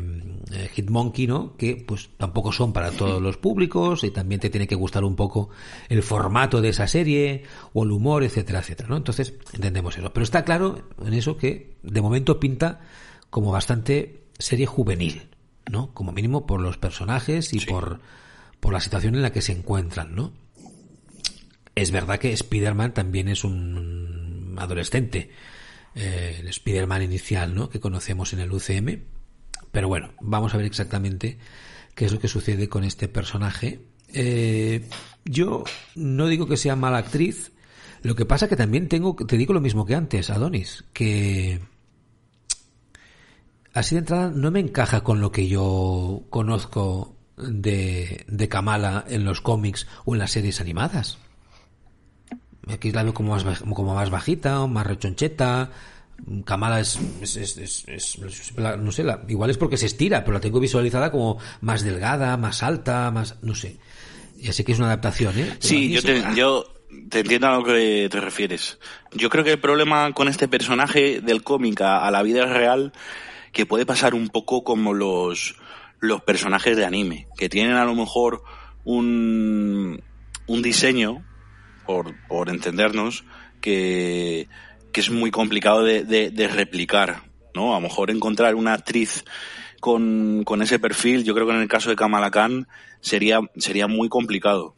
eh, 0.52 0.70
Hitmonkey, 0.74 1.28
¿no? 1.28 1.56
Que 1.58 1.76
pues 1.76 2.10
tampoco 2.18 2.52
son 2.52 2.74
para 2.74 2.92
todos 2.92 3.22
los 3.22 3.38
públicos 3.38 4.04
y 4.04 4.12
también 4.12 4.42
te 4.42 4.50
tiene 4.50 4.68
que 4.68 4.76
gustar 4.76 5.04
un 5.04 5.16
poco 5.16 5.50
el 5.90 6.02
formato 6.02 6.62
de 6.62 6.70
esa 6.70 6.88
serie 6.88 7.44
o 7.74 7.84
el 7.84 7.92
humor, 7.92 8.24
etcétera, 8.24 8.60
etcétera, 8.60 8.90
¿no? 8.90 8.98
Entonces 8.98 9.34
entendemos 9.54 9.98
eso. 9.98 10.12
Pero 10.12 10.24
está 10.24 10.44
claro 10.44 10.90
en 11.06 11.14
eso 11.14 11.38
que 11.38 11.78
de 11.84 12.02
momento 12.02 12.40
pinta 12.40 12.82
como 13.30 13.52
bastante 13.52 14.24
serie 14.40 14.66
juvenil, 14.66 15.30
¿no? 15.70 15.94
Como 15.94 16.12
mínimo 16.12 16.46
por 16.46 16.62
los 16.62 16.78
personajes 16.78 17.54
y 17.54 17.60
sí. 17.60 17.66
por, 17.68 18.02
por 18.60 18.74
la 18.74 18.82
situación 18.82 19.16
en 19.16 19.22
la 19.22 19.32
que 19.32 19.42
se 19.42 19.52
encuentran, 19.52 20.16
¿no? 20.16 20.34
Es 21.76 21.92
verdad 21.92 22.20
que 22.20 22.32
Spider-Man 22.32 22.94
también 22.94 23.28
es 23.28 23.44
un 23.44 24.25
adolescente 24.60 25.32
eh, 25.96 26.38
el 26.42 26.48
Spider-Man 26.50 27.04
inicial, 27.04 27.56
¿no? 27.56 27.70
Que 27.70 27.80
conocemos 27.80 28.34
en 28.34 28.40
el 28.40 28.52
UCM. 28.52 29.00
Pero 29.72 29.88
bueno, 29.88 30.12
vamos 30.20 30.54
a 30.54 30.58
ver 30.58 30.66
exactamente 30.66 31.38
qué 31.96 32.06
es 32.06 32.12
lo 32.12 32.20
que 32.20 32.28
sucede 32.28 32.68
con 32.68 32.84
este 32.84 33.08
personaje. 33.08 33.80
Eh, 34.14 34.88
yo 35.24 35.64
no 35.96 36.28
digo 36.28 36.48
que 36.48 36.58
sea 36.58 36.76
mala 36.76 36.98
actriz. 36.98 37.52
Lo 38.04 38.16
que 38.16 38.26
pasa 38.26 38.48
que 38.48 38.58
también 38.58 38.90
tengo, 38.90 39.16
te 39.16 39.38
digo 39.38 39.54
lo 39.54 39.62
mismo 39.62 39.86
que 39.86 39.96
antes, 39.96 40.30
Adonis, 40.30 40.84
que 40.94 41.62
así 43.74 43.96
de 43.96 44.00
entrada 44.00 44.30
no 44.30 44.52
me 44.52 44.60
encaja 44.60 45.02
con 45.02 45.22
lo 45.22 45.32
que 45.32 45.48
yo 45.48 46.24
conozco 46.30 47.16
de, 47.38 48.26
de 48.28 48.50
Kamala 48.50 49.06
en 49.08 49.26
los 49.26 49.42
cómics 49.42 49.88
o 50.04 50.14
en 50.14 50.20
las 50.20 50.32
series 50.32 50.62
animadas. 50.62 51.18
Aquí 52.72 52.92
la 52.92 53.04
veo 53.04 53.14
como 53.14 53.36
más, 53.36 53.62
como 53.62 53.94
más 53.94 54.10
bajita, 54.10 54.66
más 54.68 54.88
rechoncheta. 54.88 55.72
Kamala 56.46 56.80
es, 56.80 56.98
es, 57.22 57.36
es, 57.58 57.86
es 57.88 58.18
no 58.58 58.92
sé, 58.92 59.04
la, 59.04 59.22
igual 59.28 59.50
es 59.50 59.58
porque 59.58 59.78
se 59.78 59.86
estira, 59.86 60.24
pero 60.24 60.34
la 60.34 60.40
tengo 60.40 60.60
visualizada 60.60 61.12
como 61.12 61.38
más 61.62 61.84
delgada, 61.84 62.38
más 62.38 62.64
alta, 62.64 63.12
más, 63.12 63.38
no 63.42 63.54
sé. 63.54 63.78
Ya 64.38 64.54
sé 64.54 64.64
que 64.64 64.72
es 64.72 64.78
una 64.80 64.88
adaptación, 64.88 65.38
¿eh? 65.38 65.58
sí, 65.60 65.92
yo 65.92 66.02
te, 66.02 66.24
yo 66.36 66.66
te 67.10 67.20
entiendo 67.20 67.48
a 67.48 67.58
lo 67.58 67.64
que 67.64 68.08
te 68.10 68.22
refieres. 68.22 68.80
Yo 69.14 69.30
creo 69.30 69.44
que 69.44 69.52
el 69.52 69.60
problema 69.60 70.14
con 70.14 70.28
este 70.28 70.48
personaje 70.48 71.22
del 71.22 71.44
cómic 71.44 71.82
a, 71.82 72.08
a 72.08 72.12
la 72.12 72.24
vida 72.24 72.46
real, 72.46 72.94
que 73.52 73.66
puede 73.66 73.86
pasar 73.86 74.14
un 74.16 74.30
poco 74.30 74.64
como 74.64 74.94
los, 74.94 75.56
los 76.00 76.22
personajes 76.22 76.78
de 76.78 76.86
anime, 76.86 77.28
que 77.38 77.50
tienen 77.50 77.76
a 77.76 77.86
lo 77.86 77.96
mejor 77.96 78.44
un, 78.84 80.02
un 80.48 80.62
diseño 80.62 81.24
por, 81.86 82.16
por 82.28 82.50
entendernos, 82.50 83.24
que, 83.62 84.48
que 84.92 85.02
es 85.02 85.10
muy 85.10 85.32
complicado 85.32 85.84
de, 85.84 86.04
de, 86.04 86.30
de, 86.30 86.48
replicar, 86.48 87.24
¿no? 87.54 87.74
A 87.74 87.80
lo 87.80 87.82
mejor 87.82 88.12
encontrar 88.12 88.56
una 88.56 88.74
actriz 88.74 89.26
con, 89.80 90.44
con 90.44 90.62
ese 90.62 90.80
perfil, 90.80 91.24
yo 91.24 91.34
creo 91.34 91.48
que 91.48 91.54
en 91.54 91.62
el 91.62 91.68
caso 91.68 91.90
de 91.90 91.96
Kamala 91.96 92.32
Khan 92.32 92.68
sería, 93.02 93.40
sería 93.58 93.88
muy 93.88 94.10
complicado. 94.10 94.76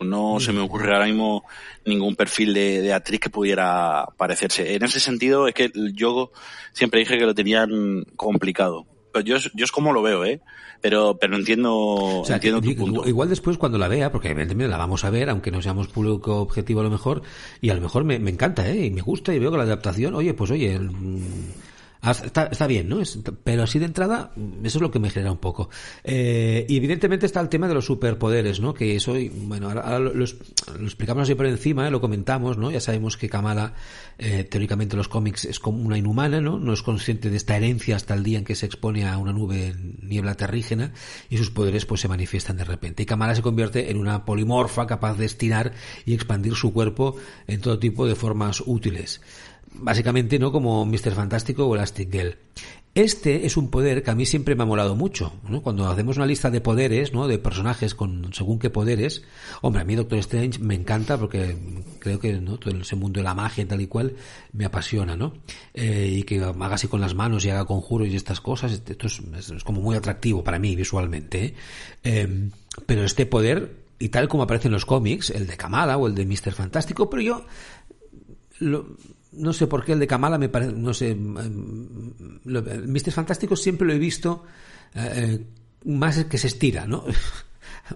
No 0.00 0.40
se 0.40 0.52
me 0.52 0.60
ocurre 0.60 0.92
ahora 0.92 1.06
mismo 1.06 1.44
ningún 1.86 2.16
perfil 2.16 2.52
de, 2.52 2.82
de, 2.82 2.92
actriz 2.92 3.18
que 3.18 3.30
pudiera 3.30 4.06
parecerse. 4.18 4.74
En 4.74 4.84
ese 4.84 5.00
sentido, 5.00 5.48
es 5.48 5.54
que 5.54 5.72
yo 5.94 6.32
siempre 6.72 7.00
dije 7.00 7.16
que 7.16 7.24
lo 7.24 7.34
tenían 7.34 8.04
complicado. 8.16 8.86
Pero 9.12 9.24
yo, 9.24 9.36
yo 9.54 9.64
es 9.64 9.72
como 9.72 9.94
lo 9.94 10.02
veo, 10.02 10.24
¿eh? 10.26 10.42
Pero 10.80 11.16
pero 11.18 11.36
entiendo 11.36 11.74
o 11.74 12.24
sea, 12.24 12.36
entiendo 12.36 12.60
tu 12.60 12.74
punto. 12.74 13.08
Igual 13.08 13.28
después 13.28 13.58
cuando 13.58 13.78
la 13.78 13.88
vea, 13.88 14.12
porque 14.12 14.30
evidentemente 14.30 14.70
la 14.70 14.76
vamos 14.76 15.04
a 15.04 15.10
ver, 15.10 15.30
aunque 15.30 15.50
no 15.50 15.62
seamos 15.62 15.88
público 15.88 16.40
objetivo 16.40 16.80
a 16.80 16.84
lo 16.84 16.90
mejor, 16.90 17.22
y 17.60 17.70
a 17.70 17.74
lo 17.74 17.80
mejor 17.80 18.04
me, 18.04 18.18
me 18.18 18.30
encanta, 18.30 18.68
¿eh? 18.68 18.86
y 18.86 18.90
me 18.90 19.02
gusta 19.02 19.34
y 19.34 19.38
veo 19.38 19.50
que 19.50 19.58
la 19.58 19.64
adaptación, 19.64 20.14
oye, 20.14 20.34
pues 20.34 20.50
oye, 20.50 20.74
el, 20.74 20.90
Está, 22.10 22.66
bien, 22.66 22.88
¿no? 22.88 23.00
Es, 23.00 23.18
pero 23.42 23.64
así 23.64 23.78
de 23.78 23.86
entrada, 23.86 24.30
eso 24.62 24.78
es 24.78 24.82
lo 24.82 24.90
que 24.90 24.98
me 24.98 25.10
genera 25.10 25.32
un 25.32 25.38
poco. 25.38 25.70
Eh, 26.04 26.64
y 26.68 26.76
evidentemente 26.76 27.26
está 27.26 27.40
el 27.40 27.48
tema 27.48 27.66
de 27.66 27.74
los 27.74 27.86
superpoderes, 27.86 28.60
¿no? 28.60 28.74
Que 28.74 28.96
eso, 28.96 29.14
bueno, 29.42 29.68
ahora, 29.68 29.98
lo, 29.98 30.24
explicamos 30.24 31.24
así 31.24 31.34
por 31.34 31.46
encima, 31.46 31.88
¿eh? 31.88 31.90
lo 31.90 32.00
comentamos, 32.00 32.58
¿no? 32.58 32.70
Ya 32.70 32.80
sabemos 32.80 33.16
que 33.16 33.28
Kamala, 33.28 33.74
eh, 34.18 34.44
teóricamente 34.44 34.94
en 34.94 34.98
los 34.98 35.08
cómics, 35.08 35.44
es 35.46 35.58
como 35.58 35.82
una 35.82 35.98
inhumana, 35.98 36.40
¿no? 36.40 36.58
No 36.58 36.72
es 36.72 36.82
consciente 36.82 37.30
de 37.30 37.36
esta 37.36 37.56
herencia 37.56 37.96
hasta 37.96 38.14
el 38.14 38.22
día 38.22 38.38
en 38.38 38.44
que 38.44 38.54
se 38.54 38.66
expone 38.66 39.06
a 39.06 39.18
una 39.18 39.32
nube 39.32 39.74
niebla 40.00 40.34
terrígena 40.34 40.92
y 41.28 41.38
sus 41.38 41.50
poderes 41.50 41.86
pues 41.86 42.00
se 42.00 42.08
manifiestan 42.08 42.56
de 42.56 42.64
repente. 42.64 43.02
Y 43.02 43.06
Kamala 43.06 43.34
se 43.34 43.42
convierte 43.42 43.90
en 43.90 43.96
una 43.96 44.24
polimorfa 44.24 44.86
capaz 44.86 45.16
de 45.16 45.26
estirar 45.26 45.72
y 46.04 46.14
expandir 46.14 46.54
su 46.54 46.72
cuerpo 46.72 47.16
en 47.46 47.60
todo 47.60 47.78
tipo 47.78 48.06
de 48.06 48.14
formas 48.14 48.62
útiles 48.64 49.20
básicamente 49.72 50.38
no 50.38 50.52
como 50.52 50.84
Mr. 50.86 51.12
Fantástico 51.12 51.66
o 51.66 51.74
Elastic 51.74 52.10
Girl. 52.12 52.36
Este 52.96 53.44
es 53.44 53.58
un 53.58 53.68
poder 53.68 54.02
que 54.02 54.10
a 54.10 54.14
mí 54.14 54.24
siempre 54.24 54.54
me 54.54 54.62
ha 54.62 54.66
molado 54.66 54.96
mucho, 54.96 55.34
¿no? 55.46 55.60
Cuando 55.60 55.86
hacemos 55.86 56.16
una 56.16 56.24
lista 56.24 56.50
de 56.50 56.62
poderes, 56.62 57.12
¿no? 57.12 57.28
De 57.28 57.38
personajes 57.38 57.94
con 57.94 58.32
según 58.32 58.58
qué 58.58 58.70
poderes, 58.70 59.22
hombre, 59.60 59.82
a 59.82 59.84
mí 59.84 59.94
Doctor 59.94 60.18
Strange 60.20 60.60
me 60.60 60.74
encanta 60.74 61.18
porque 61.18 61.58
creo 61.98 62.18
que. 62.18 62.32
Todo 62.36 62.70
ese 62.80 62.96
mundo 62.96 63.20
de 63.20 63.24
la 63.24 63.34
magia 63.34 63.68
tal 63.68 63.82
y 63.82 63.86
cual 63.86 64.14
me 64.52 64.64
apasiona, 64.64 65.14
¿no? 65.14 65.34
Eh, 65.74 66.10
y 66.20 66.22
que 66.22 66.40
haga 66.40 66.74
así 66.74 66.88
con 66.88 67.02
las 67.02 67.14
manos 67.14 67.44
y 67.44 67.50
haga 67.50 67.66
conjuros 67.66 68.08
y 68.08 68.16
estas 68.16 68.40
cosas, 68.40 68.72
esto 68.72 69.06
es, 69.06 69.62
como 69.62 69.82
muy 69.82 69.94
atractivo 69.94 70.42
para 70.42 70.58
mí 70.58 70.74
visualmente, 70.74 71.44
¿eh? 71.44 71.54
Eh, 72.02 72.48
pero 72.86 73.04
este 73.04 73.26
poder, 73.26 73.76
y 73.98 74.08
tal 74.08 74.26
como 74.26 74.44
aparece 74.44 74.68
en 74.68 74.72
los 74.72 74.86
cómics, 74.86 75.28
el 75.28 75.46
de 75.46 75.58
Kamala 75.58 75.98
o 75.98 76.06
el 76.06 76.14
de 76.14 76.24
Mr. 76.24 76.52
Fantástico, 76.52 77.10
pero 77.10 77.20
yo 77.20 77.46
lo, 78.60 78.96
no 79.36 79.52
sé 79.52 79.66
por 79.66 79.84
qué 79.84 79.92
el 79.92 79.98
de 79.98 80.06
Kamala 80.06 80.38
me 80.38 80.48
parece, 80.48 80.72
no 80.72 80.94
sé, 80.94 81.16
lo, 82.44 82.62
Mr. 82.62 83.12
Fantástico 83.12 83.56
siempre 83.56 83.86
lo 83.86 83.92
he 83.92 83.98
visto 83.98 84.44
eh, 84.94 85.44
más 85.84 86.24
que 86.24 86.38
se 86.38 86.48
estira, 86.48 86.86
¿no? 86.86 87.04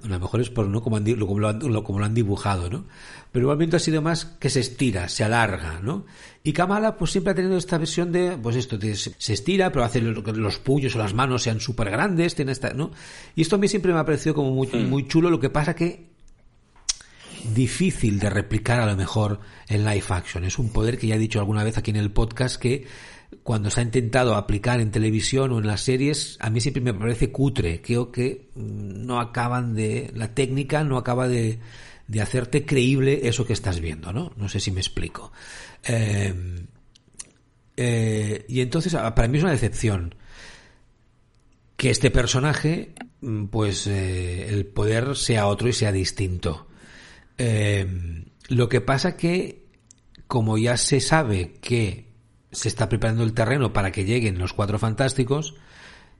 a 0.02 0.06
lo 0.06 0.20
mejor 0.20 0.40
es 0.40 0.50
por 0.50 0.66
no 0.68 0.82
como, 0.82 0.96
han, 0.96 1.04
como, 1.16 1.38
lo 1.38 1.48
han, 1.48 1.60
como 1.82 1.98
lo 1.98 2.04
han 2.04 2.14
dibujado, 2.14 2.70
¿no? 2.70 2.86
Pero 3.32 3.44
igualmente 3.44 3.76
ha 3.76 3.80
sido 3.80 4.02
más 4.02 4.24
que 4.24 4.50
se 4.50 4.60
estira, 4.60 5.08
se 5.08 5.24
alarga, 5.24 5.80
¿no? 5.82 6.06
Y 6.42 6.52
Kamala 6.52 6.96
pues 6.96 7.10
siempre 7.10 7.32
ha 7.32 7.34
tenido 7.34 7.56
esta 7.56 7.78
versión 7.78 8.12
de, 8.12 8.36
pues 8.40 8.56
esto, 8.56 8.78
de, 8.78 8.94
se 8.94 9.32
estira, 9.32 9.70
pero 9.72 9.84
hace 9.84 10.00
que 10.00 10.32
los 10.32 10.58
puños 10.58 10.94
o 10.94 10.98
las 10.98 11.14
manos 11.14 11.42
sean 11.42 11.60
súper 11.60 11.90
grandes, 11.90 12.34
tiene 12.34 12.52
esta, 12.52 12.72
¿no? 12.72 12.90
Y 13.34 13.42
esto 13.42 13.56
a 13.56 13.58
mí 13.58 13.68
siempre 13.68 13.92
me 13.92 13.98
ha 13.98 14.04
parecido 14.04 14.34
como 14.34 14.52
muy, 14.52 14.68
muy 14.68 15.06
chulo, 15.08 15.30
lo 15.30 15.40
que 15.40 15.50
pasa 15.50 15.74
que 15.74 16.09
difícil 17.54 18.18
de 18.18 18.30
replicar 18.30 18.80
a 18.80 18.86
lo 18.86 18.96
mejor 18.96 19.40
en 19.68 19.84
live 19.84 20.04
action. 20.08 20.44
Es 20.44 20.58
un 20.58 20.72
poder 20.72 20.98
que 20.98 21.06
ya 21.06 21.16
he 21.16 21.18
dicho 21.18 21.38
alguna 21.38 21.64
vez 21.64 21.78
aquí 21.78 21.90
en 21.90 21.96
el 21.96 22.10
podcast 22.10 22.60
que 22.60 22.86
cuando 23.42 23.70
se 23.70 23.80
ha 23.80 23.84
intentado 23.84 24.34
aplicar 24.34 24.80
en 24.80 24.90
televisión 24.90 25.52
o 25.52 25.58
en 25.58 25.66
las 25.66 25.82
series, 25.82 26.36
a 26.40 26.50
mí 26.50 26.60
siempre 26.60 26.82
me 26.82 26.94
parece 26.94 27.30
cutre. 27.30 27.80
Creo 27.80 28.10
que 28.10 28.48
mm, 28.54 29.06
no 29.06 29.20
acaban 29.20 29.74
de, 29.74 30.10
la 30.14 30.34
técnica 30.34 30.84
no 30.84 30.96
acaba 30.96 31.28
de, 31.28 31.58
de 32.06 32.20
hacerte 32.20 32.66
creíble 32.66 33.20
eso 33.28 33.46
que 33.46 33.52
estás 33.52 33.80
viendo, 33.80 34.12
¿no? 34.12 34.32
No 34.36 34.48
sé 34.48 34.58
si 34.58 34.72
me 34.72 34.80
explico. 34.80 35.32
Eh, 35.84 36.34
eh, 37.76 38.44
y 38.48 38.60
entonces, 38.60 38.92
para 38.94 39.28
mí 39.28 39.38
es 39.38 39.44
una 39.44 39.52
decepción 39.52 40.14
que 41.76 41.90
este 41.90 42.10
personaje, 42.10 42.94
mm, 43.20 43.46
pues 43.46 43.86
eh, 43.86 44.48
el 44.48 44.66
poder 44.66 45.16
sea 45.16 45.46
otro 45.46 45.68
y 45.68 45.72
sea 45.72 45.92
distinto. 45.92 46.66
Lo 48.48 48.68
que 48.68 48.80
pasa 48.80 49.16
que, 49.16 49.66
como 50.26 50.58
ya 50.58 50.76
se 50.76 51.00
sabe 51.00 51.54
que 51.60 52.10
se 52.52 52.68
está 52.68 52.88
preparando 52.88 53.22
el 53.22 53.32
terreno 53.32 53.72
para 53.72 53.92
que 53.92 54.04
lleguen 54.04 54.38
los 54.38 54.52
cuatro 54.52 54.78
fantásticos, 54.78 55.54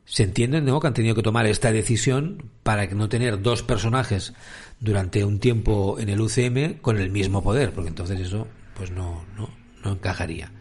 se 0.04 0.24
entiende 0.24 0.60
¿no? 0.60 0.80
que 0.80 0.86
han 0.86 0.94
tenido 0.94 1.14
que 1.14 1.22
tomar 1.22 1.46
esta 1.46 1.72
decisión 1.72 2.50
para 2.62 2.86
no 2.86 3.08
tener 3.08 3.42
dos 3.42 3.62
personajes 3.62 4.32
durante 4.80 5.24
un 5.24 5.38
tiempo 5.38 5.98
en 5.98 6.08
el 6.08 6.20
UCM 6.20 6.80
con 6.80 6.98
el 6.98 7.10
mismo 7.10 7.42
poder, 7.42 7.72
porque 7.72 7.88
entonces 7.88 8.18
eso 8.20 8.48
pues 8.74 8.90
no, 8.90 9.24
no, 9.36 9.50
no 9.84 9.92
encajaría. 9.92 10.52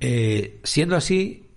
Eh, 0.00 0.60
siendo 0.62 0.96
así, 0.96 1.48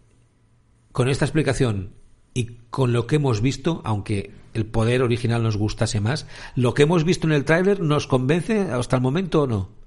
con 0.92 1.10
esta 1.10 1.26
explicación 1.26 1.94
y 2.34 2.58
con 2.70 2.92
lo 2.92 3.08
que 3.08 3.18
hemos 3.18 3.42
visto, 3.42 3.82
aunque 3.86 4.32
el 4.54 4.66
poder 4.66 5.02
original 5.02 5.44
nos 5.44 5.58
gustase 5.58 6.00
más, 6.00 6.28
¿lo 6.56 6.74
que 6.74 6.84
hemos 6.84 7.04
visto 7.04 7.28
en 7.28 7.34
el 7.34 7.46
tráiler 7.46 7.80
nos 7.80 8.08
convence 8.08 8.60
hasta 8.72 8.96
el 8.96 9.02
momento 9.02 9.44
o 9.44 9.48
no? 9.48 9.82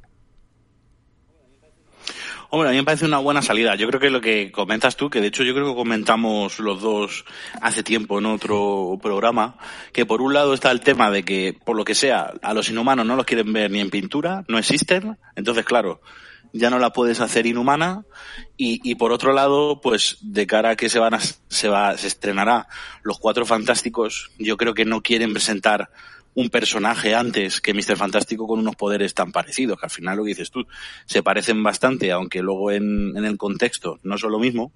Hombre, 2.54 2.68
a 2.68 2.70
mí 2.70 2.78
me 2.78 2.84
parece 2.84 3.04
una 3.04 3.18
buena 3.18 3.42
salida. 3.42 3.74
Yo 3.74 3.88
creo 3.88 4.00
que 4.00 4.10
lo 4.10 4.20
que 4.20 4.52
comentas 4.52 4.96
tú, 4.96 5.10
que 5.10 5.20
de 5.20 5.26
hecho 5.26 5.42
yo 5.42 5.54
creo 5.54 5.70
que 5.70 5.74
comentamos 5.74 6.60
los 6.60 6.80
dos 6.80 7.24
hace 7.60 7.82
tiempo 7.82 8.20
en 8.20 8.26
otro 8.26 8.96
programa, 9.02 9.56
que 9.92 10.06
por 10.06 10.22
un 10.22 10.34
lado 10.34 10.54
está 10.54 10.70
el 10.70 10.80
tema 10.80 11.10
de 11.10 11.24
que, 11.24 11.58
por 11.64 11.74
lo 11.74 11.84
que 11.84 11.96
sea, 11.96 12.32
a 12.42 12.54
los 12.54 12.70
inhumanos 12.70 13.06
no 13.06 13.16
los 13.16 13.26
quieren 13.26 13.52
ver 13.52 13.72
ni 13.72 13.80
en 13.80 13.90
pintura, 13.90 14.44
no 14.46 14.56
existen. 14.56 15.18
Entonces, 15.34 15.64
claro, 15.64 16.00
ya 16.54 16.70
no 16.70 16.78
la 16.78 16.90
puedes 16.90 17.20
hacer 17.20 17.46
inhumana 17.46 18.04
y, 18.56 18.80
y 18.88 18.94
por 18.94 19.12
otro 19.12 19.32
lado 19.32 19.80
pues 19.82 20.18
de 20.22 20.46
cara 20.46 20.70
a 20.70 20.76
que 20.76 20.88
se 20.88 20.98
van 20.98 21.14
a, 21.14 21.20
se 21.20 21.68
va 21.68 21.98
se 21.98 22.06
estrenará 22.06 22.68
los 23.02 23.18
cuatro 23.18 23.44
fantásticos 23.44 24.30
yo 24.38 24.56
creo 24.56 24.72
que 24.72 24.84
no 24.84 25.02
quieren 25.02 25.32
presentar 25.32 25.90
un 26.34 26.50
personaje 26.50 27.14
antes 27.14 27.60
que 27.60 27.74
Mr. 27.74 27.96
Fantástico 27.96 28.46
con 28.46 28.58
unos 28.58 28.74
poderes 28.74 29.14
tan 29.14 29.30
parecidos, 29.30 29.78
que 29.78 29.86
al 29.86 29.90
final 29.90 30.16
lo 30.16 30.24
que 30.24 30.30
dices 30.30 30.50
tú, 30.50 30.66
se 31.06 31.22
parecen 31.22 31.62
bastante, 31.62 32.10
aunque 32.10 32.42
luego 32.42 32.72
en, 32.72 33.16
en 33.16 33.24
el 33.24 33.38
contexto 33.38 34.00
no 34.02 34.18
son 34.18 34.32
lo 34.32 34.40
mismo. 34.40 34.72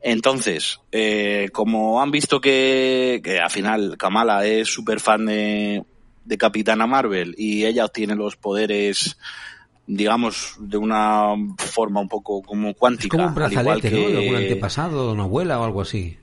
Entonces, 0.00 0.80
eh, 0.90 1.48
como 1.52 2.00
han 2.00 2.10
visto 2.10 2.40
que, 2.40 3.20
que 3.22 3.38
al 3.38 3.50
final 3.50 3.96
Kamala 3.96 4.46
es 4.46 4.68
súper 4.68 5.00
fan 5.00 5.26
de, 5.26 5.84
de 6.24 6.38
Capitana 6.38 6.86
Marvel 6.86 7.34
y 7.38 7.64
ella 7.64 7.84
obtiene 7.84 8.14
los 8.14 8.36
poderes 8.36 9.16
digamos, 9.86 10.56
de 10.58 10.76
una 10.76 11.34
forma 11.56 12.00
un 12.00 12.08
poco 12.08 12.42
como 12.42 12.74
cuántica. 12.74 13.16
como 13.16 13.28
un 13.28 13.34
brazalete, 13.34 13.90
¿no? 13.90 14.08
De 14.08 14.18
algún 14.18 14.36
antepasado, 14.36 15.06
de 15.08 15.12
una 15.12 15.24
abuela 15.24 15.58
o 15.60 15.64
algo 15.64 15.82
así. 15.82 16.18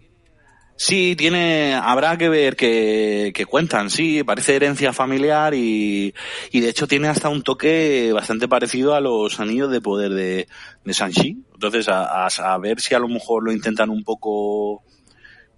Sí, 0.82 1.18
tiene, 1.18 1.74
habrá 1.74 2.18
que 2.18 2.30
ver 2.30 2.55
que, 2.55 3.34
que 3.36 3.45
cuentan, 3.45 3.89
sí, 3.89 4.24
parece 4.24 4.55
herencia 4.55 4.93
familiar 4.93 5.53
y, 5.53 6.14
y 6.51 6.62
de 6.62 6.70
hecho 6.70 6.88
tiene 6.88 7.10
hasta 7.10 7.28
un 7.28 7.43
toque 7.43 8.14
bastante 8.14 8.47
parecido 8.47 8.95
a 8.95 9.01
los 9.01 9.41
anillos 9.41 9.70
de 9.72 9.82
poder 9.82 10.14
de, 10.14 10.47
de 10.86 10.93
Sanchi. 10.93 11.43
Entonces, 11.53 11.89
a, 11.89 12.28
a, 12.28 12.57
ver 12.60 12.80
si 12.80 12.95
a 12.95 12.99
lo 12.99 13.10
mejor 13.10 13.43
lo 13.43 13.51
intentan 13.51 13.89
un 13.89 14.05
poco 14.05 14.82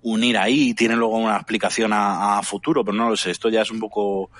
unir 0.02 0.39
ahí 0.39 0.70
y 0.70 0.74
tiene 0.74 0.95
luego 0.95 1.18
una 1.18 1.36
explicación 1.36 1.93
a, 1.93 2.39
a 2.39 2.41
futuro, 2.41 2.84
pero 2.84 2.97
no 2.97 3.12
lo 3.12 3.16
sé, 3.16 3.30
esto 3.30 3.49
ya 3.49 3.62
es 3.62 3.70
un 3.70 3.80
poco 3.80 4.32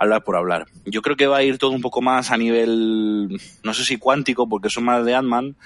hablar 0.00 0.24
por 0.24 0.34
hablar. 0.34 0.66
Yo 0.86 1.02
creo 1.02 1.14
que 1.14 1.26
va 1.26 1.36
a 1.36 1.42
ir 1.42 1.58
todo 1.58 1.72
un 1.72 1.82
poco 1.82 2.00
más 2.00 2.30
a 2.30 2.38
nivel, 2.38 3.38
no 3.62 3.74
sé 3.74 3.84
si 3.84 3.98
cuántico, 3.98 4.48
porque 4.48 4.70
son 4.70 4.84
más 4.84 5.04
de 5.04 5.14
Ant-Man, 5.14 5.56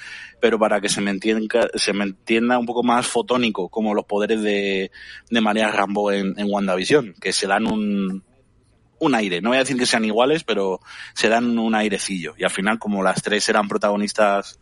pero 0.40 0.58
para 0.58 0.80
que 0.80 0.88
se 0.88 1.00
me 1.00 1.12
entienda, 1.12 1.68
se 1.74 1.92
me 1.92 2.02
entienda 2.02 2.58
un 2.58 2.66
poco 2.66 2.82
más 2.82 3.06
fotónico, 3.06 3.68
como 3.68 3.94
los 3.94 4.06
poderes 4.06 4.42
de, 4.42 4.90
de 5.30 5.40
María 5.40 5.70
Rambo 5.70 6.10
en, 6.10 6.34
en 6.36 6.50
WandaVision, 6.50 7.14
que 7.20 7.32
se 7.32 7.46
dan 7.46 7.70
un, 7.70 8.24
un 8.98 9.14
aire. 9.14 9.40
No 9.40 9.50
voy 9.50 9.56
a 9.56 9.60
decir 9.60 9.78
que 9.78 9.86
sean 9.86 10.04
iguales, 10.04 10.42
pero 10.42 10.80
se 11.14 11.28
dan 11.28 11.56
un 11.56 11.74
airecillo. 11.76 12.34
Y 12.36 12.42
al 12.42 12.50
final, 12.50 12.80
como 12.80 13.04
las 13.04 13.22
tres 13.22 13.48
eran 13.48 13.68
protagonistas 13.68 14.58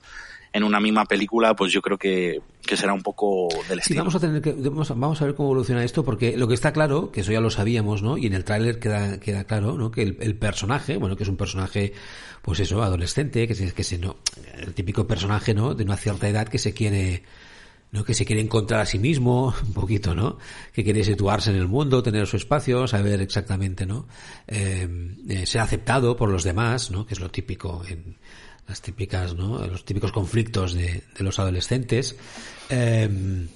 en 0.52 0.64
una 0.64 0.80
misma 0.80 1.06
película, 1.06 1.56
pues 1.56 1.72
yo 1.72 1.80
creo 1.80 1.96
que, 1.96 2.40
que 2.60 2.76
será 2.76 2.92
un 2.92 3.02
poco 3.02 3.48
del 3.68 3.78
estilo. 3.78 3.94
Sí, 3.94 3.98
vamos 3.98 4.14
a 4.14 4.20
tener 4.20 4.42
que, 4.42 4.52
vamos, 4.52 5.22
a 5.22 5.24
ver 5.24 5.34
cómo 5.34 5.48
evoluciona 5.48 5.82
esto, 5.82 6.04
porque 6.04 6.36
lo 6.36 6.46
que 6.46 6.54
está 6.54 6.72
claro, 6.72 7.10
que 7.10 7.22
eso 7.22 7.32
ya 7.32 7.40
lo 7.40 7.50
sabíamos, 7.50 8.02
¿no? 8.02 8.18
Y 8.18 8.26
en 8.26 8.34
el 8.34 8.44
tráiler 8.44 8.78
queda, 8.78 9.18
queda 9.18 9.44
claro, 9.44 9.78
¿no? 9.78 9.90
Que 9.90 10.02
el, 10.02 10.18
el, 10.20 10.36
personaje, 10.36 10.98
bueno, 10.98 11.16
que 11.16 11.22
es 11.22 11.28
un 11.28 11.38
personaje, 11.38 11.94
pues 12.42 12.60
eso, 12.60 12.82
adolescente, 12.82 13.48
que 13.48 13.54
se, 13.54 13.72
que 13.72 13.84
se 13.84 13.98
no, 13.98 14.16
el 14.58 14.74
típico 14.74 15.06
personaje, 15.06 15.54
¿no? 15.54 15.74
De 15.74 15.84
una 15.84 15.96
cierta 15.96 16.28
edad 16.28 16.46
que 16.46 16.58
se 16.58 16.74
quiere, 16.74 17.22
¿no? 17.90 18.04
que 18.04 18.12
se 18.12 18.26
quiere 18.26 18.42
encontrar 18.42 18.80
a 18.80 18.86
sí 18.86 18.98
mismo, 18.98 19.54
un 19.66 19.72
poquito, 19.72 20.14
¿no? 20.14 20.36
Que 20.74 20.84
quiere 20.84 21.02
situarse 21.02 21.50
en 21.50 21.56
el 21.56 21.68
mundo, 21.68 22.02
tener 22.02 22.26
su 22.26 22.36
espacio, 22.36 22.86
saber 22.86 23.22
exactamente, 23.22 23.86
¿no? 23.86 24.06
Eh, 24.46 25.16
eh, 25.30 25.46
ser 25.46 25.62
aceptado 25.62 26.14
por 26.14 26.28
los 26.28 26.44
demás, 26.44 26.90
¿no? 26.90 27.06
Que 27.06 27.14
es 27.14 27.20
lo 27.20 27.30
típico 27.30 27.82
en, 27.88 28.18
las 28.68 28.80
típicas. 28.82 29.34
Los 29.34 29.84
típicos 29.84 30.12
conflictos 30.12 30.74
de, 30.74 31.02
los 31.18 31.38
adolescentes. 31.38 32.16
Eh, 32.70 33.46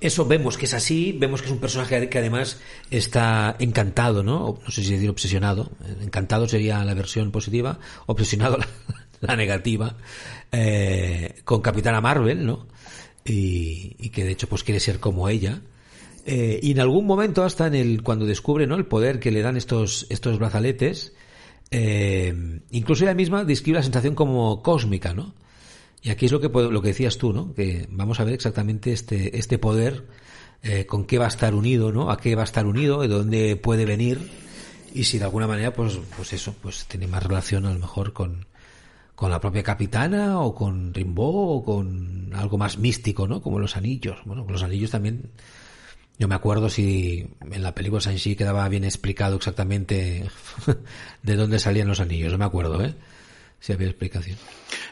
eso 0.00 0.24
vemos 0.24 0.56
que 0.56 0.64
es 0.64 0.72
así, 0.72 1.12
vemos 1.12 1.42
que 1.42 1.46
es 1.48 1.52
un 1.52 1.60
personaje 1.60 2.08
que 2.08 2.18
además 2.18 2.58
está 2.90 3.56
encantado, 3.58 4.22
¿no? 4.22 4.58
No 4.64 4.70
sé 4.70 4.82
si 4.82 4.94
decir 4.94 5.10
obsesionado. 5.10 5.70
Encantado 6.02 6.48
sería 6.48 6.82
la 6.84 6.94
versión 6.94 7.30
positiva, 7.30 7.78
obsesionado 8.06 8.58
la, 9.20 9.36
negativa, 9.36 9.96
eh, 10.52 11.40
con 11.44 11.60
Capitana 11.60 12.00
Marvel, 12.00 12.46
¿no? 12.46 12.66
Y, 13.26 13.96
y, 13.98 14.08
que 14.08 14.24
de 14.24 14.32
hecho 14.32 14.48
pues 14.48 14.64
quiere 14.64 14.80
ser 14.80 15.00
como 15.00 15.28
ella. 15.28 15.60
Eh, 16.24 16.60
y 16.62 16.70
en 16.72 16.80
algún 16.80 17.06
momento 17.06 17.44
hasta 17.44 17.66
en 17.66 17.74
el 17.74 18.02
cuando 18.02 18.24
descubre 18.24 18.66
no 18.66 18.76
el 18.76 18.86
poder 18.86 19.20
que 19.20 19.30
le 19.30 19.42
dan 19.42 19.56
estos 19.56 20.06
estos 20.10 20.38
brazaletes 20.38 21.12
eh, 21.70 22.60
incluso 22.70 23.04
ella 23.04 23.14
misma 23.14 23.44
describe 23.44 23.78
la 23.78 23.82
sensación 23.82 24.14
como 24.14 24.62
cósmica, 24.62 25.14
¿no? 25.14 25.34
Y 26.02 26.10
aquí 26.10 26.26
es 26.26 26.32
lo 26.32 26.40
que, 26.40 26.48
lo 26.48 26.82
que 26.82 26.88
decías 26.88 27.18
tú, 27.18 27.32
¿no? 27.32 27.54
Que 27.54 27.86
vamos 27.90 28.20
a 28.20 28.24
ver 28.24 28.34
exactamente 28.34 28.92
este, 28.92 29.38
este 29.38 29.58
poder, 29.58 30.06
eh, 30.62 30.86
con 30.86 31.04
qué 31.04 31.18
va 31.18 31.26
a 31.26 31.28
estar 31.28 31.54
unido, 31.54 31.92
¿no? 31.92 32.10
A 32.10 32.18
qué 32.18 32.34
va 32.34 32.42
a 32.42 32.44
estar 32.44 32.66
unido, 32.66 33.02
de 33.02 33.08
dónde 33.08 33.56
puede 33.56 33.84
venir, 33.84 34.30
y 34.94 35.04
si 35.04 35.18
de 35.18 35.24
alguna 35.24 35.46
manera, 35.46 35.72
pues, 35.72 35.98
pues 36.16 36.32
eso, 36.32 36.54
pues 36.60 36.86
tiene 36.86 37.06
más 37.06 37.22
relación 37.22 37.66
a 37.66 37.72
lo 37.72 37.78
mejor 37.78 38.12
con, 38.12 38.46
con 39.14 39.30
la 39.30 39.40
propia 39.40 39.62
capitana, 39.62 40.40
o 40.40 40.54
con 40.54 40.94
Rimbaud, 40.94 41.58
o 41.58 41.64
con 41.64 42.30
algo 42.34 42.58
más 42.58 42.78
místico, 42.78 43.28
¿no? 43.28 43.42
Como 43.42 43.58
los 43.58 43.76
anillos. 43.76 44.18
Bueno, 44.24 44.46
los 44.48 44.62
anillos 44.62 44.90
también 44.90 45.30
yo 46.20 46.28
me 46.28 46.34
acuerdo 46.34 46.68
si 46.68 47.26
en 47.50 47.62
la 47.62 47.74
película 47.74 48.02
Shang-Chi 48.02 48.36
quedaba 48.36 48.68
bien 48.68 48.84
explicado 48.84 49.36
exactamente 49.36 50.28
de 51.22 51.34
dónde 51.34 51.58
salían 51.58 51.88
los 51.88 51.98
anillos. 51.98 52.30
No 52.30 52.36
me 52.36 52.44
acuerdo, 52.44 52.84
¿eh? 52.84 52.94
Si 53.58 53.72
había 53.72 53.88
explicación. 53.88 54.36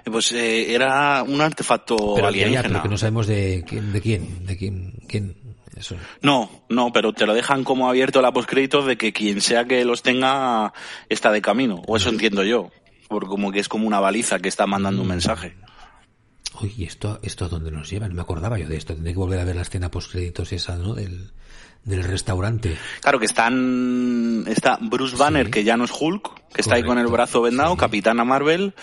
Pues 0.05 0.33
eh, 0.33 0.73
era 0.73 1.23
un 1.23 1.39
artefacto 1.43 2.15
pero 2.15 2.29
alienígena. 2.29 2.63
Ya, 2.63 2.69
pero 2.69 2.83
que 2.83 2.89
no 2.89 2.97
sabemos 2.97 3.27
de 3.27 3.63
quién, 3.69 3.93
de 3.93 4.01
quién, 4.01 4.47
de 4.47 4.57
quién, 4.57 4.95
quién 5.07 5.37
eso. 5.77 5.97
No, 6.23 6.65
no, 6.71 6.95
pero 6.95 7.13
te 7.13 7.27
lo 7.27 7.35
dejan 7.35 7.63
como 7.63 7.91
abierto 7.91 8.23
la 8.23 8.33
postcréditos 8.33 8.87
de 8.87 8.97
que 8.97 9.13
quien 9.13 9.43
sea 9.43 9.67
que 9.67 9.85
los 9.85 10.03
tenga 10.03 10.73
está 11.11 11.31
de 11.31 11.43
camino. 11.43 11.83
O 11.87 11.99
eso 11.99 12.09
entiendo 12.09 12.43
yo. 12.43 12.71
Porque 13.07 13.29
como 13.29 13.53
que 13.53 13.61
es 13.61 13.69
como 13.69 13.87
una 13.87 14.01
baliza 14.01 14.39
que 14.39 14.49
está 14.49 14.67
mandando 14.67 15.03
un 15.03 15.09
mensaje. 15.09 15.55
Uy, 16.61 16.85
¿esto, 16.85 17.19
¿esto 17.23 17.45
a 17.45 17.49
dónde 17.49 17.71
nos 17.71 17.89
lleva? 17.91 18.09
No 18.09 18.15
me 18.15 18.23
acordaba 18.23 18.59
yo 18.59 18.69
de 18.69 18.77
esto. 18.77 18.95
Tendré 18.95 19.13
que 19.13 19.19
volver 19.19 19.39
a 19.41 19.45
ver 19.45 19.57
la 19.57 19.63
escena 19.63 19.91
post-créditos 19.91 20.53
esa, 20.53 20.77
¿no? 20.77 20.95
Del, 20.95 21.31
del 21.85 22.05
restaurante. 22.05 22.77
Claro 23.01 23.19
que 23.19 23.27
están, 23.27 24.45
está 24.47 24.79
Bruce 24.81 25.17
Banner, 25.17 25.47
sí. 25.47 25.53
que 25.53 25.65
ya 25.65 25.77
no 25.77 25.85
es 25.85 25.93
Hulk, 25.93 26.23
que 26.23 26.29
Correcto. 26.31 26.61
está 26.61 26.75
ahí 26.75 26.83
con 26.83 26.99
el 26.99 27.07
brazo 27.07 27.43
vendado, 27.43 27.73
sí. 27.75 27.79
Capitana 27.79 28.25
Marvel, 28.25 28.75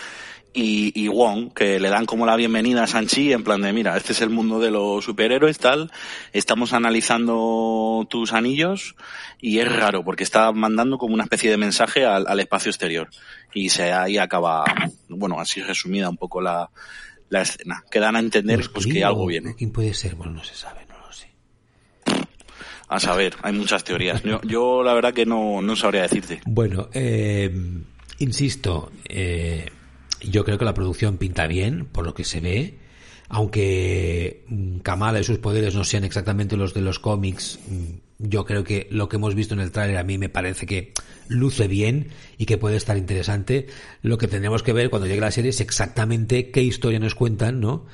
y, 0.53 0.93
y, 0.95 1.09
Wong, 1.09 1.51
que 1.53 1.82
le 1.82 1.89
dan 1.89 2.05
como 2.05 2.26
la 2.26 2.38
bienvenida 2.38 2.84
a 2.84 2.88
Sanchi 2.88 3.34
en 3.34 3.43
plan 3.43 3.61
de, 3.61 3.73
mira, 3.73 3.97
este 3.97 4.13
es 4.13 4.21
el 4.21 4.30
mundo 4.30 4.59
de 4.59 4.71
los 4.71 5.03
superhéroes, 5.03 5.57
tal, 5.57 5.91
estamos 6.32 6.71
analizando 6.71 8.07
tus 8.09 8.32
anillos, 8.32 8.95
y 9.41 9.59
es 9.59 9.69
raro, 9.69 10.05
porque 10.05 10.23
está 10.23 10.53
mandando 10.53 10.97
como 10.97 11.13
una 11.13 11.23
especie 11.23 11.51
de 11.51 11.57
mensaje 11.57 12.05
al, 12.05 12.26
al 12.26 12.39
espacio 12.39 12.69
exterior. 12.69 13.09
Y 13.53 13.69
se, 13.69 13.91
ahí 13.91 14.17
acaba, 14.17 14.63
bueno, 15.09 15.41
así 15.41 15.61
resumida 15.61 16.09
un 16.09 16.17
poco 16.17 16.39
la, 16.39 16.69
la 17.30 17.41
escena, 17.41 17.84
que 17.89 17.99
dan 17.99 18.15
a 18.15 18.19
entender 18.19 18.61
pues, 18.73 18.86
que 18.86 19.03
algo 19.03 19.26
viene. 19.26 19.55
¿Quién 19.55 19.71
puede 19.71 19.93
ser? 19.93 20.15
Bueno, 20.15 20.34
no 20.34 20.43
se 20.43 20.55
sabe, 20.55 20.86
no 20.88 20.95
lo 21.05 21.11
sé. 21.11 21.30
A 22.88 22.99
saber, 22.99 23.36
hay 23.41 23.53
muchas 23.53 23.84
teorías. 23.84 24.21
Yo, 24.43 24.84
la 24.84 24.93
verdad 24.93 25.13
que 25.13 25.26
no, 25.26 25.61
no 25.61 25.76
sabría 25.76 26.03
decirte. 26.03 26.41
Bueno, 26.45 26.89
eh, 26.93 27.51
insisto, 28.19 28.91
eh, 29.09 29.65
yo 30.21 30.45
creo 30.45 30.57
que 30.57 30.65
la 30.65 30.73
producción 30.73 31.17
pinta 31.17 31.47
bien, 31.47 31.86
por 31.86 32.05
lo 32.05 32.13
que 32.13 32.23
se 32.23 32.39
ve. 32.39 32.80
Aunque 33.28 34.45
mm, 34.47 34.80
Kamala 34.80 35.19
y 35.19 35.23
sus 35.23 35.39
poderes 35.39 35.73
no 35.73 35.84
sean 35.84 36.03
exactamente 36.03 36.57
los 36.57 36.73
de 36.76 36.82
los 36.82 36.99
cómics, 36.99 37.59
mm, 37.67 38.04
yo 38.18 38.45
creo 38.45 38.63
que 38.63 38.88
lo 38.91 39.09
que 39.09 39.18
hemos 39.18 39.36
visto 39.36 39.53
en 39.53 39.59
el 39.59 39.72
tráiler 39.72 39.97
a 39.97 40.03
mí 40.03 40.18
me 40.18 40.30
parece 40.30 40.66
que 40.66 40.93
luce 41.28 41.68
bien 41.68 42.09
y 42.38 42.45
que 42.45 42.57
puede 42.57 42.78
estar 42.78 42.97
interesante. 42.97 43.68
Lo 44.01 44.18
que 44.18 44.28
tendremos 44.28 44.63
que 44.63 44.74
ver 44.74 44.89
cuando 44.89 45.07
llegue 45.07 45.22
la 45.22 45.32
serie 45.32 45.49
es 45.49 45.61
exactamente 45.61 46.51
qué 46.51 46.61
historia 46.61 46.99
nos 46.99 47.16
cuentan, 47.16 47.59
¿no? 47.59 47.86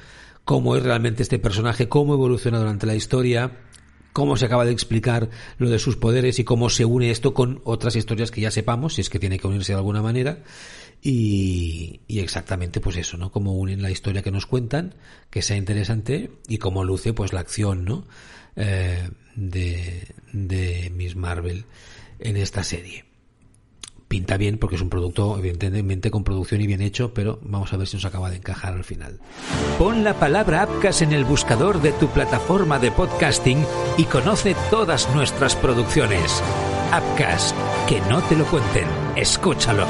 Cómo 0.46 0.76
es 0.76 0.84
realmente 0.84 1.24
este 1.24 1.40
personaje, 1.40 1.88
cómo 1.88 2.14
evoluciona 2.14 2.60
durante 2.60 2.86
la 2.86 2.96
historia, 2.96 3.60
cómo 4.14 4.38
se 4.38 4.46
acaba 4.46 4.66
de 4.66 4.72
explicar 4.72 5.30
lo 5.58 5.70
de 5.70 5.80
sus 5.80 5.98
poderes 5.98 6.40
y 6.40 6.44
cómo 6.44 6.70
se 6.70 6.86
une 6.86 7.12
esto 7.12 7.34
con 7.34 7.62
otras 7.64 7.96
historias 7.96 8.32
que 8.32 8.42
ya 8.42 8.52
sepamos, 8.52 8.96
si 8.96 9.02
es 9.02 9.10
que 9.10 9.20
tiene 9.20 9.40
que 9.40 9.48
unirse 9.48 9.74
de 9.74 9.78
alguna 9.78 10.02
manera. 10.02 10.44
Y, 11.04 12.02
exactamente 12.08 12.80
pues 12.80 12.98
eso, 12.98 13.18
¿no? 13.18 13.32
Cómo 13.32 13.54
unen 13.54 13.82
la 13.82 13.90
historia 13.90 14.22
que 14.22 14.32
nos 14.32 14.46
cuentan, 14.46 14.96
que 15.32 15.42
sea 15.42 15.58
interesante 15.58 16.32
y 16.48 16.60
cómo 16.60 16.84
luce 16.84 17.14
pues 17.14 17.34
la 17.34 17.40
acción, 17.40 17.86
¿no? 17.86 18.06
Eh, 18.56 19.10
de, 19.36 20.08
de 20.32 20.92
Miss 20.96 21.16
Marvel 21.16 21.66
en 22.20 22.38
esta 22.38 22.64
serie 22.64 23.06
pinta 24.12 24.36
bien 24.36 24.58
porque 24.58 24.76
es 24.76 24.82
un 24.82 24.90
producto 24.90 25.38
evidentemente 25.38 26.12
con 26.12 26.26
producción 26.26 26.60
y 26.60 26.68
bien 26.68 26.82
hecho, 26.82 27.14
pero 27.14 27.40
vamos 27.44 27.72
a 27.72 27.78
ver 27.78 27.88
si 27.88 27.96
nos 27.96 28.04
acaba 28.04 28.30
de 28.30 28.36
encajar 28.36 28.74
al 28.74 28.84
final. 28.84 29.22
Pon 29.80 30.04
la 30.04 30.16
palabra 30.16 30.64
Apcas 30.64 31.02
en 31.02 31.14
el 31.14 31.24
buscador 31.24 31.82
de 31.82 31.94
tu 31.94 32.10
plataforma 32.10 32.78
de 32.78 32.92
podcasting 32.92 33.66
y 33.98 34.04
conoce 34.04 34.54
todas 34.70 35.08
nuestras 35.16 35.56
producciones. 35.56 36.44
Apcas, 36.92 37.56
que 37.88 38.02
no 38.02 38.22
te 38.24 38.36
lo 38.36 38.44
cuenten, 38.48 38.86
escúchalo. 39.16 39.88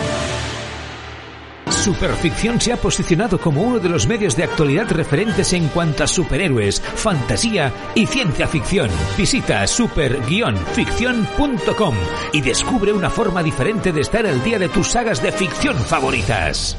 Superficción 1.82 2.62
se 2.62 2.72
ha 2.74 2.78
posicionado 2.78 3.40
como 3.40 3.64
uno 3.64 3.80
de 3.80 3.90
los 3.90 4.06
medios 4.06 4.36
de 4.36 4.44
actualidad 4.44 4.86
referentes 4.92 5.52
en 5.54 5.68
cuanto 5.70 6.04
a 6.04 6.08
superhéroes, 6.08 6.80
fantasía 6.80 7.74
y 7.96 8.06
ciencia 8.06 8.48
ficción. 8.48 8.92
Visita 9.18 9.66
super-ficción.com 9.66 11.96
y 12.34 12.42
descubre 12.42 12.94
una 12.94 13.10
forma 13.10 13.42
diferente 13.42 13.92
de 13.92 14.02
estar 14.02 14.28
al 14.28 14.44
día 14.44 14.60
de 14.60 14.70
tus 14.70 14.90
sagas 14.90 15.24
de 15.24 15.32
ficción 15.32 15.76
favoritas. 15.76 16.78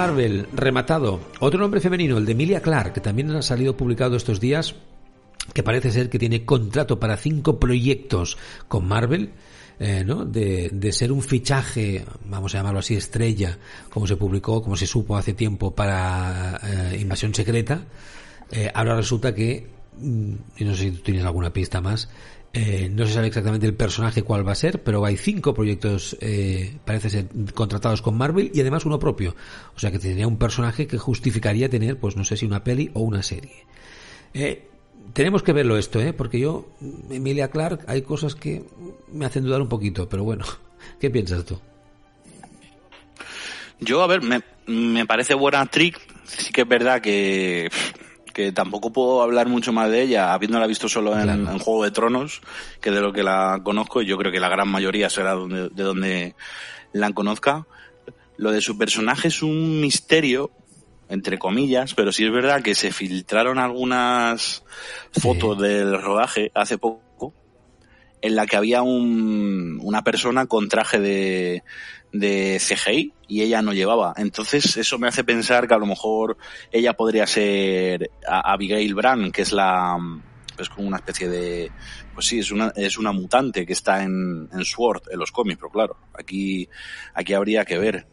Marvel, 0.00 0.46
rematado. 0.54 1.20
Otro 1.40 1.60
nombre 1.60 1.78
femenino, 1.78 2.16
el 2.16 2.24
de 2.24 2.32
Emilia 2.32 2.62
Clark, 2.62 2.94
que 2.94 3.02
también 3.02 3.30
ha 3.32 3.42
salido 3.42 3.76
publicado 3.76 4.16
estos 4.16 4.40
días, 4.40 4.74
que 5.52 5.62
parece 5.62 5.90
ser 5.90 6.08
que 6.08 6.18
tiene 6.18 6.46
contrato 6.46 6.98
para 6.98 7.18
cinco 7.18 7.60
proyectos 7.60 8.38
con 8.66 8.88
Marvel. 8.88 9.32
Eh, 9.78 10.02
¿no? 10.02 10.24
De, 10.24 10.90
ser 10.92 11.12
un 11.12 11.20
fichaje, 11.20 12.02
vamos 12.24 12.54
a 12.54 12.58
llamarlo 12.58 12.78
así, 12.78 12.94
estrella, 12.94 13.58
como 13.90 14.06
se 14.06 14.16
publicó, 14.16 14.62
como 14.62 14.74
se 14.74 14.86
supo 14.86 15.18
hace 15.18 15.34
tiempo 15.34 15.74
para 15.74 16.58
eh, 16.64 16.98
Invasión 16.98 17.34
Secreta. 17.34 17.82
Eh, 18.50 18.70
ahora 18.72 18.96
resulta 18.96 19.34
que, 19.34 19.68
mm, 19.98 20.32
y 20.56 20.64
no 20.64 20.74
sé 20.74 20.84
si 20.84 20.90
tú 20.92 21.02
tienes 21.02 21.26
alguna 21.26 21.52
pista 21.52 21.82
más, 21.82 22.08
eh, 22.52 22.88
no 22.90 23.06
se 23.06 23.12
sabe 23.12 23.28
exactamente 23.28 23.66
el 23.66 23.74
personaje 23.74 24.22
cuál 24.22 24.46
va 24.46 24.52
a 24.52 24.56
ser, 24.56 24.82
pero 24.82 25.04
hay 25.04 25.16
cinco 25.16 25.54
proyectos, 25.54 26.16
eh, 26.20 26.78
parece 26.84 27.08
ser, 27.08 27.28
contratados 27.54 28.02
con 28.02 28.16
Marvel 28.16 28.50
y 28.52 28.60
además 28.60 28.84
uno 28.84 28.98
propio. 28.98 29.36
O 29.76 29.78
sea 29.78 29.92
que 29.92 30.00
tendría 30.00 30.26
un 30.26 30.36
personaje 30.36 30.88
que 30.88 30.98
justificaría 30.98 31.68
tener, 31.68 31.98
pues 31.98 32.16
no 32.16 32.24
sé 32.24 32.36
si 32.36 32.46
una 32.46 32.64
peli 32.64 32.90
o 32.94 33.00
una 33.00 33.22
serie. 33.22 33.66
Eh, 34.34 34.68
tenemos 35.12 35.44
que 35.44 35.52
verlo 35.52 35.76
esto, 35.78 36.00
¿eh? 36.00 36.12
Porque 36.12 36.40
yo, 36.40 36.70
Emilia 37.08 37.50
Clark, 37.50 37.84
hay 37.86 38.02
cosas 38.02 38.34
que 38.34 38.64
me 39.12 39.26
hacen 39.26 39.44
dudar 39.44 39.62
un 39.62 39.68
poquito, 39.68 40.08
pero 40.08 40.24
bueno, 40.24 40.44
¿qué 41.00 41.08
piensas 41.08 41.44
tú? 41.44 41.60
Yo, 43.78 44.02
a 44.02 44.08
ver, 44.08 44.22
me, 44.22 44.42
me 44.66 45.06
parece 45.06 45.34
buena 45.34 45.64
trick. 45.66 46.00
Sí 46.24 46.52
que 46.52 46.62
es 46.62 46.68
verdad 46.68 47.00
que 47.00 47.70
que 48.40 48.52
tampoco 48.52 48.90
puedo 48.90 49.22
hablar 49.22 49.48
mucho 49.48 49.72
más 49.72 49.90
de 49.90 50.02
ella, 50.02 50.32
habiéndola 50.32 50.66
visto 50.66 50.88
solo 50.88 51.18
en, 51.18 51.58
Juego 51.58 51.84
de 51.84 51.90
Tronos, 51.90 52.40
que 52.80 52.90
de 52.90 53.00
lo 53.00 53.12
que 53.12 53.22
la 53.22 53.60
conozco, 53.62 54.00
y 54.00 54.06
yo 54.06 54.16
creo 54.16 54.32
que 54.32 54.40
la 54.40 54.48
gran 54.48 54.68
mayoría 54.68 55.10
será 55.10 55.36
de 55.36 55.82
donde 55.82 56.34
la 56.92 57.12
conozca. 57.12 57.66
Lo 58.36 58.50
de 58.50 58.62
su 58.62 58.78
personaje 58.78 59.28
es 59.28 59.42
un 59.42 59.80
misterio, 59.80 60.50
entre 61.10 61.38
comillas, 61.38 61.92
pero 61.94 62.12
sí 62.12 62.24
es 62.24 62.32
verdad 62.32 62.62
que 62.62 62.74
se 62.74 62.92
filtraron 62.92 63.58
algunas 63.58 64.64
fotos 65.12 65.60
del 65.60 66.00
rodaje 66.00 66.50
hace 66.54 66.78
poco, 66.78 67.34
en 68.22 68.36
la 68.36 68.46
que 68.46 68.56
había 68.56 68.80
un, 68.80 69.78
una 69.82 70.02
persona 70.02 70.46
con 70.46 70.68
traje 70.68 70.98
de, 70.98 71.62
de 72.12 72.58
CGI 72.58 73.12
y 73.30 73.42
ella 73.42 73.62
no 73.62 73.72
llevaba. 73.72 74.12
Entonces 74.16 74.76
eso 74.76 74.98
me 74.98 75.06
hace 75.06 75.22
pensar 75.22 75.68
que 75.68 75.74
a 75.74 75.78
lo 75.78 75.86
mejor 75.86 76.36
ella 76.72 76.94
podría 76.94 77.28
ser 77.28 78.10
Abigail 78.26 78.92
Brand, 78.94 79.30
que 79.32 79.42
es 79.42 79.52
la 79.52 79.96
es 80.58 80.68
como 80.68 80.88
una 80.88 80.98
especie 80.98 81.28
de 81.28 81.70
pues 82.12 82.26
sí, 82.26 82.40
es 82.40 82.50
una 82.50 82.72
es 82.74 82.98
una 82.98 83.12
mutante 83.12 83.64
que 83.64 83.72
está 83.72 84.02
en, 84.02 84.48
en 84.52 84.64
Sword 84.64 85.04
en 85.12 85.18
los 85.20 85.30
cómics, 85.30 85.58
pero 85.58 85.70
claro, 85.70 85.96
aquí 86.12 86.68
aquí 87.14 87.32
habría 87.32 87.64
que 87.64 87.78
ver. 87.78 88.08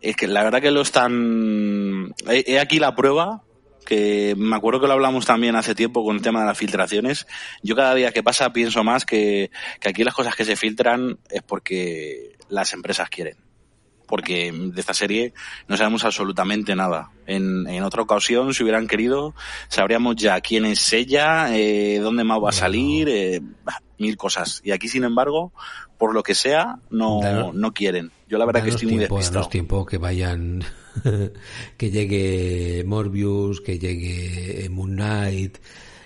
Es 0.00 0.14
que 0.14 0.28
la 0.28 0.44
verdad 0.44 0.62
que 0.62 0.70
lo 0.70 0.82
están 0.82 2.14
he, 2.28 2.60
aquí 2.60 2.78
la 2.78 2.94
prueba 2.94 3.42
que 3.84 4.34
me 4.38 4.54
acuerdo 4.54 4.80
que 4.80 4.86
lo 4.86 4.92
hablamos 4.92 5.26
también 5.26 5.56
hace 5.56 5.74
tiempo 5.74 6.04
con 6.04 6.16
el 6.16 6.22
tema 6.22 6.40
de 6.40 6.46
las 6.46 6.56
filtraciones. 6.56 7.26
Yo 7.62 7.74
cada 7.74 7.94
día 7.94 8.12
que 8.12 8.22
pasa 8.22 8.52
pienso 8.52 8.84
más 8.84 9.04
que, 9.04 9.50
que 9.80 9.88
aquí 9.88 10.04
las 10.04 10.14
cosas 10.14 10.36
que 10.36 10.44
se 10.44 10.56
filtran 10.56 11.18
es 11.28 11.42
porque 11.42 12.36
las 12.48 12.72
empresas 12.72 13.10
quieren. 13.10 13.43
Porque 14.06 14.52
de 14.52 14.80
esta 14.80 14.94
serie 14.94 15.32
no 15.66 15.76
sabemos 15.76 16.04
absolutamente 16.04 16.74
nada. 16.76 17.10
En, 17.26 17.66
en 17.66 17.82
otra 17.82 18.02
ocasión, 18.02 18.52
si 18.52 18.62
hubieran 18.62 18.86
querido, 18.86 19.34
sabríamos 19.68 20.16
ya 20.16 20.40
quién 20.40 20.66
es 20.66 20.92
ella, 20.92 21.56
eh, 21.56 21.98
dónde 22.00 22.24
más 22.24 22.38
va 22.42 22.50
a 22.50 22.52
salir, 22.52 23.08
eh, 23.08 23.40
mil 23.98 24.16
cosas. 24.16 24.60
Y 24.64 24.72
aquí, 24.72 24.88
sin 24.88 25.04
embargo, 25.04 25.52
por 25.98 26.12
lo 26.14 26.22
que 26.22 26.34
sea, 26.34 26.78
no, 26.90 27.52
no 27.52 27.72
quieren. 27.72 28.10
Yo 28.28 28.38
la 28.38 28.44
verdad 28.44 28.64
que 28.64 28.70
estoy 28.70 28.88
muy 28.88 28.98
despistado. 28.98 29.48
tiempo 29.48 29.86
que 29.86 29.98
vayan, 29.98 30.62
que 31.76 31.90
llegue 31.90 32.82
Morbius, 32.86 33.60
que 33.60 33.78
llegue 33.78 34.68
Moon 34.70 34.92
Knight, 34.92 35.58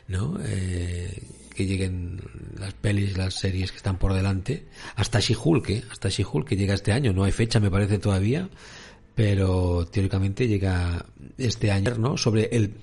¿no? 0.09 0.39
Eh, 0.45 1.23
que 1.59 1.67
lleguen 1.67 2.21
las 2.57 2.73
pelis, 2.73 3.19
las 3.19 3.35
series 3.35 3.73
que 3.73 3.79
están 3.79 3.99
por 3.99 4.15
delante. 4.15 4.69
Hasta 4.95 5.19
She-Hulk, 5.19 5.71
¿eh? 5.71 5.83
hasta 5.91 6.09
She-Hulk 6.09 6.47
que 6.47 6.57
llega 6.57 6.73
este 6.73 6.93
año. 6.93 7.13
No 7.13 7.25
hay 7.25 7.33
fecha, 7.33 7.59
me 7.59 7.69
parece 7.69 7.99
todavía, 7.99 8.49
pero 9.17 9.85
teóricamente 9.91 10.47
llega 10.47 11.05
este 11.37 11.73
año, 11.73 11.97
¿no? 11.99 12.17
Sobre 12.17 12.49
el 12.53 12.75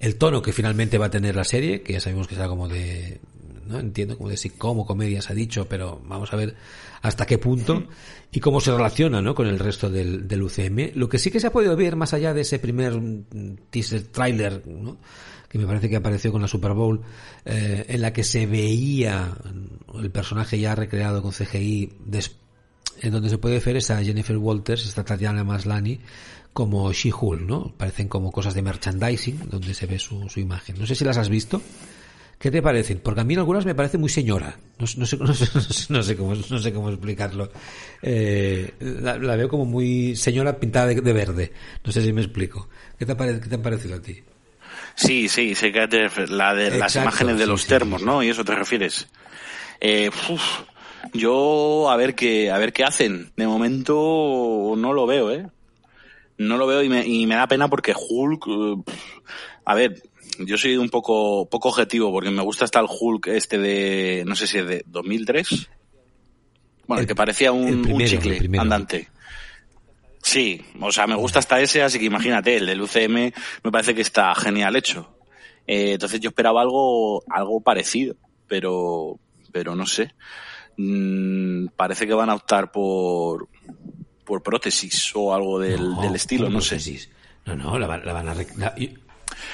el 0.00 0.16
tono 0.16 0.42
que 0.42 0.52
finalmente 0.52 0.98
va 0.98 1.06
a 1.06 1.10
tener 1.10 1.36
la 1.36 1.44
serie, 1.44 1.82
que 1.82 1.92
ya 1.92 2.00
sabemos 2.00 2.26
que 2.26 2.34
será 2.34 2.48
como 2.48 2.68
de 2.68 3.20
no 3.66 3.78
entiendo 3.78 4.18
como 4.18 4.30
de 4.30 4.36
si 4.36 4.50
como 4.50 4.84
comedia 4.84 5.22
se 5.22 5.32
ha 5.32 5.36
dicho, 5.36 5.68
pero 5.68 6.02
vamos 6.04 6.32
a 6.32 6.36
ver 6.36 6.56
hasta 7.02 7.24
qué 7.24 7.38
punto 7.38 7.84
y 8.32 8.40
cómo 8.40 8.60
se 8.60 8.72
relaciona 8.72 9.22
¿no? 9.22 9.36
con 9.36 9.46
el 9.46 9.60
resto 9.60 9.88
del, 9.88 10.26
del 10.26 10.42
UCM. 10.42 10.90
Lo 10.96 11.08
que 11.08 11.18
sí 11.18 11.30
que 11.30 11.38
se 11.38 11.46
ha 11.46 11.52
podido 11.52 11.76
ver 11.76 11.94
más 11.94 12.14
allá 12.14 12.34
de 12.34 12.40
ese 12.40 12.58
primer 12.58 13.00
teaser 13.70 14.02
trailer, 14.08 14.66
¿no? 14.66 14.98
Que 15.54 15.58
me 15.60 15.68
parece 15.68 15.88
que 15.88 15.94
apareció 15.94 16.32
con 16.32 16.42
la 16.42 16.48
Super 16.48 16.72
Bowl, 16.72 17.00
eh, 17.44 17.84
en 17.86 18.00
la 18.02 18.12
que 18.12 18.24
se 18.24 18.44
veía 18.44 19.32
el 19.94 20.10
personaje 20.10 20.58
ya 20.58 20.74
recreado 20.74 21.22
con 21.22 21.30
CGI, 21.30 21.92
en 23.00 23.12
donde 23.12 23.30
se 23.30 23.38
puede 23.38 23.60
ver 23.60 23.76
esa 23.76 24.02
Jennifer 24.02 24.36
Walters, 24.36 24.84
esta 24.84 25.04
Tatiana 25.04 25.44
Maslani, 25.44 26.00
como 26.52 26.92
She-Hulk, 26.92 27.42
¿no? 27.42 27.72
Parecen 27.76 28.08
como 28.08 28.32
cosas 28.32 28.54
de 28.54 28.62
merchandising, 28.62 29.48
donde 29.48 29.74
se 29.74 29.86
ve 29.86 30.00
su, 30.00 30.28
su 30.28 30.40
imagen. 30.40 30.76
No 30.76 30.86
sé 30.86 30.96
si 30.96 31.04
las 31.04 31.18
has 31.18 31.28
visto. 31.28 31.62
¿Qué 32.36 32.50
te 32.50 32.60
parecen? 32.60 32.98
Porque 32.98 33.20
a 33.20 33.24
mí 33.24 33.36
algunas 33.36 33.64
me 33.64 33.76
parece 33.76 33.96
muy 33.96 34.08
señora. 34.08 34.58
No, 34.80 34.86
sé, 34.88 34.96
no, 34.96 35.06
sé, 35.32 35.46
no 35.88 36.02
sé 36.02 36.16
cómo 36.72 36.90
explicarlo. 36.90 37.48
Eh, 38.02 38.74
la, 38.80 39.36
veo 39.36 39.48
como 39.48 39.66
muy 39.66 40.16
señora 40.16 40.58
pintada 40.58 40.88
de, 40.88 41.12
verde. 41.12 41.52
No 41.84 41.92
sé 41.92 42.02
si 42.02 42.12
me 42.12 42.22
explico. 42.22 42.68
¿Qué 42.98 43.06
te, 43.06 43.14
¿Qué 43.14 43.48
te 43.48 43.54
ha 43.54 43.62
parecido 43.62 43.94
a 43.94 44.02
ti? 44.02 44.20
Sí, 44.94 45.28
sí, 45.28 45.54
sé 45.54 45.72
que 45.72 46.08
la 46.28 46.54
de 46.54 46.78
las 46.78 46.96
imágenes 46.96 47.38
de 47.38 47.46
los 47.46 47.66
termos, 47.66 48.02
¿no? 48.02 48.22
Y 48.22 48.28
eso 48.28 48.44
te 48.44 48.54
refieres. 48.54 49.08
Eh, 49.80 50.10
yo 51.12 51.90
a 51.90 51.96
ver 51.96 52.14
qué 52.14 52.50
a 52.50 52.58
ver 52.58 52.72
qué 52.72 52.84
hacen. 52.84 53.32
De 53.36 53.46
momento 53.46 54.74
no 54.76 54.92
lo 54.92 55.06
veo, 55.06 55.30
¿eh? 55.32 55.46
no 56.38 56.56
lo 56.56 56.66
veo 56.66 56.82
y 56.82 56.88
me, 56.88 57.06
y 57.06 57.26
me 57.26 57.36
da 57.36 57.46
pena 57.46 57.68
porque 57.68 57.94
Hulk, 57.96 58.46
eh, 58.48 58.92
a 59.64 59.74
ver, 59.74 60.02
yo 60.38 60.56
soy 60.56 60.76
un 60.76 60.88
poco, 60.88 61.48
poco 61.48 61.68
objetivo 61.68 62.10
porque 62.12 62.30
me 62.30 62.42
gusta 62.42 62.64
hasta 62.64 62.80
el 62.80 62.86
Hulk 62.88 63.28
este 63.28 63.58
de, 63.58 64.24
no 64.26 64.34
sé 64.34 64.46
si 64.46 64.58
es 64.58 64.66
de 64.66 64.84
2003. 64.86 65.68
Bueno, 66.86 67.02
el, 67.02 67.06
que 67.06 67.14
parecía 67.14 67.52
un, 67.52 67.90
un 67.90 68.04
chicle 68.04 68.40
andante. 68.58 69.08
Sí, 70.24 70.58
o 70.80 70.90
sea, 70.90 71.06
me 71.06 71.14
gusta 71.16 71.38
hasta 71.38 71.60
ese, 71.60 71.82
así 71.82 71.98
que 71.98 72.06
imagínate, 72.06 72.56
el 72.56 72.64
del 72.64 72.80
UCM 72.80 73.30
me 73.62 73.70
parece 73.70 73.94
que 73.94 74.00
está 74.00 74.34
genial 74.34 74.74
hecho. 74.74 75.18
Eh, 75.66 75.92
entonces 75.92 76.18
yo 76.18 76.30
esperaba 76.30 76.62
algo, 76.62 77.22
algo 77.28 77.60
parecido, 77.60 78.16
pero, 78.48 79.18
pero 79.52 79.74
no 79.74 79.84
sé. 79.84 80.14
Mm, 80.78 81.66
parece 81.76 82.06
que 82.06 82.14
van 82.14 82.30
a 82.30 82.36
optar 82.36 82.72
por, 82.72 83.48
por 84.24 84.42
prótesis 84.42 85.12
o 85.14 85.34
algo 85.34 85.58
del, 85.58 85.94
del 85.96 86.14
estilo, 86.14 86.48
no 86.48 86.58
prótesis. 86.58 87.02
sé. 87.02 87.10
No, 87.44 87.56
no, 87.56 87.78
la, 87.78 87.98
la 87.98 88.12
van 88.14 88.28
a... 88.30 88.34
La, 88.34 88.74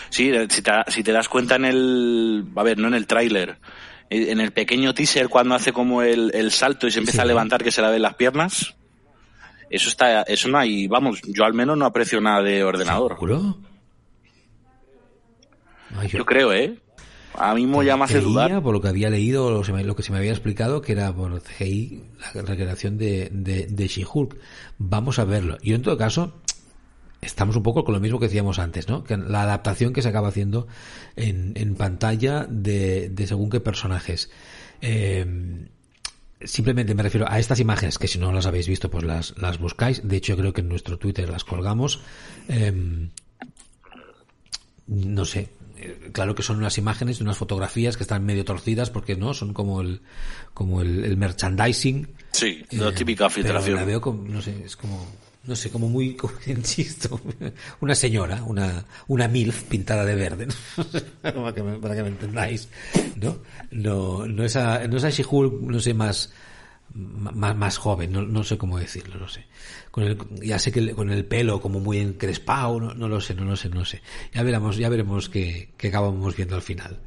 Sí, 0.09 0.31
si 0.51 0.63
te, 0.63 0.73
si 0.87 1.03
te, 1.03 1.11
das 1.11 1.29
cuenta 1.29 1.57
en 1.57 1.65
el... 1.65 2.45
A 2.55 2.63
ver, 2.63 2.79
no 2.79 2.87
en 2.87 2.95
el 2.95 3.09
tráiler. 3.09 3.59
En 4.09 4.41
el 4.41 4.53
pequeño 4.53 4.95
teaser 4.95 5.29
cuando 5.29 5.57
hace 5.57 5.73
como 5.73 6.03
el, 6.03 6.31
el 6.33 6.53
salto 6.53 6.87
y 6.87 6.93
se 6.93 7.01
empieza 7.01 7.23
a 7.23 7.25
levantar 7.25 7.65
que 7.65 7.73
se 7.73 7.83
la 7.83 7.91
ven 7.91 8.03
las 8.03 8.15
piernas. 8.15 8.77
Eso 9.71 9.89
está... 9.89 10.23
Eso 10.23 10.49
no 10.49 10.59
hay... 10.59 10.89
Vamos, 10.89 11.23
yo 11.23 11.45
al 11.45 11.55
menos 11.55 11.79
no 11.79 11.87
aprecio 11.87 12.21
nada 12.21 12.43
de 12.43 12.65
ordenador. 12.65 13.13
¿Seguro? 13.15 13.57
yo... 16.11 16.27
creo, 16.27 16.53
¿eh? 16.53 16.77
A 17.35 17.55
mí 17.55 17.67
me 17.67 17.85
llama 17.85 18.07
hace 18.07 18.21
dudar. 18.21 18.61
Por 18.63 18.75
lo 18.75 18.81
que 18.81 18.89
había 18.89 19.09
leído, 19.09 19.51
lo, 19.51 19.63
lo, 19.63 19.97
que 19.97 20.03
se 20.03 20.13
me 20.13 20.19
había 20.19 20.33
explicado, 20.33 20.83
que 20.83 20.93
era 20.93 21.15
por 21.15 21.41
CGI 21.41 22.03
la 22.35 22.43
recreación 22.43 22.99
de, 22.99 23.31
de, 23.33 23.67
de 23.67 23.87
She-Hulk. 23.87 24.37
Vamos 24.79 25.19
a 25.21 25.25
verlo. 25.25 25.57
Yo, 25.63 25.77
en 25.77 25.83
todo 25.83 25.97
caso, 25.97 26.35
estamos 27.21 27.55
un 27.55 27.63
poco 27.63 27.85
con 27.85 27.95
lo 27.95 28.01
mismo 28.01 28.19
que 28.19 28.27
decíamos 28.27 28.59
antes, 28.59 28.89
¿no? 28.89 29.05
Que 29.05 29.17
la 29.17 29.43
adaptación 29.43 29.93
que 29.93 30.03
se 30.03 30.09
acaba 30.09 30.29
haciendo 30.29 30.67
en, 31.15 31.53
en 31.55 31.77
pantalla 31.77 32.47
de, 32.49 33.09
de, 33.11 33.27
según 33.29 33.49
qué 33.49 33.61
personajes. 33.61 34.31
Eh, 34.81 35.69
simplemente 36.43 36.95
me 36.95 37.03
refiero 37.03 37.27
a 37.29 37.39
estas 37.39 37.61
imágenes 37.61 37.99
que 37.99 38.09
si 38.09 38.19
no 38.19 38.33
las 38.33 38.47
habéis 38.47 38.69
visto 38.69 38.91
pues 38.91 39.05
las, 39.05 39.35
las 39.39 39.59
buscáis. 39.59 40.07
De 40.07 40.17
hecho 40.17 40.37
creo 40.37 40.53
que 40.53 40.61
en 40.61 40.69
nuestro 40.69 40.99
Twitter 40.99 41.29
las 41.29 41.45
colgamos. 41.45 42.01
Eh, 42.49 43.09
no 44.87 45.25
sé, 45.25 45.49
eh, 45.77 46.11
claro 46.13 46.35
que 46.35 46.43
son 46.43 46.59
unas 46.59 46.77
imágenes, 46.79 47.21
unas 47.21 47.37
fotografías 47.37 47.97
que 47.97 48.03
están 48.03 48.25
medio 48.25 48.45
torcidas 48.45 48.91
porque 48.91 49.17
no 49.17 49.35
son 49.35 49.55
como 49.55 49.81
el 49.81 50.01
como 50.53 50.83
el, 50.83 51.05
el 51.05 51.17
merchandising. 51.17 52.09
Sí, 52.33 52.65
la 52.73 52.89
eh, 52.89 52.93
típica 52.93 53.31
filtración. 53.31 53.77
la 53.77 53.85
veo 53.85 54.01
como, 54.01 54.23
no 54.25 54.43
sé, 54.43 54.65
es 54.65 54.77
como 54.77 55.07
no 55.45 55.57
sé, 55.57 55.71
como 55.71 55.89
muy, 55.89 56.15
como, 56.17 56.35
insisto, 56.47 57.21
una 57.81 57.95
señora, 57.95 58.43
una, 58.45 58.85
una 59.09 59.29
MILF 59.29 59.65
pintada 59.65 60.05
de 60.05 60.15
verde, 60.15 60.49
para, 61.23 61.53
que 61.53 61.63
me, 61.63 62.09
entendáis, 62.09 62.69
¿no? 63.17 63.39
No, 63.71 64.27
no 64.27 64.45
esa, 64.45 64.87
no 64.87 64.97
esa 64.97 65.09
no 65.09 65.81
sé, 65.81 65.95
más, 65.95 66.33
más, 66.95 67.57
más 67.57 67.79
joven, 67.79 68.13
no, 68.13 68.23
no 68.23 68.45
sé 68.45 68.59
cómo 68.59 68.79
decirlo, 68.79 69.19
no 69.19 69.29
sé. 69.29 69.47
Con 69.91 70.05
el, 70.05 70.19
ya 70.43 70.59
sé 70.59 70.71
que 70.71 70.93
con 70.93 71.11
el 71.11 71.25
pelo 71.25 71.61
como 71.61 71.81
muy 71.81 71.99
encrespado, 71.99 72.81
no, 72.81 72.95
no 72.95 73.09
lo 73.09 73.21
sé, 73.21 73.35
no 73.35 73.45
lo 73.45 73.57
sé, 73.57 73.69
no 73.69 73.85
sé. 73.85 74.03
Ya 74.33 74.43
veremos, 74.43 74.77
ya 74.77 74.89
veremos 74.89 75.29
qué, 75.29 75.73
qué 75.77 75.89
acabamos 75.89 76.37
viendo 76.37 76.55
al 76.55 76.63
final. 76.63 77.01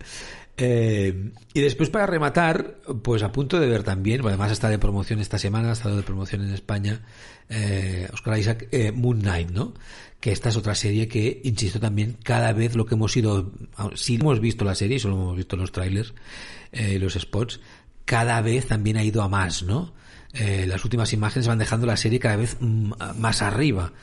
Eh, 0.55 1.31
y 1.53 1.61
después 1.61 1.89
para 1.89 2.05
rematar, 2.05 2.77
pues 3.01 3.23
a 3.23 3.31
punto 3.31 3.59
de 3.59 3.67
ver 3.67 3.83
también, 3.83 4.21
además 4.25 4.51
está 4.51 4.69
de 4.69 4.77
promoción 4.77 5.19
esta 5.19 5.39
semana, 5.39 5.69
ha 5.69 5.73
estado 5.73 5.97
de 5.97 6.03
promoción 6.03 6.43
en 6.43 6.53
España, 6.53 7.01
eh, 7.49 8.07
Oscar 8.13 8.37
Isaac, 8.37 8.67
eh, 8.71 8.91
Moon 8.91 9.19
Knight, 9.19 9.49
¿no? 9.49 9.73
Que 10.19 10.31
esta 10.31 10.49
es 10.49 10.55
otra 10.55 10.75
serie 10.75 11.07
que, 11.07 11.41
insisto 11.43 11.79
también, 11.79 12.17
cada 12.23 12.53
vez 12.53 12.75
lo 12.75 12.85
que 12.85 12.95
hemos 12.95 13.15
ido, 13.17 13.51
si 13.95 14.15
hemos 14.15 14.39
visto 14.39 14.63
la 14.63 14.75
serie, 14.75 14.99
solo 14.99 15.15
hemos 15.15 15.37
visto 15.37 15.55
los 15.57 15.71
trailers, 15.71 16.13
eh, 16.71 16.99
los 16.99 17.13
spots, 17.13 17.59
cada 18.05 18.41
vez 18.41 18.67
también 18.67 18.97
ha 18.97 19.03
ido 19.03 19.21
a 19.23 19.29
más, 19.29 19.63
¿no? 19.63 19.93
Eh, 20.33 20.65
las 20.67 20.83
últimas 20.83 21.13
imágenes 21.13 21.47
van 21.47 21.59
dejando 21.59 21.85
la 21.85 21.97
serie 21.97 22.19
cada 22.19 22.37
vez 22.37 22.57
más 22.59 23.43
arriba 23.43 23.93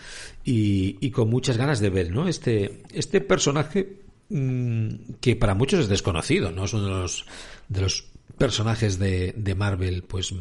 y, 0.44 0.96
y 1.00 1.10
con 1.10 1.28
muchas 1.28 1.56
ganas 1.56 1.80
de 1.80 1.90
ver, 1.90 2.10
¿no? 2.12 2.28
Este, 2.28 2.82
este 2.92 3.20
personaje 3.20 4.00
que 4.30 5.36
para 5.36 5.54
muchos 5.54 5.80
es 5.80 5.88
desconocido, 5.88 6.52
¿no? 6.52 6.64
Es 6.64 6.72
uno 6.72 6.84
de 6.84 6.90
los, 7.02 7.26
de 7.68 7.80
los 7.80 8.04
personajes 8.38 8.98
de, 8.98 9.34
de 9.36 9.54
Marvel, 9.54 10.04
pues, 10.04 10.32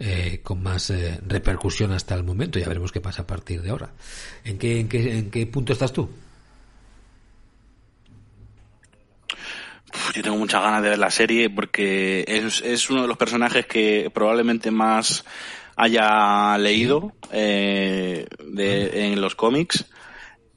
eh, 0.00 0.40
con 0.42 0.62
más 0.62 0.90
eh, 0.90 1.20
repercusión 1.26 1.92
hasta 1.92 2.14
el 2.14 2.24
momento. 2.24 2.58
Ya 2.58 2.68
veremos 2.68 2.92
qué 2.92 3.00
pasa 3.00 3.22
a 3.22 3.26
partir 3.26 3.62
de 3.62 3.70
ahora. 3.70 3.92
¿En 4.44 4.58
qué, 4.58 4.80
en 4.80 4.88
qué, 4.88 5.18
en 5.18 5.30
qué 5.30 5.46
punto 5.46 5.72
estás 5.72 5.92
tú? 5.92 6.10
Yo 10.12 10.22
tengo 10.22 10.36
muchas 10.36 10.62
ganas 10.62 10.82
de 10.82 10.90
ver 10.90 10.98
la 10.98 11.10
serie 11.10 11.48
porque 11.48 12.24
es, 12.26 12.60
es 12.62 12.90
uno 12.90 13.02
de 13.02 13.08
los 13.08 13.16
personajes 13.16 13.66
que 13.66 14.10
probablemente 14.12 14.72
más 14.72 15.24
haya 15.76 16.58
leído 16.58 17.12
eh, 17.32 18.26
de, 18.44 19.06
en 19.12 19.20
los 19.20 19.34
cómics 19.34 19.86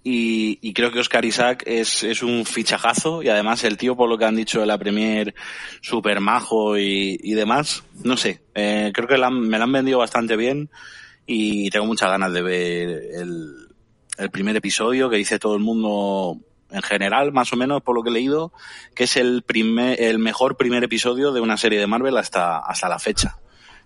y, 0.04 0.74
creo 0.74 0.92
que 0.92 1.00
Oscar 1.00 1.26
Isaac 1.26 1.64
es, 1.66 2.04
es 2.04 2.24
un 2.24 2.46
fichajazo 2.46 3.22
y 3.24 3.30
además 3.30 3.64
el 3.66 3.78
tío, 3.78 3.98
por 3.98 4.10
lo 4.10 4.18
que 4.18 4.24
han 4.24 4.38
dicho 4.38 4.62
de 4.62 4.66
la 4.66 4.78
Premier, 4.78 5.36
súper 5.82 6.22
majo 6.22 6.78
y, 6.78 7.20
y, 7.22 7.34
demás. 7.34 7.84
No 8.04 8.16
sé, 8.16 8.42
eh, 8.56 8.92
creo 8.94 9.08
que 9.08 9.18
me 9.18 9.58
la 9.58 9.64
han 9.66 9.72
vendido 9.72 10.00
bastante 10.00 10.38
bien 10.38 10.70
y 11.26 11.70
tengo 11.70 11.86
muchas 11.86 12.10
ganas 12.10 12.32
de 12.32 12.42
ver 12.42 12.90
el, 13.16 13.68
el 14.18 14.32
primer 14.32 14.56
episodio 14.56 15.10
que 15.10 15.18
dice 15.18 15.40
todo 15.40 15.56
el 15.56 15.62
mundo 15.62 16.40
en 16.72 16.82
general, 16.82 17.32
más 17.32 17.52
o 17.54 17.56
menos 17.56 17.82
por 17.82 17.96
lo 17.96 18.04
que 18.04 18.10
he 18.10 18.14
leído, 18.14 18.52
que 18.96 19.06
es 19.06 19.18
el 19.18 19.44
primer, 19.44 20.02
el 20.02 20.20
mejor 20.20 20.58
primer 20.58 20.84
episodio 20.84 21.32
de 21.32 21.42
una 21.42 21.58
serie 21.58 21.80
de 21.80 21.88
Marvel 21.88 22.18
hasta, 22.18 22.60
hasta 22.60 22.90
la 22.90 23.00
fecha. 23.00 23.38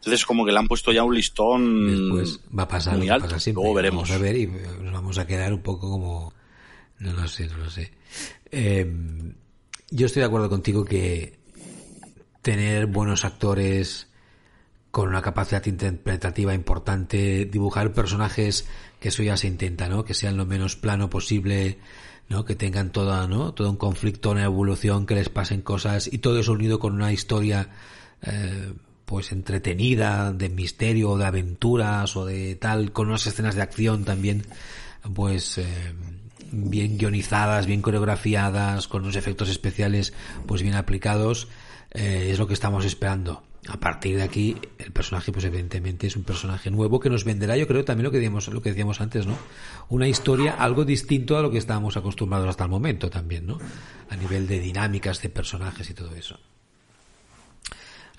Entonces 0.01 0.25
como 0.25 0.43
que 0.43 0.51
le 0.51 0.57
han 0.57 0.67
puesto 0.67 0.91
ya 0.91 1.03
un 1.03 1.13
listón 1.13 1.85
Después 1.87 2.39
va 2.57 2.63
a 2.63 2.67
pasar 2.67 2.97
muy 2.97 3.09
alto. 3.09 3.35
Luego 3.53 3.75
veremos. 3.75 4.09
Vamos 4.09 4.19
a 4.19 4.23
ver 4.23 4.35
y 4.35 4.47
nos 4.47 4.91
vamos 4.91 5.19
a 5.19 5.27
quedar 5.27 5.53
un 5.53 5.61
poco 5.61 5.91
como... 5.91 6.33
No 6.97 7.13
lo 7.13 7.27
sé, 7.27 7.47
no 7.47 7.57
lo 7.57 7.69
sé. 7.69 7.91
Eh, 8.51 8.91
yo 9.91 10.05
estoy 10.07 10.21
de 10.21 10.25
acuerdo 10.25 10.49
contigo 10.49 10.83
que 10.85 11.39
tener 12.41 12.87
buenos 12.87 13.25
actores 13.25 14.07
con 14.89 15.07
una 15.07 15.21
capacidad 15.21 15.63
interpretativa 15.67 16.55
importante, 16.55 17.45
dibujar 17.45 17.93
personajes 17.93 18.67
que 18.99 19.09
eso 19.09 19.21
ya 19.21 19.37
se 19.37 19.47
intenta, 19.47 19.87
¿no? 19.87 20.03
Que 20.03 20.15
sean 20.15 20.35
lo 20.35 20.47
menos 20.47 20.75
plano 20.75 21.11
posible, 21.11 21.77
¿no? 22.27 22.43
Que 22.43 22.55
tengan 22.55 22.91
toda, 22.91 23.27
¿no? 23.27 23.53
Todo 23.53 23.69
un 23.69 23.77
conflicto, 23.77 24.31
una 24.31 24.45
evolución, 24.45 25.05
que 25.05 25.13
les 25.13 25.29
pasen 25.29 25.61
cosas 25.61 26.11
y 26.11 26.17
todo 26.17 26.39
eso 26.39 26.53
unido 26.53 26.79
con 26.79 26.93
una 26.93 27.13
historia 27.13 27.69
eh, 28.23 28.73
pues 29.11 29.33
entretenida, 29.33 30.31
de 30.31 30.47
misterio, 30.47 31.17
de 31.17 31.25
aventuras 31.25 32.15
o 32.15 32.23
de 32.23 32.55
tal, 32.55 32.93
con 32.93 33.09
unas 33.09 33.27
escenas 33.27 33.55
de 33.55 33.61
acción 33.61 34.05
también, 34.05 34.45
pues 35.13 35.57
eh, 35.57 35.65
bien 36.49 36.97
guionizadas, 36.97 37.65
bien 37.65 37.81
coreografiadas, 37.81 38.87
con 38.87 39.01
unos 39.01 39.17
efectos 39.17 39.49
especiales 39.49 40.13
pues 40.45 40.61
bien 40.61 40.75
aplicados, 40.75 41.49
eh, 41.91 42.29
es 42.31 42.39
lo 42.39 42.47
que 42.47 42.53
estamos 42.53 42.85
esperando. 42.85 43.43
A 43.67 43.81
partir 43.81 44.15
de 44.15 44.23
aquí, 44.23 44.55
el 44.77 44.93
personaje, 44.93 45.33
pues 45.33 45.43
evidentemente 45.43 46.07
es 46.07 46.15
un 46.15 46.23
personaje 46.23 46.71
nuevo 46.71 47.01
que 47.01 47.09
nos 47.09 47.25
venderá, 47.25 47.57
yo 47.57 47.67
creo 47.67 47.83
también 47.83 48.05
lo 48.05 48.11
que 48.11 48.17
decíamos, 48.17 48.47
lo 48.47 48.61
que 48.61 48.69
decíamos 48.69 49.01
antes, 49.01 49.27
¿no? 49.27 49.37
Una 49.89 50.07
historia 50.07 50.53
algo 50.53 50.85
distinto 50.85 51.37
a 51.37 51.41
lo 51.41 51.51
que 51.51 51.57
estábamos 51.57 51.97
acostumbrados 51.97 52.47
hasta 52.47 52.63
el 52.63 52.69
momento 52.69 53.09
también, 53.09 53.45
¿no? 53.45 53.59
A 54.09 54.15
nivel 54.15 54.47
de 54.47 54.61
dinámicas 54.61 55.21
de 55.21 55.27
personajes 55.27 55.89
y 55.89 55.93
todo 55.93 56.15
eso. 56.15 56.39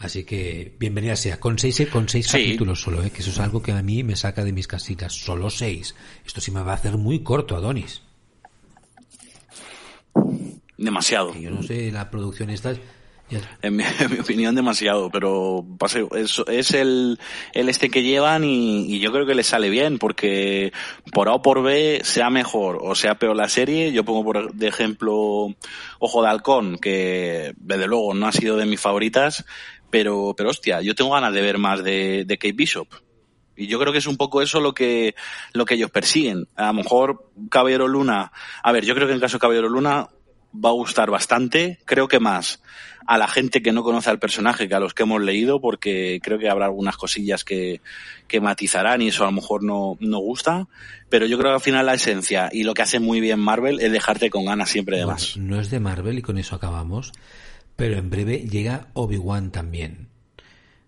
Así 0.02 0.24
que 0.24 0.74
bienvenida 0.80 1.14
sea. 1.14 1.38
Con 1.38 1.58
seis, 1.58 1.86
con 1.90 2.08
seis 2.08 2.26
capítulos 2.26 2.80
solo, 2.80 3.04
¿eh? 3.04 3.10
que 3.10 3.22
eso 3.22 3.30
es 3.30 3.38
algo 3.38 3.62
que 3.62 3.70
a 3.70 3.82
mí 3.82 4.02
me 4.02 4.16
saca 4.16 4.42
de 4.42 4.52
mis 4.52 4.66
casitas. 4.66 5.12
Solo 5.12 5.48
seis. 5.48 5.94
Esto 6.26 6.40
sí 6.40 6.50
me 6.50 6.60
va 6.60 6.72
a 6.72 6.74
hacer 6.74 6.96
muy 6.96 7.20
corto, 7.20 7.54
Adonis. 7.54 8.02
Demasiado. 10.76 11.32
Yo 11.34 11.50
no 11.50 11.62
sé, 11.62 11.92
la 11.92 12.10
producción 12.10 12.50
esta... 12.50 12.74
En 13.62 13.76
mi, 13.76 13.84
opinión 14.20 14.54
demasiado, 14.54 15.08
pero 15.10 15.64
es, 16.14 16.42
es 16.48 16.72
el, 16.72 17.18
el 17.54 17.68
este 17.70 17.88
que 17.88 18.02
llevan 18.02 18.44
y, 18.44 18.94
y, 18.94 19.00
yo 19.00 19.10
creo 19.10 19.24
que 19.24 19.34
le 19.34 19.42
sale 19.42 19.70
bien 19.70 19.98
porque 19.98 20.70
por 21.12 21.30
A 21.30 21.34
o 21.34 21.40
por 21.40 21.62
B 21.62 22.00
sea 22.04 22.28
mejor 22.28 22.80
o 22.82 22.94
sea 22.94 23.14
peor 23.14 23.34
la 23.34 23.48
serie. 23.48 23.90
Yo 23.90 24.04
pongo 24.04 24.22
por 24.22 24.52
de 24.52 24.68
ejemplo 24.68 25.54
Ojo 25.98 26.22
de 26.22 26.28
Halcón, 26.28 26.76
que 26.76 27.54
desde 27.56 27.86
luego 27.86 28.12
no 28.12 28.26
ha 28.26 28.32
sido 28.32 28.58
de 28.58 28.66
mis 28.66 28.80
favoritas, 28.80 29.46
pero, 29.92 30.32
pero 30.34 30.48
hostia, 30.48 30.80
yo 30.80 30.94
tengo 30.94 31.10
ganas 31.10 31.34
de 31.34 31.42
ver 31.42 31.58
más 31.58 31.84
de, 31.84 32.24
de 32.24 32.38
Kate 32.38 32.54
Bishop. 32.54 32.88
Y 33.54 33.66
yo 33.66 33.78
creo 33.78 33.92
que 33.92 33.98
es 33.98 34.06
un 34.06 34.16
poco 34.16 34.40
eso 34.40 34.58
lo 34.58 34.72
que, 34.72 35.14
lo 35.52 35.66
que 35.66 35.74
ellos 35.74 35.90
persiguen. 35.90 36.48
A 36.56 36.68
lo 36.68 36.72
mejor 36.72 37.30
Caballero 37.50 37.86
Luna, 37.86 38.32
a 38.62 38.72
ver, 38.72 38.86
yo 38.86 38.94
creo 38.94 39.06
que 39.06 39.12
en 39.12 39.16
el 39.16 39.20
caso 39.20 39.36
de 39.36 39.42
Caballero 39.42 39.68
Luna 39.68 40.08
va 40.52 40.70
a 40.70 40.72
gustar 40.72 41.10
bastante, 41.10 41.78
creo 41.84 42.08
que 42.08 42.20
más 42.20 42.62
a 43.06 43.18
la 43.18 43.28
gente 43.28 43.62
que 43.62 43.72
no 43.72 43.82
conoce 43.82 44.08
al 44.08 44.18
personaje 44.18 44.66
que 44.66 44.74
a 44.74 44.80
los 44.80 44.94
que 44.94 45.02
hemos 45.02 45.20
leído, 45.20 45.60
porque 45.60 46.20
creo 46.22 46.38
que 46.38 46.48
habrá 46.48 46.66
algunas 46.66 46.96
cosillas 46.96 47.44
que, 47.44 47.82
que 48.28 48.40
matizarán 48.40 49.02
y 49.02 49.08
eso 49.08 49.24
a 49.24 49.26
lo 49.26 49.32
mejor 49.32 49.62
no, 49.62 49.98
no 50.00 50.18
gusta, 50.20 50.68
pero 51.10 51.26
yo 51.26 51.36
creo 51.36 51.50
que 51.50 51.56
al 51.56 51.60
final 51.60 51.84
la 51.84 51.94
esencia 51.94 52.48
y 52.50 52.62
lo 52.62 52.72
que 52.72 52.82
hace 52.82 52.98
muy 52.98 53.20
bien 53.20 53.40
Marvel 53.40 53.80
es 53.80 53.92
dejarte 53.92 54.30
con 54.30 54.46
ganas 54.46 54.70
siempre 54.70 54.96
de 54.96 55.06
más. 55.06 55.36
No 55.36 55.60
es 55.60 55.70
de 55.70 55.80
Marvel 55.80 56.18
y 56.18 56.22
con 56.22 56.38
eso 56.38 56.54
acabamos, 56.54 57.12
pero 57.82 57.98
en 57.98 58.10
breve 58.10 58.46
llega 58.48 58.90
Obi-Wan 58.92 59.50
también. 59.50 60.06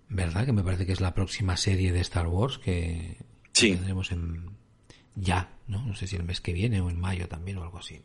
¿Verdad? 0.09 0.47
Que 0.47 0.53
me 0.53 0.63
parece 0.63 0.87
que 0.87 0.93
es 0.93 1.01
la 1.01 1.13
próxima 1.13 1.57
serie 1.57 1.91
de 1.91 1.99
Star 1.99 2.29
Wars 2.29 2.59
que, 2.59 3.17
tendremos 3.53 4.13
en 4.13 4.51
ya, 5.17 5.51
¿no? 5.67 5.85
No 5.85 5.97
sé 5.97 6.07
si 6.07 6.15
el 6.15 6.23
mes 6.23 6.41
que 6.41 6.53
viene 6.53 6.81
o 6.81 6.89
en 6.89 7.01
mayo 7.01 7.27
también 7.27 7.59
o 7.59 7.65
algo 7.65 7.79
así. 7.79 8.01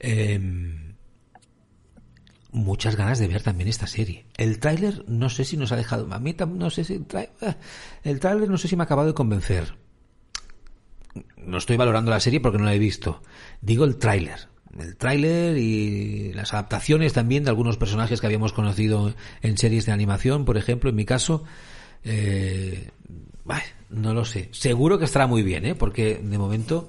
Em, 0.00 0.96
muchas 2.50 2.96
ganas 2.96 3.20
de 3.20 3.28
ver 3.28 3.44
también 3.44 3.68
esta 3.68 3.86
serie. 3.86 4.26
El 4.36 4.58
tráiler 4.58 5.04
no 5.06 5.30
sé 5.30 5.44
si 5.44 5.56
nos 5.56 5.70
ha 5.70 5.76
dejado, 5.76 6.12
a 6.12 6.18
mí 6.18 6.34
no 6.48 6.70
sé 6.70 6.82
si 6.82 7.06
ah, 7.14 7.56
el 8.02 8.18
tráiler 8.18 8.50
no 8.50 8.58
sé 8.58 8.66
si 8.66 8.74
me 8.74 8.82
ha 8.82 8.86
acabado 8.86 9.06
de 9.06 9.14
convencer. 9.14 9.76
No 11.36 11.58
estoy 11.58 11.76
valorando 11.76 12.10
la 12.10 12.18
serie 12.18 12.40
porque 12.40 12.58
no 12.58 12.64
la 12.64 12.74
he 12.74 12.80
visto. 12.80 13.22
Digo 13.60 13.84
el 13.84 13.98
tráiler. 13.98 14.48
El 14.78 14.96
tráiler 14.96 15.56
y 15.58 16.32
las 16.32 16.52
adaptaciones 16.52 17.12
también 17.12 17.44
de 17.44 17.50
algunos 17.50 17.76
personajes 17.76 18.20
que 18.20 18.26
habíamos 18.26 18.52
conocido 18.52 19.14
en 19.42 19.58
series 19.58 19.86
de 19.86 19.92
animación, 19.92 20.44
por 20.44 20.56
ejemplo, 20.56 20.90
en 20.90 20.96
mi 20.96 21.04
caso, 21.04 21.44
eh, 22.04 22.90
no 23.90 24.14
lo 24.14 24.24
sé. 24.24 24.48
Seguro 24.52 24.98
que 24.98 25.04
estará 25.04 25.26
muy 25.26 25.42
bien, 25.42 25.66
¿eh? 25.66 25.74
porque 25.74 26.20
de 26.22 26.38
momento 26.38 26.88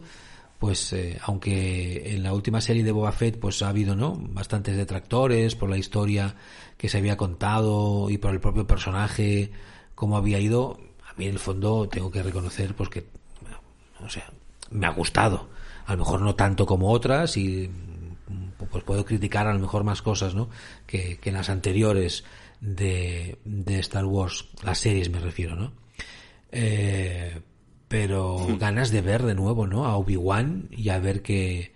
pues 0.61 0.93
eh, 0.93 1.17
aunque 1.23 2.13
en 2.13 2.21
la 2.21 2.33
última 2.33 2.61
serie 2.61 2.83
de 2.83 2.91
Boba 2.91 3.11
Fett 3.11 3.39
pues 3.39 3.63
ha 3.63 3.69
habido 3.69 3.95
no 3.95 4.15
bastantes 4.15 4.77
detractores 4.77 5.55
por 5.55 5.71
la 5.71 5.77
historia 5.79 6.35
que 6.77 6.87
se 6.87 6.99
había 6.99 7.17
contado 7.17 8.11
y 8.11 8.19
por 8.19 8.29
el 8.29 8.39
propio 8.39 8.67
personaje 8.67 9.51
cómo 9.95 10.17
había 10.17 10.39
ido 10.39 10.79
a 11.09 11.15
mí 11.17 11.25
en 11.25 11.31
el 11.31 11.39
fondo 11.39 11.89
tengo 11.89 12.11
que 12.11 12.21
reconocer 12.21 12.75
pues 12.75 12.89
que 12.89 13.07
o 14.05 14.07
sea 14.07 14.31
me 14.69 14.85
ha 14.85 14.91
gustado 14.91 15.49
a 15.85 15.93
lo 15.93 15.99
mejor 15.99 16.21
no 16.21 16.35
tanto 16.35 16.65
como 16.65 16.91
otras 16.91 17.37
y 17.37 17.69
pues 18.69 18.83
puedo 18.83 19.05
criticar 19.05 19.47
a 19.47 19.53
lo 19.53 19.59
mejor 19.59 19.83
más 19.83 20.01
cosas 20.01 20.35
no 20.35 20.49
que, 20.85 21.17
que 21.17 21.29
en 21.29 21.35
las 21.35 21.49
anteriores 21.49 22.23
de, 22.61 23.39
de 23.43 23.79
Star 23.79 24.05
Wars 24.05 24.47
las 24.63 24.79
series 24.79 25.09
me 25.09 25.19
refiero 25.19 25.55
no 25.55 25.73
eh, 26.51 27.41
pero 27.91 28.47
ganas 28.57 28.89
de 28.91 29.01
ver 29.01 29.23
de 29.23 29.35
nuevo, 29.35 29.67
¿no? 29.67 29.85
A 29.85 29.97
Obi-Wan 29.97 30.69
y 30.71 30.87
a 30.89 30.99
ver 30.99 31.21
qué, 31.21 31.73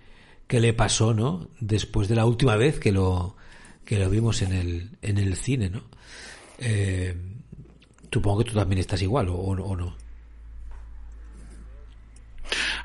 qué 0.48 0.62
le 0.62 0.72
pasó, 0.72 1.14
¿no? 1.14 1.50
Después 1.60 2.08
de 2.08 2.16
la 2.16 2.26
última 2.26 2.56
vez 2.56 2.80
que 2.80 2.94
lo, 2.94 3.36
que 3.84 4.00
lo 4.00 4.10
vimos 4.10 4.42
en 4.42 4.54
el, 4.54 4.98
en 5.02 5.18
el 5.18 5.36
cine, 5.36 5.70
¿no? 5.70 5.84
Eh, 6.58 7.18
supongo 8.10 8.40
que 8.40 8.52
tú 8.52 8.56
también 8.56 8.80
estás 8.80 9.02
igual, 9.02 9.28
¿o, 9.28 9.36
o 9.36 9.76
no? 9.76 9.98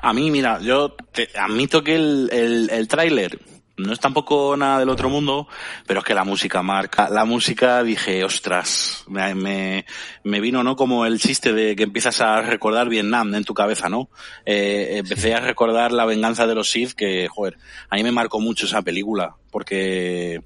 A 0.01 0.13
mí, 0.13 0.31
mira, 0.31 0.59
yo 0.61 0.91
te 0.91 1.29
admito 1.35 1.83
que 1.83 1.95
el, 1.95 2.29
el, 2.31 2.69
el 2.71 2.87
tráiler 2.87 3.39
no 3.81 3.93
es 3.93 3.99
tampoco 3.99 4.55
nada 4.57 4.79
del 4.79 4.89
otro 4.89 5.09
mundo, 5.09 5.47
pero 5.87 5.99
es 5.99 6.05
que 6.05 6.13
la 6.13 6.23
música 6.23 6.61
marca. 6.61 7.09
La 7.09 7.25
música 7.25 7.83
dije, 7.83 8.23
ostras, 8.23 9.03
me, 9.07 9.85
me, 10.23 10.39
vino, 10.39 10.63
¿no? 10.63 10.75
Como 10.75 11.05
el 11.05 11.19
chiste 11.19 11.53
de 11.53 11.75
que 11.75 11.83
empiezas 11.83 12.21
a 12.21 12.41
recordar 12.41 12.89
Vietnam 12.89 13.33
en 13.33 13.43
tu 13.43 13.53
cabeza, 13.53 13.89
¿no? 13.89 14.09
Eh, 14.45 14.97
empecé 14.97 15.33
a 15.33 15.39
recordar 15.39 15.91
la 15.91 16.05
venganza 16.05 16.45
de 16.47 16.55
los 16.55 16.69
Sith, 16.69 16.93
que, 16.93 17.27
joder, 17.27 17.57
a 17.89 17.95
mí 17.95 18.03
me 18.03 18.11
marcó 18.11 18.39
mucho 18.39 18.65
esa 18.65 18.81
película, 18.81 19.35
porque, 19.49 20.41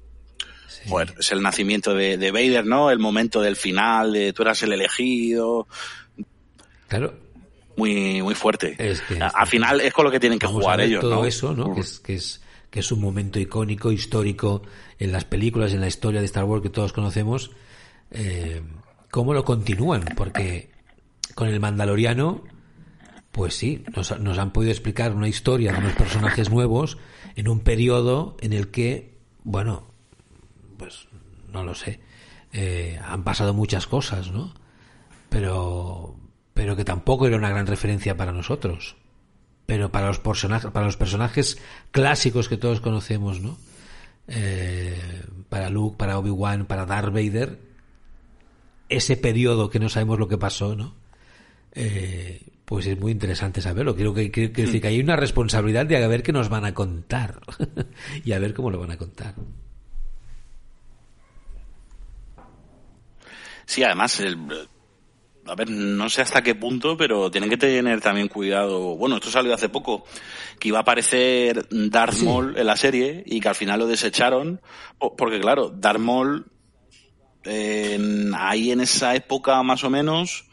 joder, 0.88 1.14
es 1.18 1.32
el 1.32 1.42
nacimiento 1.42 1.94
de, 1.94 2.16
de 2.16 2.30
Vader, 2.30 2.64
¿no? 2.64 2.90
El 2.90 2.98
momento 2.98 3.40
del 3.40 3.56
final, 3.56 4.12
de 4.12 4.32
tú 4.32 4.42
eras 4.42 4.62
el 4.62 4.72
elegido. 4.72 5.66
Claro, 6.88 7.25
muy 7.76 8.22
muy 8.22 8.34
fuerte. 8.34 8.76
Al 9.20 9.46
final 9.46 9.80
es 9.80 9.92
con 9.92 10.04
lo 10.04 10.10
que 10.10 10.20
tienen 10.20 10.38
que 10.38 10.46
jugar 10.46 10.80
ellos. 10.80 11.00
Todo 11.00 11.24
eso, 11.24 11.54
¿no? 11.54 11.74
Que 11.74 11.80
es, 11.80 11.98
que 12.00 12.14
es 12.14 12.42
que 12.70 12.80
es 12.80 12.92
un 12.92 13.00
momento 13.00 13.38
icónico, 13.38 13.92
histórico 13.92 14.62
en 14.98 15.12
las 15.12 15.24
películas, 15.24 15.72
en 15.72 15.80
la 15.80 15.86
historia 15.86 16.20
de 16.20 16.26
Star 16.26 16.44
Wars 16.44 16.62
que 16.62 16.68
todos 16.68 16.92
conocemos, 16.92 17.50
eh, 18.10 18.62
¿cómo 19.10 19.32
lo 19.34 19.44
continúan? 19.44 20.04
Porque 20.16 20.70
con 21.34 21.48
el 21.48 21.60
Mandaloriano, 21.60 22.44
pues 23.32 23.54
sí, 23.54 23.84
nos, 23.94 24.18
nos, 24.20 24.38
han 24.38 24.52
podido 24.52 24.72
explicar 24.72 25.14
una 25.14 25.28
historia 25.28 25.72
de 25.72 25.78
unos 25.78 25.92
personajes 25.94 26.50
nuevos 26.50 26.98
en 27.34 27.48
un 27.48 27.60
periodo 27.60 28.36
en 28.40 28.52
el 28.52 28.70
que, 28.70 29.18
bueno, 29.44 29.86
pues 30.76 31.08
no 31.52 31.62
lo 31.62 31.74
sé, 31.74 32.00
eh, 32.52 32.98
han 33.04 33.24
pasado 33.24 33.54
muchas 33.54 33.86
cosas, 33.86 34.30
¿no? 34.30 34.52
Pero, 35.28 36.16
pero 36.56 36.74
que 36.74 36.84
tampoco 36.84 37.28
era 37.28 37.36
una 37.36 37.50
gran 37.50 37.68
referencia 37.68 38.16
para 38.16 38.32
nosotros 38.32 38.96
pero 39.66 39.90
para 39.90 40.06
los 40.06 40.20
personajes, 40.20 40.70
para 40.70 40.86
los 40.86 40.96
personajes 40.96 41.58
clásicos 41.90 42.48
que 42.48 42.56
todos 42.56 42.80
conocemos, 42.80 43.40
¿no? 43.40 43.58
Eh, 44.28 45.24
para 45.48 45.70
Luke, 45.70 45.96
para 45.98 46.18
Obi-Wan, 46.18 46.66
para 46.66 46.86
Darth 46.86 47.12
Vader, 47.12 47.58
ese 48.88 49.16
periodo 49.16 49.68
que 49.68 49.80
no 49.80 49.88
sabemos 49.88 50.20
lo 50.20 50.28
que 50.28 50.38
pasó, 50.38 50.76
¿no? 50.76 50.94
Eh, 51.72 52.42
pues 52.64 52.86
es 52.86 52.98
muy 52.98 53.12
interesante 53.12 53.60
saberlo. 53.60 53.96
Creo 53.96 54.14
que, 54.14 54.30
que 54.30 54.80
hay 54.84 55.00
una 55.00 55.16
responsabilidad 55.16 55.86
de 55.86 56.02
a 56.02 56.08
ver 56.08 56.22
qué 56.22 56.32
nos 56.32 56.48
van 56.48 56.64
a 56.64 56.74
contar 56.74 57.40
y 58.24 58.32
a 58.32 58.38
ver 58.38 58.54
cómo 58.54 58.70
lo 58.70 58.78
van 58.78 58.92
a 58.92 58.96
contar. 58.96 59.34
Sí, 63.66 63.82
además, 63.82 64.20
el, 64.20 64.38
a 65.48 65.54
ver, 65.54 65.70
no 65.70 66.08
sé 66.08 66.22
hasta 66.22 66.42
qué 66.42 66.54
punto, 66.54 66.96
pero 66.96 67.30
tienen 67.30 67.50
que 67.50 67.56
tener 67.56 68.00
también 68.00 68.28
cuidado. 68.28 68.96
Bueno, 68.96 69.16
esto 69.16 69.30
salió 69.30 69.54
hace 69.54 69.68
poco, 69.68 70.04
que 70.58 70.68
iba 70.68 70.78
a 70.78 70.82
aparecer 70.82 71.66
Darth 71.70 72.20
Maul 72.22 72.56
en 72.56 72.66
la 72.66 72.76
serie 72.76 73.22
y 73.26 73.40
que 73.40 73.48
al 73.48 73.54
final 73.54 73.80
lo 73.80 73.86
desecharon, 73.86 74.60
porque 75.16 75.40
claro, 75.40 75.70
Darth 75.70 76.00
Maul, 76.00 76.46
ahí 77.44 78.70
en 78.70 78.80
esa 78.80 79.14
época 79.14 79.62
más 79.62 79.84
o 79.84 79.90
menos, 79.90 80.46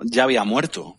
ya 0.00 0.24
había 0.24 0.44
muerto. 0.44 0.96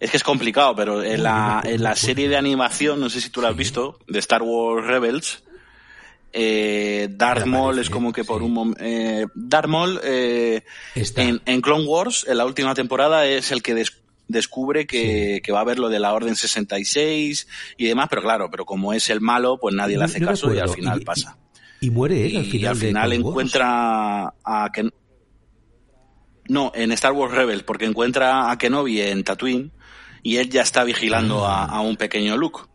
Es 0.00 0.10
que 0.10 0.16
es 0.18 0.24
complicado, 0.24 0.74
pero 0.76 1.02
en 1.02 1.22
la, 1.22 1.62
en 1.64 1.82
la 1.82 1.96
serie 1.96 2.28
de 2.28 2.36
animación, 2.36 3.00
no 3.00 3.08
sé 3.08 3.20
si 3.20 3.30
tú 3.30 3.40
la 3.40 3.48
has 3.48 3.56
visto, 3.56 3.98
de 4.06 4.18
Star 4.18 4.42
Wars 4.42 4.86
Rebels, 4.86 5.44
eh, 6.36 7.08
Darth 7.12 7.46
Maul 7.46 7.78
es 7.78 7.88
como 7.88 8.12
que 8.12 8.24
por 8.24 8.42
un 8.42 8.52
momento... 8.52 8.82
Eh, 8.84 9.26
Darth 9.36 9.68
Maul 9.68 10.00
eh, 10.02 10.64
en, 10.96 11.60
Clone 11.60 11.86
Wars, 11.86 12.26
en 12.28 12.38
la 12.38 12.44
última 12.44 12.74
temporada, 12.74 13.24
es 13.24 13.52
el 13.52 13.62
que 13.62 13.84
descubre 14.26 14.84
que, 14.84 15.40
va 15.52 15.58
a 15.58 15.62
haber 15.62 15.78
lo 15.78 15.88
de 15.88 16.00
la 16.00 16.12
Orden 16.12 16.34
66 16.34 17.46
y 17.76 17.86
demás, 17.86 18.08
pero 18.10 18.20
claro, 18.20 18.50
pero 18.50 18.64
como 18.66 18.92
es 18.92 19.08
el 19.10 19.20
malo, 19.20 19.58
pues 19.60 19.76
nadie 19.76 19.96
le 19.96 20.04
hace 20.04 20.20
caso 20.20 20.52
y 20.52 20.58
al 20.58 20.70
final 20.70 21.02
pasa. 21.02 21.38
Y 21.80 21.90
muere 21.90 22.26
él 22.26 22.36
al 22.38 22.44
final. 22.46 22.60
Y 22.60 22.66
al 22.66 22.76
final 22.76 23.12
encuentra 23.12 24.34
a 24.44 24.70
Ken... 24.72 24.92
No, 26.48 26.72
en 26.74 26.90
Star 26.92 27.12
Wars 27.12 27.32
Rebels, 27.32 27.62
porque 27.62 27.84
encuentra 27.84 28.50
a 28.50 28.58
Kenobi 28.58 29.00
en 29.00 29.22
Tatooine 29.22 29.70
y 30.22 30.36
él 30.36 30.50
ya 30.50 30.62
está 30.62 30.82
vigilando 30.82 31.46
ah. 31.46 31.64
a, 31.64 31.76
a 31.76 31.80
un 31.80 31.96
pequeño 31.96 32.36
Luke. 32.36 32.73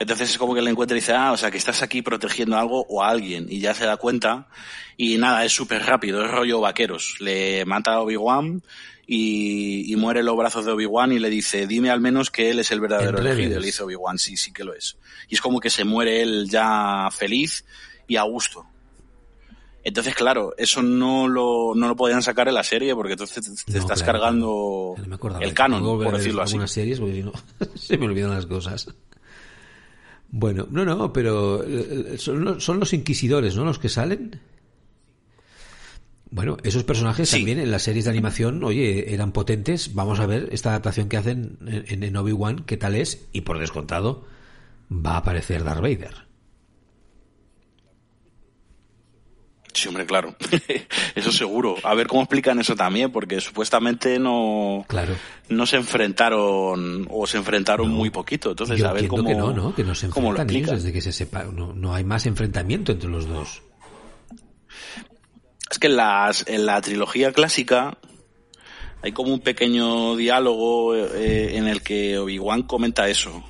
Entonces 0.00 0.30
es 0.30 0.38
como 0.38 0.54
que 0.54 0.62
le 0.62 0.70
encuentra 0.70 0.96
y 0.96 1.00
dice, 1.00 1.12
ah, 1.12 1.30
o 1.30 1.36
sea, 1.36 1.50
que 1.50 1.58
estás 1.58 1.82
aquí 1.82 2.00
protegiendo 2.00 2.56
algo 2.56 2.86
o 2.88 3.02
a 3.02 3.10
alguien. 3.10 3.46
Y 3.50 3.60
ya 3.60 3.74
se 3.74 3.84
da 3.84 3.98
cuenta. 3.98 4.48
Y 4.96 5.18
nada, 5.18 5.44
es 5.44 5.52
súper 5.52 5.84
rápido, 5.84 6.24
es 6.24 6.30
rollo 6.30 6.58
vaqueros. 6.58 7.16
Le 7.20 7.66
mata 7.66 7.92
a 7.92 8.00
Obi-Wan 8.00 8.62
y, 9.06 9.92
y, 9.92 9.96
muere 9.96 10.20
en 10.20 10.26
los 10.26 10.38
brazos 10.38 10.64
de 10.64 10.72
Obi-Wan 10.72 11.12
y 11.12 11.18
le 11.18 11.28
dice, 11.28 11.66
dime 11.66 11.90
al 11.90 12.00
menos 12.00 12.30
que 12.30 12.48
él 12.48 12.60
es 12.60 12.70
el 12.70 12.80
verdadero 12.80 13.18
elegido. 13.18 13.60
Le 13.60 13.66
dice 13.66 13.82
Obi-Wan, 13.82 14.18
sí, 14.18 14.38
sí 14.38 14.54
que 14.54 14.64
lo 14.64 14.72
es. 14.72 14.96
Y 15.28 15.34
es 15.34 15.42
como 15.42 15.60
que 15.60 15.68
se 15.68 15.84
muere 15.84 16.22
él 16.22 16.48
ya 16.48 17.10
feliz 17.12 17.66
y 18.08 18.16
a 18.16 18.22
gusto. 18.22 18.64
Entonces, 19.84 20.14
claro, 20.14 20.54
eso 20.56 20.82
no 20.82 21.28
lo, 21.28 21.74
no 21.74 21.88
lo 21.88 21.96
podían 21.96 22.22
sacar 22.22 22.48
en 22.48 22.54
la 22.54 22.64
serie 22.64 22.94
porque 22.94 23.12
entonces 23.12 23.64
te, 23.66 23.78
estás 23.78 24.02
cargando 24.02 24.94
el 25.40 25.52
canon, 25.52 25.82
por 25.82 26.16
decirlo 26.16 26.40
así. 26.40 26.58
series 26.66 27.00
porque 27.00 27.22
no, 27.22 27.32
se 27.74 27.98
me 27.98 28.06
olvidan 28.06 28.30
las 28.30 28.46
cosas. 28.46 28.88
Bueno, 30.30 30.68
no, 30.70 30.84
no, 30.84 31.12
pero 31.12 31.64
eh, 31.64 32.16
son, 32.18 32.44
los 32.44 32.92
inquisidores, 32.92 33.56
¿no? 33.56 33.64
Los 33.64 33.78
que 33.78 33.88
salen. 33.88 34.40
Bueno, 36.30 36.56
esos 36.62 36.84
personajes 36.84 37.28
también 37.30 37.58
en 37.58 37.72
las 37.72 37.82
series 37.82 38.04
de 38.04 38.12
animación, 38.12 38.62
oye, 38.62 39.12
eran 39.12 39.32
potentes. 39.32 39.94
Vamos 39.94 40.20
a 40.20 40.26
ver 40.26 40.48
esta 40.52 40.70
adaptación 40.70 41.08
que 41.08 41.16
hacen 41.16 41.58
en, 41.66 42.04
en 42.04 42.16
Obi-Wan, 42.16 42.64
qué 42.64 42.76
tal 42.76 42.94
es. 42.94 43.26
Y 43.32 43.40
por 43.40 43.58
descontado, 43.58 44.24
va 44.90 45.14
a 45.14 45.18
aparecer 45.18 45.64
Darth 45.64 45.80
Vader. 45.80 46.29
Sí, 49.72 49.88
hombre, 49.88 50.06
claro. 50.06 50.34
eso 51.14 51.32
seguro. 51.32 51.76
A 51.84 51.94
ver 51.94 52.06
cómo 52.06 52.22
explican 52.22 52.58
eso 52.58 52.74
también, 52.74 53.12
porque 53.12 53.40
supuestamente 53.40 54.18
no, 54.18 54.84
claro. 54.88 55.14
no 55.48 55.66
se 55.66 55.76
enfrentaron 55.76 57.06
o 57.10 57.26
se 57.26 57.38
enfrentaron 57.38 57.90
muy 57.90 58.10
poquito. 58.10 58.50
Entonces, 58.50 58.82
a 58.82 58.92
ver 58.92 59.08
cómo. 59.08 59.24
que 59.24 59.34
no, 59.34 59.52
¿no? 59.52 59.74
Que 59.74 59.84
no 59.84 59.94
se 59.94 60.06
enfrentan 60.06 60.50
ellos 60.50 60.82
desde 60.82 60.92
que 60.92 61.00
se. 61.00 61.28
No, 61.52 61.72
no 61.72 61.94
hay 61.94 62.04
más 62.04 62.26
enfrentamiento 62.26 62.92
entre 62.92 63.08
los 63.08 63.28
dos. 63.28 63.62
Es 65.70 65.78
que 65.78 65.86
en, 65.86 65.96
las, 65.96 66.46
en 66.48 66.66
la 66.66 66.80
trilogía 66.80 67.32
clásica 67.32 67.98
hay 69.02 69.12
como 69.12 69.32
un 69.32 69.40
pequeño 69.40 70.16
diálogo 70.16 70.96
eh, 70.96 71.56
en 71.56 71.68
el 71.68 71.82
que 71.82 72.18
Obi-Wan 72.18 72.64
comenta 72.64 73.08
eso 73.08 73.44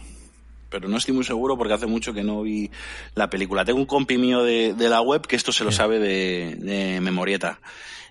pero 0.71 0.89
no 0.89 0.97
estoy 0.97 1.15
muy 1.15 1.25
seguro 1.25 1.59
porque 1.59 1.75
hace 1.75 1.87
mucho 1.87 2.15
que 2.15 2.23
no 2.23 2.43
vi 2.43 2.71
la 3.15 3.29
película. 3.29 3.65
Tengo 3.65 3.81
un 3.81 3.87
compi 3.87 4.17
mío 4.17 4.43
de, 4.43 4.75
la 4.79 5.03
web 5.03 5.27
que 5.27 5.37
esto 5.37 5.53
se 5.53 5.65
lo 5.65 5.73
sabe 5.73 5.99
de, 5.99 6.99
memorieta. 7.03 7.61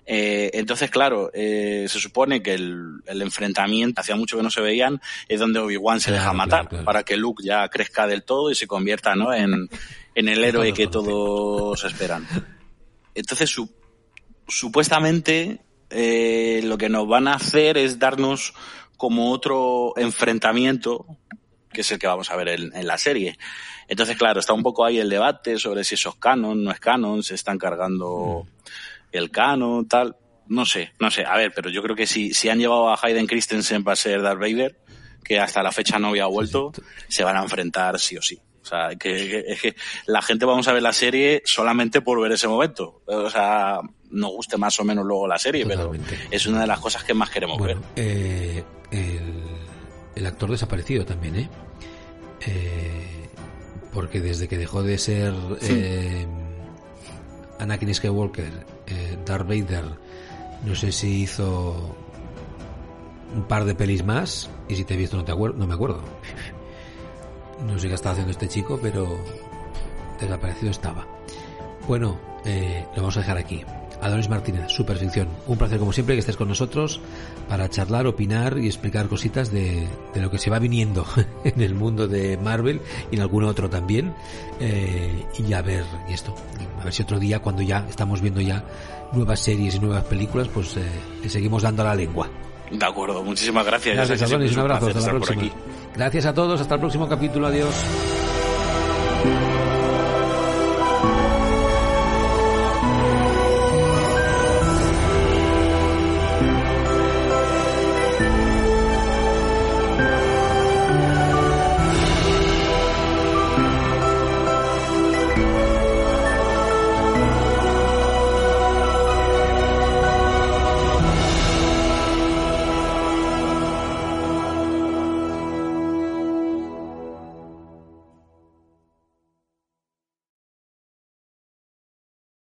Eh, 0.06 0.50
entonces, 0.54 0.90
claro, 0.90 1.30
eh, 1.32 1.86
se 1.88 2.00
supone 2.00 2.42
que 2.42 2.54
el, 2.54 3.02
enfrentamiento, 3.06 4.00
hacía 4.00 4.16
mucho 4.16 4.36
que 4.36 4.42
no 4.42 4.50
se 4.50 4.60
veían, 4.60 5.00
es 5.28 5.40
donde 5.40 5.60
Obi-Wan 5.60 6.00
se 6.00 6.12
deja 6.12 6.32
matar 6.32 6.68
para 6.84 7.02
que 7.02 7.16
Luke 7.16 7.42
ya 7.44 7.68
crezca 7.68 8.06
del 8.06 8.24
todo 8.24 8.50
y 8.50 8.54
se 8.54 8.66
convierta 8.66 9.14
¿no? 9.14 9.32
en, 9.32 9.68
el 10.14 10.44
héroe 10.44 10.72
que 10.72 10.86
todos 10.86 11.84
esperan. 11.84 12.26
Entonces, 13.14 13.54
supuestamente, 14.48 15.60
eh, 15.90 16.60
lo 16.64 16.76
que 16.76 16.88
nos 16.88 17.06
van 17.08 17.28
a 17.28 17.34
hacer 17.34 17.78
es 17.78 17.98
darnos 17.98 18.54
como 18.96 19.30
otro 19.32 19.94
enfrentamiento 19.96 21.06
que 21.72 21.82
es 21.82 21.90
el 21.92 21.98
que 21.98 22.06
vamos 22.06 22.30
a 22.30 22.36
ver 22.36 22.48
en, 22.48 22.86
la 22.86 22.98
serie. 22.98 23.38
Entonces, 23.88 24.16
claro, 24.16 24.40
está 24.40 24.52
un 24.52 24.62
poco 24.62 24.84
ahí 24.84 24.98
el 24.98 25.08
debate 25.08 25.58
sobre 25.58 25.84
si 25.84 25.94
eso 25.94 26.10
es 26.10 26.16
canon, 26.16 26.62
no 26.62 26.70
es 26.70 26.80
canon, 26.80 27.22
se 27.22 27.34
están 27.34 27.58
cargando 27.58 28.46
el 29.12 29.30
canon, 29.30 29.86
tal. 29.86 30.16
No 30.48 30.66
sé, 30.66 30.92
no 30.98 31.10
sé. 31.10 31.24
A 31.24 31.36
ver, 31.36 31.52
pero 31.54 31.70
yo 31.70 31.82
creo 31.82 31.94
que 31.94 32.06
si, 32.06 32.34
si 32.34 32.48
han 32.48 32.58
llevado 32.58 32.88
a 32.88 32.98
Hayden 33.00 33.26
Christensen 33.26 33.84
para 33.84 33.96
ser 33.96 34.20
Darth 34.20 34.40
Vader, 34.40 34.80
que 35.24 35.38
hasta 35.38 35.62
la 35.62 35.70
fecha 35.70 35.98
no 35.98 36.08
había 36.08 36.26
vuelto, 36.26 36.72
se 37.08 37.22
van 37.22 37.36
a 37.36 37.42
enfrentar 37.42 38.00
sí 38.00 38.16
o 38.16 38.22
sí. 38.22 38.40
O 38.62 38.66
sea, 38.66 38.90
que, 38.96 39.44
es 39.46 39.60
que 39.60 39.74
la 40.06 40.22
gente 40.22 40.44
vamos 40.44 40.68
a 40.68 40.72
ver 40.72 40.82
la 40.82 40.92
serie 40.92 41.42
solamente 41.44 42.02
por 42.02 42.20
ver 42.20 42.32
ese 42.32 42.46
momento. 42.46 43.02
O 43.06 43.30
sea, 43.30 43.80
nos 44.10 44.30
guste 44.32 44.56
más 44.56 44.78
o 44.80 44.84
menos 44.84 45.04
luego 45.04 45.26
la 45.26 45.38
serie, 45.38 45.64
pero 45.66 45.92
es 46.30 46.46
una 46.46 46.60
de 46.60 46.66
las 46.66 46.80
cosas 46.80 47.04
que 47.04 47.14
más 47.14 47.30
queremos 47.30 47.60
ver. 47.60 47.78
Eh, 47.96 48.62
el 48.90 49.39
el 50.20 50.26
actor 50.26 50.50
desaparecido 50.50 51.04
también, 51.04 51.36
¿eh? 51.36 51.48
¿eh? 52.46 53.28
porque 53.92 54.20
desde 54.20 54.48
que 54.48 54.58
dejó 54.58 54.82
de 54.82 54.98
ser 54.98 55.34
eh, 55.62 56.26
Anakin 57.58 57.94
Skywalker, 57.94 58.66
eh, 58.86 59.18
Darth 59.24 59.48
Vader, 59.48 59.84
no 60.64 60.74
sé 60.74 60.92
si 60.92 61.22
hizo 61.22 61.96
un 63.34 63.44
par 63.44 63.64
de 63.64 63.74
pelis 63.74 64.04
más 64.04 64.50
y 64.68 64.76
si 64.76 64.84
te 64.84 64.94
he 64.94 64.96
visto 64.96 65.16
no, 65.16 65.24
te 65.24 65.32
acuerdo, 65.32 65.56
no 65.58 65.66
me 65.66 65.74
acuerdo. 65.74 66.02
No 67.66 67.78
sé 67.78 67.88
qué 67.88 67.94
estaba 67.94 68.12
haciendo 68.12 68.30
este 68.30 68.48
chico, 68.48 68.78
pero 68.80 69.18
desaparecido 70.18 70.70
estaba. 70.70 71.06
Bueno, 71.86 72.18
eh, 72.46 72.86
lo 72.94 73.02
vamos 73.02 73.18
a 73.18 73.20
dejar 73.20 73.36
aquí. 73.36 73.62
Adonis 74.00 74.28
Martínez, 74.28 74.68
Superficción. 74.68 75.28
Un 75.46 75.58
placer 75.58 75.78
como 75.78 75.92
siempre 75.92 76.14
que 76.14 76.20
estés 76.20 76.36
con 76.36 76.48
nosotros 76.48 77.00
para 77.48 77.68
charlar, 77.68 78.06
opinar 78.06 78.58
y 78.58 78.66
explicar 78.66 79.08
cositas 79.08 79.52
de, 79.52 79.88
lo 80.14 80.30
que 80.30 80.38
se 80.38 80.50
va 80.50 80.58
viniendo 80.58 81.04
en 81.44 81.60
el 81.60 81.74
mundo 81.74 82.08
de 82.08 82.36
Marvel 82.36 82.80
y 83.10 83.16
en 83.16 83.22
algún 83.22 83.44
otro 83.44 83.68
también. 83.68 84.14
Eh, 84.58 85.24
y 85.38 85.52
a 85.52 85.62
ver, 85.62 85.84
y 86.08 86.12
esto, 86.12 86.34
a 86.80 86.84
ver 86.84 86.92
si 86.92 87.02
otro 87.02 87.18
día 87.18 87.40
cuando 87.40 87.62
ya 87.62 87.86
estamos 87.88 88.20
viendo 88.20 88.40
ya 88.40 88.64
nuevas 89.12 89.40
series 89.40 89.74
y 89.74 89.80
nuevas 89.80 90.04
películas, 90.04 90.48
pues 90.48 90.76
eh, 90.76 90.82
le 91.22 91.28
seguimos 91.28 91.62
dando 91.62 91.84
la 91.84 91.94
lengua. 91.94 92.28
De 92.70 92.86
acuerdo, 92.86 93.22
muchísimas 93.22 93.66
gracias. 93.66 93.96
Gracias, 93.96 94.22
Adonis, 94.22 94.52
un 94.52 94.60
abrazo, 94.60 94.86
hasta 94.88 95.00
la 95.00 95.18
próxima. 95.18 95.42
Gracias 95.94 96.26
a 96.26 96.34
todos, 96.34 96.60
hasta 96.60 96.74
el 96.74 96.80
próximo 96.80 97.08
capítulo, 97.08 97.48
adiós. 97.48 97.74